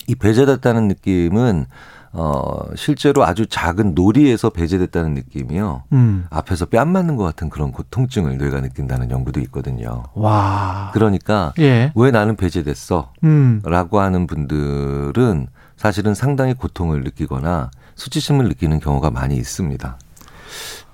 [0.06, 1.66] 이 배제됐다는 느낌은
[2.16, 2.42] 어
[2.76, 5.82] 실제로 아주 작은 놀이에서 배제됐다는 느낌이요.
[5.92, 6.26] 음.
[6.30, 10.04] 앞에서 뺨 맞는 것 같은 그런 고통증을 뇌가 느낀다는 연구도 있거든요.
[10.14, 10.90] 와.
[10.94, 11.90] 그러니까 예.
[11.96, 13.12] 왜 나는 배제됐어?
[13.24, 13.60] 음.
[13.64, 19.98] 라고 하는 분들은 사실은 상당히 고통을 느끼거나 수치심을 느끼는 경우가 많이 있습니다.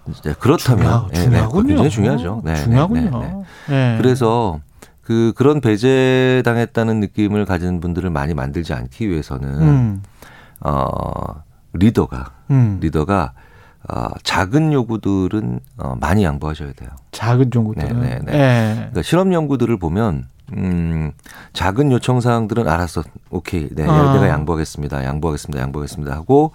[0.09, 1.47] 이제 그렇다면 중요하- 예, 네.
[1.53, 2.43] 굉장히 중요하죠.
[2.45, 3.21] 네, 네, 중요하군요.
[3.21, 3.35] 네,
[3.69, 3.95] 네.
[3.95, 3.97] 예.
[4.01, 4.61] 그래서
[5.03, 10.03] 그 그런 배제당했다는 느낌을 가진 분들을 많이 만들지 않기 위해서는 음.
[10.61, 11.43] 어
[11.73, 12.79] 리더가 음.
[12.81, 13.33] 리더가
[13.89, 16.91] 어, 작은 요구들은 어, 많이 양보하셔야 돼요.
[17.13, 18.01] 작은 정도들은.
[18.01, 18.33] 네, 네, 네.
[18.39, 18.75] 예.
[18.77, 21.13] 그러니까 실험 연구들을 보면 음,
[21.53, 23.03] 작은 요청 사항들은 알았어.
[23.31, 23.69] 오케이.
[23.71, 24.13] 네, 아.
[24.13, 25.05] 내가 양보하겠습니다.
[25.05, 25.63] 양보하겠습니다.
[25.63, 26.53] 양보하겠습니다 하고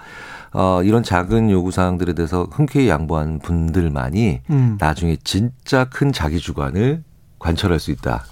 [0.54, 4.78] 어, 이런 작은 요구 사항들에 대해서 흔쾌히 양보한 분들만이 음.
[4.80, 7.04] 나중에 진짜 큰 자기 주관을
[7.40, 8.26] 관철할 수 있다.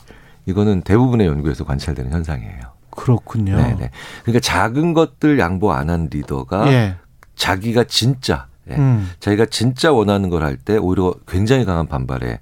[0.45, 2.60] 이거는 대부분의 연구에서 관찰되는 현상이에요.
[2.91, 3.56] 그렇군요.
[3.57, 3.90] 네, 네.
[4.23, 6.95] 그러니까 작은 것들 양보 안 한 리더가 예.
[7.35, 9.10] 자기가 진짜 예, 음.
[9.19, 12.40] 자기가 진짜 원하는 걸 할 때 오히려 굉장히 강한 반발에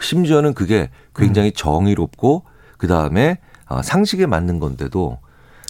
[0.00, 1.52] 심지어는 그게 굉장히 음.
[1.54, 2.42] 정의롭고
[2.82, 3.38] 그 다음에
[3.68, 5.18] 어, 상식에 맞는 건데도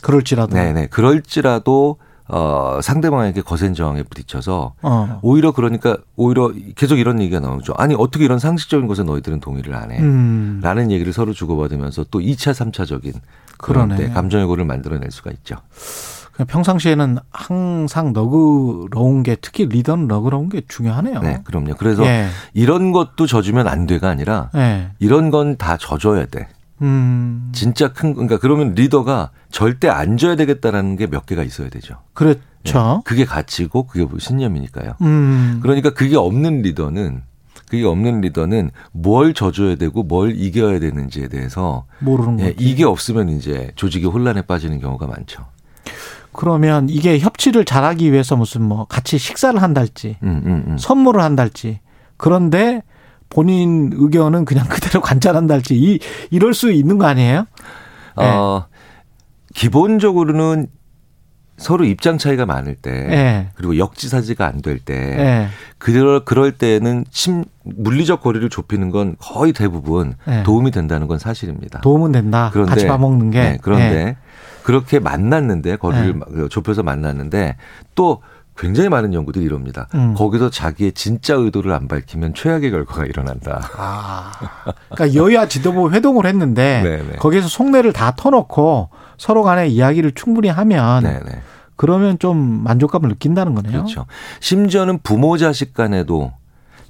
[0.03, 0.55] 그럴지라도.
[0.55, 5.19] 네네 그럴지라도 어, 상대방에게 거센 저항에 부딪혀서 어.
[5.21, 7.75] 오히려 그러니까 오히려 계속 이런 얘기가 나오죠.
[7.77, 9.99] 아니 어떻게 이런 상식적인 것에 너희들은 동의를 안 해?
[10.01, 10.61] 음.
[10.63, 13.13] 라는 얘기를 서로 주고받으면서 또 2차, 3차적인
[13.59, 13.95] 그러네.
[13.97, 15.57] 그런 때 감정의 고를 만들어낼 수가 있죠.
[16.49, 21.21] 평상시에는 항상 너그러운 게 특히 리더는 너그러운 게 중요하네요.
[21.21, 21.75] 네, 그럼요.
[21.77, 22.29] 그래서 예.
[22.55, 24.93] 이런 것도 져주면 안 돼가 아니라 예.
[24.99, 26.49] 이런 건 다 져줘야 돼.
[26.81, 27.51] 음.
[27.53, 31.97] 진짜 큰 그러니까 그러면 리더가 절대 안 져야 되겠다라는 게 몇 개가 있어야 되죠.
[32.15, 32.41] 그렇죠.
[32.65, 34.95] 네, 그게 가치고 그게 신념이니까요.
[35.03, 35.61] 음.
[35.63, 37.23] 그러니까 그게 없는 리더는
[37.69, 42.65] 그게 없는 리더는 뭘 져줘야 되고 뭘 이겨야 되는지에 대해서 모르는 예, 거지.
[42.65, 45.47] 이게 없으면 이제 조직이 혼란에 빠지는 경우가 많죠.
[46.33, 50.79] 그러면 이게 협치를 잘하기 위해서 무슨 뭐 같이 식사를 한달지 음, 음, 음.
[50.79, 51.81] 선물을 한달지
[52.17, 52.83] 그런데
[53.33, 55.99] 본인 의견은 그냥 그대로 관찰한달지 이
[56.31, 57.47] 이럴 수 있는 거 아니에요?
[58.17, 58.67] 어,
[59.55, 60.67] 기본적으로는
[61.57, 63.49] 서로 입장 차이가 많을 때 예.
[63.55, 65.49] 그리고 역지사지가 안 될때 예.
[65.79, 70.43] 그럴 그럴 때는 심 물리적 거리를 좁히는 건 거의 대부분 예.
[70.43, 71.81] 도움이 된다는 건 사실입니다.
[71.81, 72.51] 도움은 된다.
[72.53, 73.41] 그런데 같이 밥 먹는 게.
[73.41, 74.17] 네, 그런데 예.
[74.63, 77.57] 그렇게 만났는데 거리를 좁혀서 만났는데
[77.95, 78.23] 또
[78.57, 79.89] 굉장히 많은 연구들이 이럽니다.
[79.95, 80.15] 음.
[80.15, 83.63] 거기서 자기의 진짜 의도를 안 밝히면 최악의 결과가 일어난다.
[83.77, 84.33] 아.
[84.91, 87.17] 그러니까 여야 지도부 회동을 했는데 네, 네.
[87.17, 91.41] 거기에서 속내를 다 터놓고 서로 간에 이야기를 충분히 하면 네, 네.
[91.77, 93.73] 그러면 좀 만족감을 느낀다는 거네요.
[93.73, 94.07] 그렇죠.
[94.41, 96.33] 심지어는 부모 자식 간에도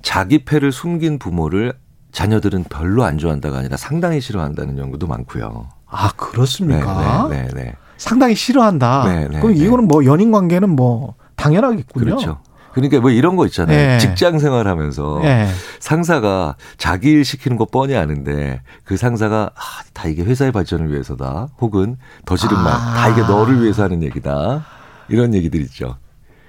[0.02, 1.74] 자기 패를 숨긴 부모를
[2.10, 5.68] 자녀들은 별로 안 좋아한다가 아니라 상당히 싫어한다는 연구도 많고요.
[5.86, 7.28] 아 그렇습니까?
[7.30, 7.74] 네, 네.
[7.97, 9.05] 상당히 싫어한다.
[9.06, 9.64] 네, 네, 그럼 네.
[9.64, 12.05] 이거는 뭐 연인 관계는 뭐 당연하겠군요.
[12.05, 12.40] 그렇죠.
[12.73, 13.77] 그러니까 뭐 이런 거 있잖아요.
[13.77, 13.98] 네.
[13.98, 15.48] 직장 생활하면서 네.
[15.78, 19.60] 상사가 자기 일 시키는 거 뻔히 아는데 그 상사가 아,
[19.93, 21.48] 다 이게 회사의 발전을 위해서다.
[21.60, 22.62] 혹은 더 싫은 아.
[22.62, 24.64] 말, 다 이게 너를 위해서 하는 얘기다.
[25.09, 25.97] 이런 얘기들 있죠.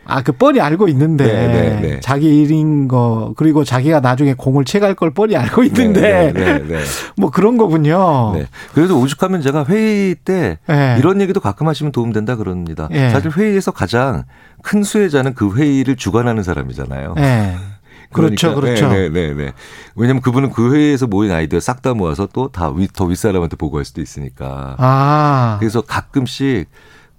[0.05, 1.99] 아, 그 뻔히 알고 있는데 네, 네, 네.
[2.01, 6.67] 자기 일인 거 그리고 자기가 나중에 공을 채갈 걸 뻔히 알고 있는데 네, 네, 네,
[6.67, 6.79] 네.
[7.17, 8.33] 뭐 그런 거군요.
[8.35, 8.47] 네.
[8.73, 10.95] 그래서 오죽하면 제가 회의 때 네.
[10.99, 12.87] 이런 얘기도 가끔 하시면 도움된다 그럽니다.
[12.91, 13.09] 네.
[13.11, 14.23] 사실 회의에서 가장
[14.61, 17.13] 큰 수혜자는 그 회의를 주관하는 사람이잖아요.
[17.15, 17.55] 네.
[18.13, 18.89] 그렇죠, 그렇죠.
[18.89, 19.53] 네, 네, 네.
[19.95, 24.01] 왜냐면 그분은 그 회의에서 모인 아이디어 싹 다 모아서 또 다 더 윗사람한테 보고할 수도
[24.01, 24.75] 있으니까.
[24.77, 26.67] 아, 그래서 가끔씩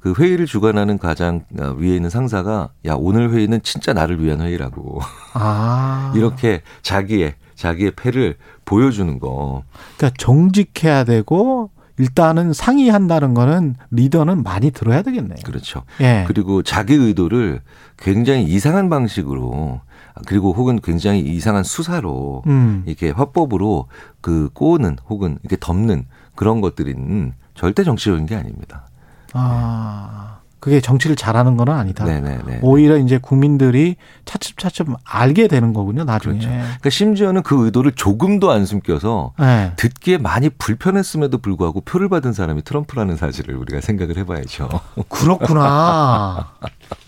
[0.05, 1.47] 그 회의를 주관하는 가장
[1.78, 5.01] 위에 있는 상사가 야 오늘 회의는 진짜 나를 위한 회의라고
[5.32, 6.12] 아.
[6.14, 8.36] 이렇게 자기의 자기의 패를
[8.66, 9.62] 보여주는 거.
[9.97, 15.39] 그러니까 정직해야 되고 일단은 상의한다는 거는 리더는 많이 들어야 되겠네요.
[15.43, 15.85] 그렇죠.
[16.02, 16.24] 예.
[16.28, 17.62] 그리고 자기 의도를
[17.97, 19.81] 굉장히 이상한 방식으로
[20.26, 22.82] 그리고 혹은 굉장히 이상한 수사로 음.
[22.85, 23.86] 이렇게 화법으로
[24.20, 26.05] 그 꼬는 혹은 이렇게 덮는
[26.35, 28.90] 그런 것들은 절대 정치적인 게 아닙니다.
[29.35, 32.06] 아, 그게 정치를 잘하는 건 아니다.
[32.06, 32.61] 네네네.
[32.62, 36.39] 오히려 이제 국민들이 차츰차츰 알게 되는 거군요, 나중에.
[36.39, 36.48] 그렇죠.
[36.48, 39.73] 그러니까 심지어는 그 의도를 조금도 안 숨겨서 네.
[39.77, 44.69] 듣기에 많이 불편했음에도 불구하고 표를 받은 사람이 트럼프라는 사실을 우리가 생각을 해봐야죠.
[45.11, 46.52] 그렇구나.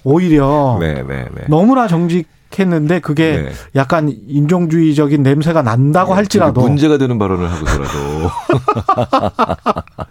[0.05, 1.47] 오히려 네네네.
[1.49, 2.29] 너무나 정직
[2.59, 3.53] 했는데 그게 네.
[3.75, 8.31] 약간 인종주의적인 냄새가 난다고 할지라도 문제가 되는 발언을 하고서라도.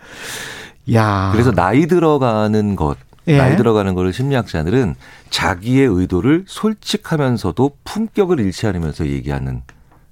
[0.94, 1.30] 야.
[1.32, 2.98] 그래서 나이 들어가는 것,
[3.28, 3.38] 예.
[3.38, 4.96] 나이 들어가는 거를 심리학자들은
[5.30, 9.62] 자기의 의도를 솔직하면서도 품격을 잃지 않으면서 얘기하는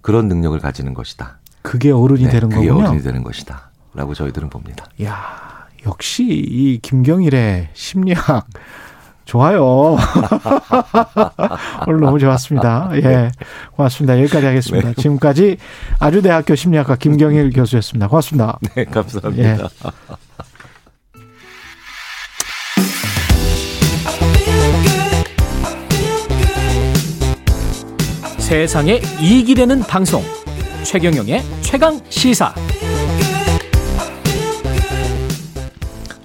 [0.01, 1.37] 그런 능력을 가지는 것이다.
[1.61, 2.87] 그게 어른이 네, 되는 그게 거군요.
[2.87, 3.71] 어른이 되는 것이다.
[3.93, 4.85] 라고 저희들은 봅니다.
[5.03, 8.47] 야, 역시 이 김경일의 심리학
[9.25, 9.95] 좋아요.
[11.87, 12.89] 오늘 너무 좋았습니다.
[13.03, 13.31] 예.
[13.75, 14.19] 고맙습니다.
[14.19, 14.89] 여기까지 하겠습니다.
[14.89, 14.93] 네.
[14.95, 15.57] 지금까지
[15.99, 18.07] 아주대학교 심리학과 김경일 교수였습니다.
[18.07, 18.59] 고맙습니다.
[18.75, 19.43] 네, 감사합니다.
[19.43, 19.57] 예.
[28.53, 30.21] 세상에 이익이 되는 방송
[30.83, 32.53] 최경영의 최강 시사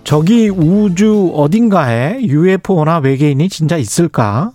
[0.04, 4.52] 저기 우주 어딘가에 UFO나 외계인이 진짜 있을까?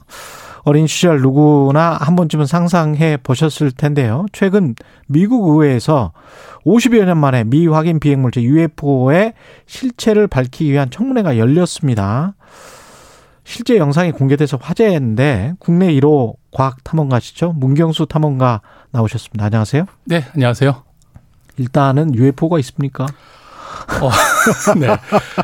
[0.66, 4.28] 어린 시절 누구나 한 번쯤은 상상해 보셨을 텐데요.
[4.34, 4.76] 최근
[5.08, 6.14] 미국 의회에서
[6.68, 9.34] 50여 년 만에 미확인 비행물체 UFO의
[9.66, 12.36] 실체를 밝히기 위한 청문회가 열렸습니다.
[13.46, 17.54] 실제 영상이 공개돼서 화제인데 국내 1호 과학 탐험가시죠?
[17.54, 18.62] 문경수 탐험가
[18.92, 19.46] 나오셨습니다.
[19.46, 19.86] 안녕하세요.
[20.06, 20.84] 네, 안녕하세요.
[21.58, 23.06] 일단은 UFO가 있습니까?
[24.02, 24.10] 어,
[24.80, 24.88] 네.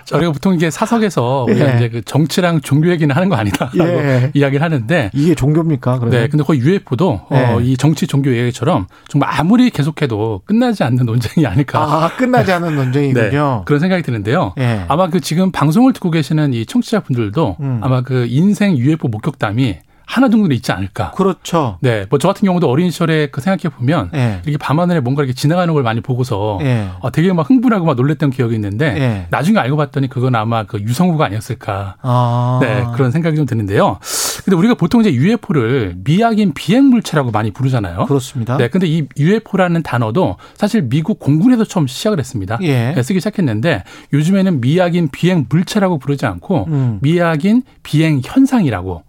[0.06, 1.54] 저희가 보통 이게 사석에서 예.
[1.54, 4.32] 우리가 이제 그 정치랑 종교 얘기는 하는 거 아니다라고 예.
[4.36, 6.00] 이야기를 하는데 이게 종교입니까?
[6.00, 6.22] 그러면?
[6.22, 7.54] 네, 근데 거의 UFO도 네.
[7.54, 11.82] 어, 이 정치 종교 얘기처럼 정말 아무리 계속해도 끝나지 않는 논쟁이 아닐까.
[11.82, 13.30] 아, 끝나지 않은 논쟁이군요.
[13.30, 14.54] 네, 그런 생각이 드는데요.
[14.60, 14.86] 예.
[14.88, 17.80] 아마 그 지금 방송을 듣고 계시는 이 청취자분들도 음.
[17.82, 19.80] 아마 그 인생 UFO 목격담이
[20.10, 21.12] 하나 정도는 있지 않을까.
[21.12, 21.78] 그렇죠.
[21.82, 24.42] 네, 뭐 저 같은 경우도 어린 시절에 그 생각해 보면 예.
[24.44, 26.90] 이렇게 밤하늘에 뭔가 이렇게 지나가는 걸 많이 보고서 예.
[27.00, 29.28] 어, 되게 막 흥분하고 막 놀랬던 기억이 있는데 예.
[29.30, 31.96] 나중에 알고 봤더니 그건 아마 그 유성우가 아니었을까.
[32.02, 32.60] 아.
[32.62, 34.00] 네, 그런 생각이 좀 드는데요.
[34.44, 38.06] 근데 우리가 보통 이제 UFO를 미확인 비행 물체라고 많이 부르잖아요.
[38.06, 38.58] 그렇습니다.
[38.58, 42.58] 네, 근데 이 UFO라는 단어도 사실 미국 공군에서 처음 시작을 했습니다.
[42.64, 42.94] 예.
[42.96, 46.98] 네, 쓰기 시작했는데 요즘에는 미확인 비행 물체라고 부르지 않고 음.
[47.02, 49.04] 미확인 비행 현상이라고.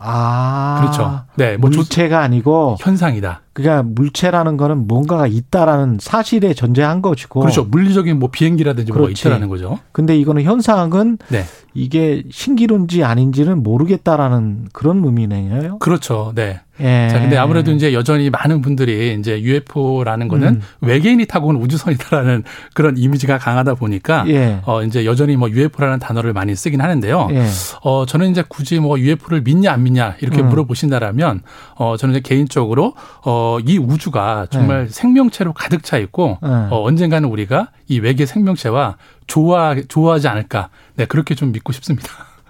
[0.00, 0.78] 아.
[0.80, 1.22] 그렇죠.
[1.36, 3.42] 네, 뭐 조- 물체가 아니고 현상이다.
[3.56, 7.64] 그러니까 물체라는 거는 뭔가가 있다라는 사실에 전제한 것이고 그렇죠.
[7.64, 9.22] 물리적인 뭐 비행기라든지 뭐가 그렇지.
[9.22, 9.78] 있다라는 거죠.
[9.92, 11.42] 근데 이거는 현상은 네.
[11.72, 15.78] 이게 신기루인지 아닌지는 모르겠다라는 그런 의미네요.
[15.78, 16.32] 그렇죠.
[16.34, 16.60] 네.
[16.80, 17.08] 예.
[17.10, 20.62] 자, 근데 아무래도 이제 여전히 많은 분들이 이제 UFO라는 거는 음.
[20.82, 24.60] 외계인이 타고 온 우주선이다라는 그런 이미지가 강하다 보니까 예.
[24.64, 27.28] 어 이제 여전히 뭐 UFO라는 단어를 많이 쓰긴 하는데요.
[27.32, 27.46] 예.
[27.82, 30.48] 어 저는 이제 굳이 뭐 UFO를 믿냐 안 믿냐 이렇게 음.
[30.50, 31.42] 물어보신다라면
[31.76, 36.48] 어 저는 이제 개인적으로 어이 우주가 정말 생명체로 가득 차 있고 네.
[36.48, 38.96] 어 언젠가는 우리가 이 외계 생명체와
[39.26, 40.68] 좋아 좋아하지 않을까.
[40.94, 42.08] 네, 그렇게 좀 믿고 싶습니다.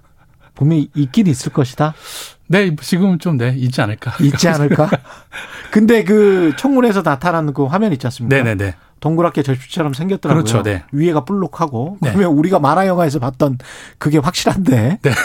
[0.55, 1.95] 분명히 있긴 있을 것이다.
[2.49, 4.15] 네, 지금 좀 네, 있지 않을까.
[4.23, 4.89] 있지 않을까?
[5.71, 8.37] 근데 그 청문회에서 나타나는 그 화면 있지 않습니까?
[8.37, 8.75] 네네네.
[9.01, 10.43] 동그랗게 절표처럼 생겼더라고요.
[10.43, 10.85] 그렇죠, 네.
[10.93, 12.13] 위에가 볼록하고 네.
[12.13, 13.59] 그러면 우리가 만화 영화에서 봤던
[13.99, 14.99] 그게 확실한데.
[15.03, 15.11] 네.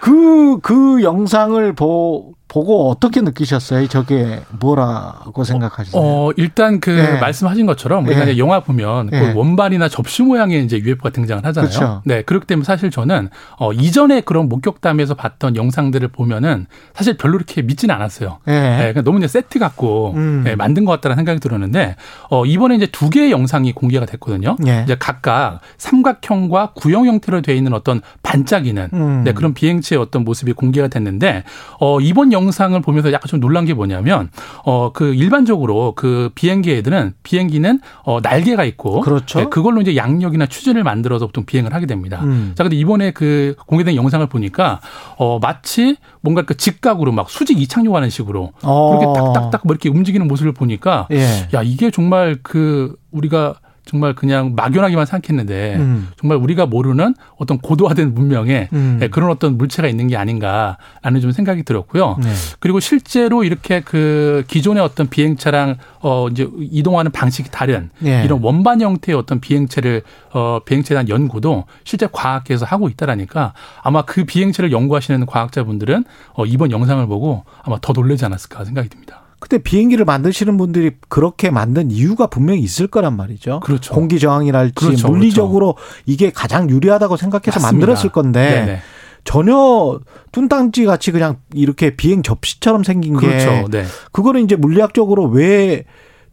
[0.00, 3.86] 그, 그 영상을 보, 보고 어떻게 느끼셨어요?
[3.88, 6.02] 저게 뭐라고 생각하시세요?
[6.02, 7.20] 어, 일단 그 네.
[7.20, 8.38] 말씀하신 것처럼 우리가 네.
[8.38, 9.20] 영화 보면 네.
[9.20, 11.68] 그 원반이나 접시 모양의 이제 UFO가 등장을 하잖아요.
[11.68, 12.02] 그렇죠.
[12.06, 12.22] 네.
[12.22, 13.28] 그렇기 때문에 사실 저는
[13.58, 16.64] 어, 이전에 그런 목격담에서 봤던 영상들을 보면은
[16.94, 18.38] 사실 별로 이렇게 믿지는 않았어요.
[18.48, 18.52] 예.
[18.52, 20.44] 네, 그러니까 너무 이제 세트 같고 음.
[20.44, 21.96] 네, 만든 것 같다는 생각이 들었는데
[22.30, 24.56] 어, 이번에 이제 두 개의 영상이 공개가 됐거든요.
[24.66, 24.80] 예.
[24.84, 29.24] 이제 각각 삼각형과 구형 형태로 되어 있는 어떤 반짝이는 음.
[29.24, 31.44] 네, 그런 비행체의 어떤 모습이 공개가 됐는데
[31.80, 34.30] 어, 이번 영 상을 보면서 약간 좀 놀란 게 뭐냐면
[34.64, 39.40] 어, 그 일반적으로 그 비행기 애들은 비행기는 어, 날개가 있고 그렇죠.
[39.40, 42.20] 네, 그걸로 이제 양력이나 추진을 만들어서 보통 비행을 하게 됩니다.
[42.22, 42.52] 음.
[42.54, 44.80] 자, 근데 이번에 그 공개된 영상을 보니까
[45.16, 48.98] 어, 마치 뭔가 그 직각으로 막 수직 이착륙하는 식으로 어.
[48.98, 51.48] 그렇게 딱딱딱 뭐 이렇게 움직이는 모습을 보니까 예.
[51.54, 53.54] 야 이게 정말 그 우리가
[53.86, 56.08] 정말 그냥 막연하게만 생각했는데 음.
[56.20, 58.98] 정말 우리가 모르는 어떤 고도화된 문명에 음.
[59.00, 62.16] 예, 그런 어떤 물체가 있는 게 아닌가라는 좀 생각이 들었고요.
[62.20, 62.32] 네.
[62.58, 68.24] 그리고 실제로 이렇게 그 기존의 어떤 비행차랑 어 이제 이동하는 방식이 다른 예.
[68.24, 70.02] 이런 원반 형태의 어떤 비행체를
[70.32, 76.04] 어 비행체에 대한 연구도 실제 과학계에서 하고 있다라니까 아마 그 비행체를 연구하시는 과학자분들은
[76.34, 79.25] 어 이번 영상을 보고 아마 더 놀라지 않았을까 생각이 듭니다.
[79.48, 83.60] 근데 비행기를 만드시는 분들이 그렇게 만든 이유가 분명히 있을 거란 말이죠.
[83.60, 83.94] 그렇죠.
[83.94, 87.72] 공기 저항이랄지 그렇죠, 물리적으로 이게 가장 유리하다고 생각해서 맞습니다.
[87.86, 88.80] 만들었을 건데 네네.
[89.24, 90.00] 전혀
[90.32, 93.68] 뚱땅지 같이 그냥 이렇게 비행 접시처럼 생긴 게 그렇죠.
[93.68, 93.84] 네.
[94.12, 95.84] 그거는 이제 물리학적으로 왜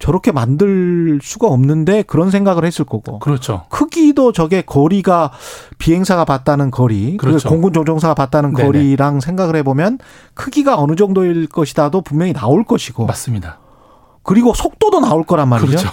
[0.04, 3.64] 저렇게 만들 수가 없는데 그런 생각을 했을 거고 그렇죠.
[3.70, 5.32] 크기도 저게 거리가
[5.78, 7.48] 비행사가 봤다는 거리, 그 그렇죠.
[7.48, 8.68] 공군 조종사가 봤다는 네네.
[8.68, 10.00] 거리랑 생각을 해보면
[10.34, 13.60] 크기가 어느 정도일 것이다도 분명히 나올 것이고 맞습니다.
[14.24, 15.70] 그리고 속도도 나올 거란 말이죠.
[15.70, 15.90] 그렇죠.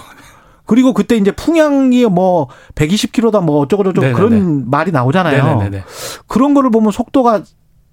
[0.65, 4.13] 그리고 그때 이제 풍향이 뭐 120km다 뭐 어쩌고저쩌고 네네네.
[4.13, 5.55] 그런 말이 나오잖아요.
[5.55, 5.83] 네네네.
[6.27, 7.43] 그런 거를 보면 속도가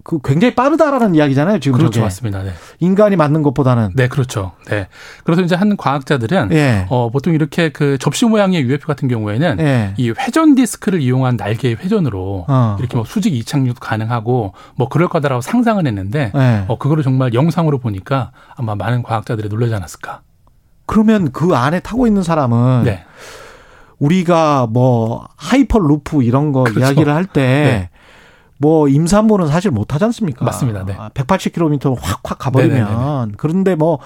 [0.08, 1.58] 그 굉장히 빠르다라는 이야기잖아요.
[1.58, 1.92] 지금 그렇죠.
[1.92, 2.04] 저게.
[2.04, 2.42] 맞습니다.
[2.42, 2.52] 네.
[2.80, 3.90] 인간이 맞는 것보다는.
[3.94, 4.52] 네, 그렇죠.
[4.70, 4.88] 네.
[5.22, 6.86] 그래서 이제 한 과학자들은 예.
[6.88, 9.92] 어, 보통 이렇게 그 접시 모양의 UFO 같은 경우에는 예.
[9.98, 12.76] 이 회전 디스크를 이용한 날개의 회전으로 어.
[12.78, 16.64] 이렇게 뭐 수직 이착륙도 가능하고 뭐 그럴 거다라고 상상은 했는데 예.
[16.68, 20.22] 어, 그거를 정말 영상으로 보니까 아마 많은 과학자들이 놀라지 않았을까.
[20.86, 23.04] 그러면 그 안에 타고 있는 사람은 네.
[23.98, 26.80] 우리가 뭐 하이퍼 루프 이런 거 그렇죠.
[26.80, 27.90] 이야기를 할때
[28.58, 30.44] 뭐 임산부는 사실 못 하지 않습니까?
[30.44, 30.84] 맞습니다.
[30.84, 30.96] 네.
[31.14, 33.32] 180km 확확 가버리면 네네네네.
[33.36, 33.98] 그런데 뭐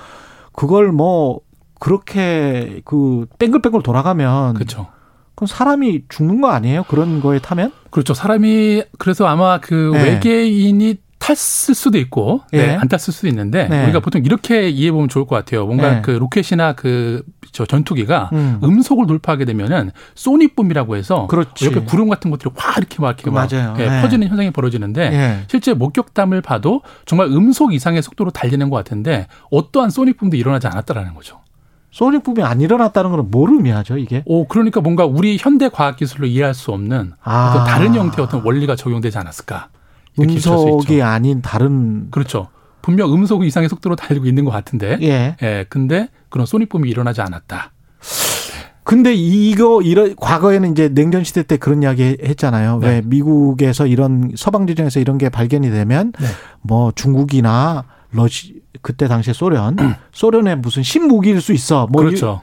[0.52, 1.40] 그걸 뭐
[1.80, 4.86] 그렇게 그 뺑글뺑글 돌아가면 그렇죠.
[5.34, 6.84] 그럼 사람이 죽는 거 아니에요?
[6.84, 7.72] 그런 거에 타면?
[7.90, 8.14] 그렇죠.
[8.14, 10.04] 사람이 그래서 아마 그 네.
[10.04, 12.58] 외계인이 탔을 수도 있고 예.
[12.66, 13.84] 네, 안 탔을 수도 있는데 네.
[13.84, 15.66] 우리가 보통 이렇게 이해해 보면 좋을 것 같아요.
[15.66, 16.02] 뭔가 네.
[16.02, 17.22] 그 로켓이나 그
[17.52, 18.58] 저 전투기가 음.
[18.62, 18.82] 음.
[18.82, 21.64] 속을 돌파하게 되면은 소닉붐이라고 해서 그렇지.
[21.66, 23.52] 이렇게 구름 같은 것들이 확 이렇게 막 이렇게 막.
[23.78, 24.02] 예, 네.
[24.02, 25.44] 퍼지는 현상이 벌어지는데 예.
[25.48, 31.40] 실제 목격담을 봐도 정말 음속 이상의 속도로 달리는 것 같은데 어떠한 소닉붐도 일어나지 않았다라는 거죠.
[31.90, 34.22] 소닉붐이 안 일어났다는 건뭘 의미하죠, 이게?
[34.24, 37.66] 오, 그러니까 뭔가 우리 현대 과학 기술로 이해할 수 없는 아.
[37.68, 39.68] 다른 형태의 어떤 원리가 적용되지 않았을까?
[40.18, 41.02] 음속이.
[41.02, 42.48] 아닌 다른 그렇죠.
[42.82, 44.98] 분명 음속 이상의 속도로 달리고 있는 것 같은데.
[45.02, 45.36] 예.
[45.42, 47.72] 예, 근데 그런 소닉붐이 일어나지 않았다.
[48.84, 52.78] 근데 이거 이런 과거에는 이제 냉전 시대 때 그런 이야기 했잖아요.
[52.78, 52.88] 네.
[52.88, 56.26] 왜 미국에서 이런 서방 지정에서 이런 게 발견이 되면 네.
[56.62, 59.76] 뭐 중국이나 러시 그때 당시에 소련
[60.12, 61.86] 소련의 무슨 신무기일 수 있어.
[61.86, 62.42] 뭐 그렇죠.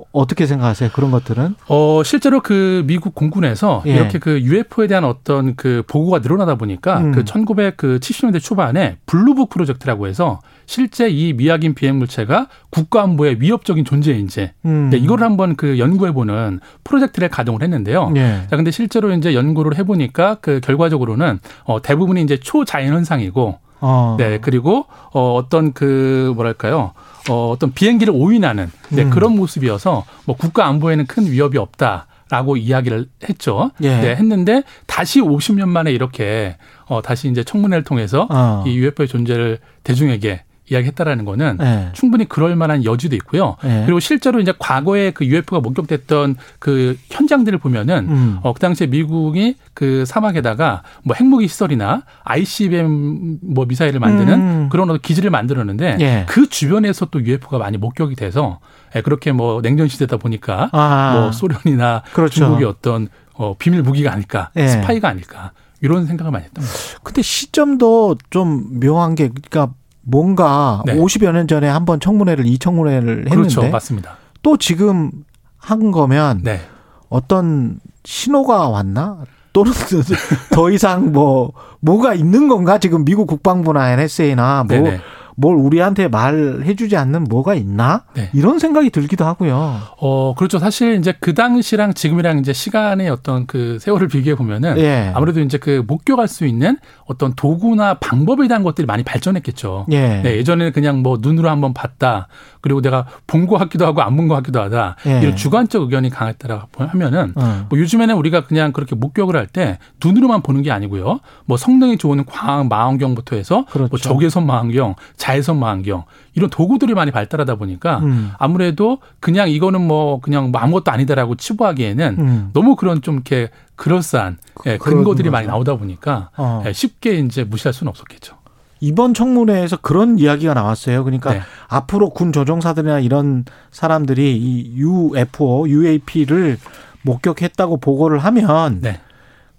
[0.00, 0.90] 이- 어떻게 생각하세요?
[0.92, 1.54] 그런 것들은?
[1.68, 3.94] 어, 실제로 그 미국 공군에서 예.
[3.94, 7.12] 이렇게 그 UFO에 대한 어떤 그 보고가 늘어나다 보니까 음.
[7.12, 14.50] 그 1970년대 초반에 블루북 프로젝트라고 해서 실제 이 미확인 비행 물체가 국가 안보에 위협적인 존재인지
[14.64, 14.88] 음.
[14.90, 18.12] 네, 이걸 한번 그 연구해 보는 프로젝트를 가동을 했는데요.
[18.16, 18.42] 예.
[18.50, 24.16] 자, 근데 실제로 이제 연구를 해 보니까 그 결과적으로는 어 대부분이 이제 초자연 현상이고 어.
[24.18, 26.92] 네, 그리고 어 어떤 그 뭐랄까요?
[27.28, 29.10] 어 어떤 비행기를 오인하는 네, 음.
[29.10, 33.70] 그런 모습이어서 뭐 국가 안보에는 큰 위협이 없다 라고 이야기를 했죠.
[33.82, 34.00] 예.
[34.00, 38.64] 네, 했는데 다시 50년 만에 이렇게 어 다시 이제 청문회를 통해서 어.
[38.66, 41.88] 이 UFO의 존재를 대중에게 이야기했다라는 거는 예.
[41.92, 43.56] 충분히 그럴 만한 여지도 있고요.
[43.64, 43.82] 예.
[43.84, 48.38] 그리고 실제로 이제 과거에 그 UFO가 목격됐던 그 현장들을 보면은 음.
[48.42, 54.68] 어, 그 당시에 미국이 그 사막에다가 뭐 핵무기 시설이나 ICBM 뭐 미사일을 만드는 음.
[54.70, 56.24] 그런 기지를 만들었는데 예.
[56.28, 58.60] 그 주변에서 또 UFO가 많이 목격이 돼서
[58.94, 61.12] 예, 그렇게 뭐 냉전 시대다 보니까 아.
[61.14, 62.34] 뭐 소련이나 그렇죠.
[62.34, 64.66] 중국의 어떤 어, 비밀 무기가 아닐까, 예.
[64.66, 66.98] 스파이가 아닐까 이런 생각을 많이 했던 거죠.
[67.02, 69.74] 근데 시점도 좀 묘한 게 그러니까
[70.08, 70.94] 뭔가 네.
[70.94, 74.16] 50여 년 전에 한번 청문회를 이 청문회를 했는데 그렇죠, 맞습니다.
[74.42, 75.10] 또 지금
[75.58, 76.60] 한 거면 네.
[77.08, 79.24] 어떤 신호가 왔나?
[79.52, 79.72] 또는
[80.52, 82.78] 더 이상 뭐 뭐가 있는 건가?
[82.78, 85.00] 지금 미국 국방부나 NSA나 뭐 네네.
[85.36, 88.04] 뭘 우리한테 말해주지 않는 뭐가 있나?
[88.14, 88.30] 네.
[88.32, 89.80] 이런 생각이 들기도 하고요.
[89.98, 90.58] 어, 그렇죠.
[90.58, 95.12] 사실 이제 그 당시랑 지금이랑 이제 시간의 어떤 그 세월을 비교해 보면은 예.
[95.14, 99.86] 아무래도 이제 그 목격할 수 있는 어떤 도구나 방법에 대한 것들이 많이 발전했겠죠.
[99.92, 100.22] 예.
[100.22, 102.28] 네, 예전에는 그냥 뭐 눈으로 한번 봤다.
[102.66, 104.96] 그리고 내가 본 것 같기도 하고 안 본 것 같기도 하다.
[105.06, 105.20] 예.
[105.20, 107.66] 이런 주관적 의견이 강했다라고 하면은 어.
[107.68, 111.20] 뭐 요즘에는 우리가 그냥 그렇게 목격을 할 때 눈으로만 보는 게 아니고요.
[111.44, 113.88] 뭐 성능이 좋은 광 망원경부터 해서 그렇죠.
[113.90, 116.02] 뭐 적외선 망원경, 자외선 망원경
[116.34, 118.32] 이런 도구들이 많이 발달하다 보니까 음.
[118.38, 122.50] 아무래도 그냥 이거는 뭐 그냥 뭐 아무것도 아니다라고 치부하기에는 음.
[122.52, 125.30] 너무 그런 좀 이렇게 그럴싸한 예, 그런 근거들이.
[125.30, 126.64] 많이 나오다 보니까 어.
[126.66, 128.34] 예, 쉽게 이제 무시할 수는 없었겠죠.
[128.80, 131.02] 이번 청문회에서 그런 이야기가 나왔어요.
[131.04, 131.40] 그러니까 네.
[131.68, 136.58] 앞으로 군 조종사들이나 이런 사람들이 이 UFO, UAP를
[137.02, 139.00] 목격했다고 보고를 하면 네.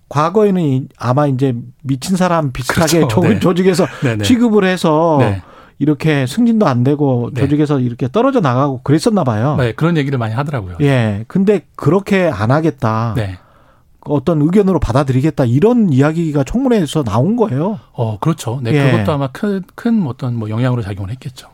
[0.10, 1.53] 과거에는 이- 아마 이제
[1.84, 3.22] 미친 사람 비슷하게 그렇죠.
[3.22, 3.39] 조- 네.
[3.39, 4.23] 조직에서 네네.
[4.23, 5.41] 취급을 해서 네.
[5.80, 7.41] 이렇게 승진도 안 되고 네.
[7.41, 9.56] 조직에서 이렇게 떨어져 나가고 그랬었나 봐요.
[9.60, 10.77] 네, 그런 얘기를 많이 하더라고요.
[10.81, 11.23] 예.
[11.27, 13.14] 근데 그렇게 안 하겠다.
[13.15, 13.38] 네.
[14.09, 15.45] 어떤 의견으로 받아들이겠다.
[15.45, 17.79] 이런 이야기가 청문회에서 나온 거예요.
[17.93, 18.59] 어, 그렇죠.
[18.63, 18.91] 네, 예.
[18.91, 21.49] 그것도 아마 큰, 큰 어떤 뭐 영향으로 작용을 했겠죠.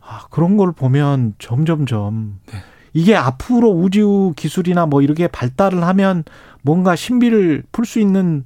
[0.00, 2.58] 아, 그런 걸 보면 점점점 네.
[2.92, 6.24] 이게 앞으로 우주 기술이나 뭐 이렇게 발달을 하면
[6.62, 8.44] 뭔가 신비를 풀 수 있는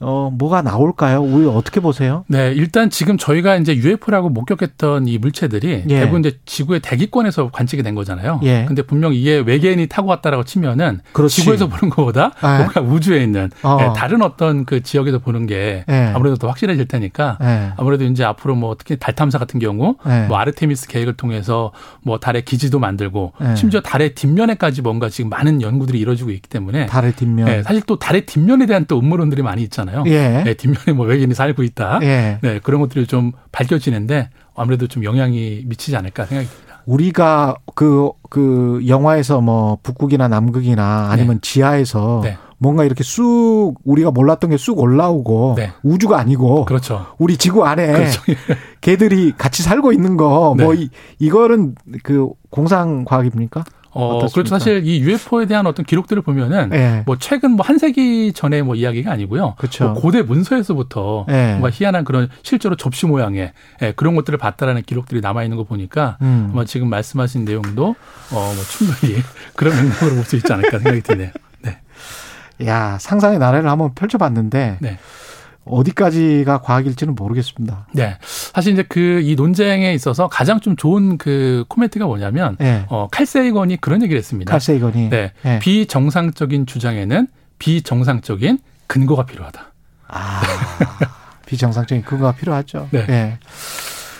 [0.00, 1.22] 어 뭐가 나올까요?
[1.22, 2.24] 우리 어떻게 보세요?
[2.28, 6.00] 네, 일단 지금 저희가 이제 UFO라고 목격했던 이 물체들이 예.
[6.00, 8.40] 대부분 이제 지구의 대기권에서 관측이 된 거잖아요.
[8.42, 8.66] 예.
[8.66, 11.36] 근데 분명 이게 외계인이 타고 왔다라고 치면은 그렇지.
[11.36, 12.58] 지구에서 보는 것보다 예.
[12.58, 13.78] 뭔가 우주에 있는 어.
[13.80, 16.12] 예, 다른 어떤 그 지역에서 보는 게 예.
[16.14, 17.72] 아무래도 더 확실해질 테니까 예.
[17.78, 20.26] 아무래도 이제 앞으로 뭐 특히 달 탐사 같은 경우 예.
[20.28, 23.56] 뭐 아르테미스 계획을 통해서 뭐 달의 기지도 만들고 예.
[23.56, 27.46] 심지어 달의 뒷면에까지 뭔가 지금 많은 연구들이 이루어지고 있기 때문에 달의 뒷면.
[27.46, 29.85] 네, 사실 또 달의 뒷면에 대한 또 음모론들이 많이 있잖아요.
[30.06, 30.42] 예.
[30.44, 32.00] 네, 뒷면에 뭐 외계인이 살고 있다.
[32.02, 32.38] 예.
[32.42, 36.82] 네, 그런 것들이 좀 밝혀지는데 아무래도 좀 영향이 미치지 않을까 생각이 듭니다.
[36.86, 42.36] 우리가 그, 그 영화에서 뭐 북극이나 남극이나 아니면 지하에서 네.
[42.58, 45.72] 뭔가 이렇게 쑥 우리가 몰랐던 게 쑥 올라오고 네.
[45.82, 47.06] 우주가 아니고 그렇죠.
[47.18, 48.22] 우리 지구 안에 그렇죠.
[48.80, 50.82] 개들이 같이 살고 있는 거뭐 네.
[50.82, 50.88] 이,
[51.18, 53.64] 이거는 그 공상 과학입니까?
[53.96, 54.34] 어, 어떻습니까?
[54.34, 54.48] 그렇죠.
[54.50, 57.02] 사실 이 UFO에 대한 어떤 기록들을 보면은 예.
[57.06, 59.54] 뭐 최근 뭐 한 세기 전에 뭐 이야기가 아니고요.
[59.58, 59.84] 그렇죠.
[59.90, 61.48] 뭐 고대 문서에서부터 예.
[61.58, 63.52] 뭔가 희한한 그런 실제로 접시 모양의
[63.82, 66.50] 예, 그런 것들을 봤다라는 기록들이 남아 있는 거 보니까 음.
[66.52, 67.96] 아마 지금 말씀하신 내용도
[68.30, 69.22] 어, 뭐 충분히
[69.56, 71.30] 그런 맥락으로 볼 수 있지 않을까 생각이 드네요.
[71.62, 71.78] 네.
[72.66, 74.98] 야 상상의 나래를 한번 펼쳐봤는데 네.
[75.66, 77.86] 어디까지가 과학일지는 모르겠습니다.
[77.92, 78.16] 네.
[78.22, 82.84] 사실 이제 그 이 논쟁에 있어서 가장 좀 좋은 그 코멘트가 뭐냐면 예.
[82.88, 84.50] 어, 칼세이건이 그런 얘기를 했습니다.
[84.50, 85.32] 칼세이건이 네.
[85.44, 85.58] 예.
[85.58, 87.26] 비정상적인 주장에는
[87.58, 89.72] 비정상적인 근거가 필요하다.
[90.08, 90.42] 아,
[91.46, 92.88] 비정상적인 근거가 필요하죠.
[92.92, 93.06] 네.
[93.08, 93.38] 예.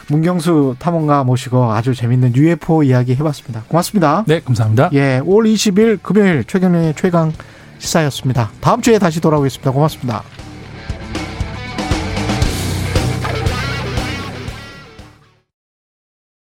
[0.08, 3.64] 문경수 탐험가 모시고 아주 재밌는 UFO 이야기 해봤습니다.
[3.68, 4.24] 고맙습니다.
[4.26, 4.90] 네, 감사합니다.
[4.92, 7.32] 예, 5월 20일 금요일 최경영의 최강
[7.78, 8.50] 시사였습니다.
[8.60, 9.70] 다음 주에 다시 돌아오겠습니다.
[9.72, 10.22] 고맙습니다.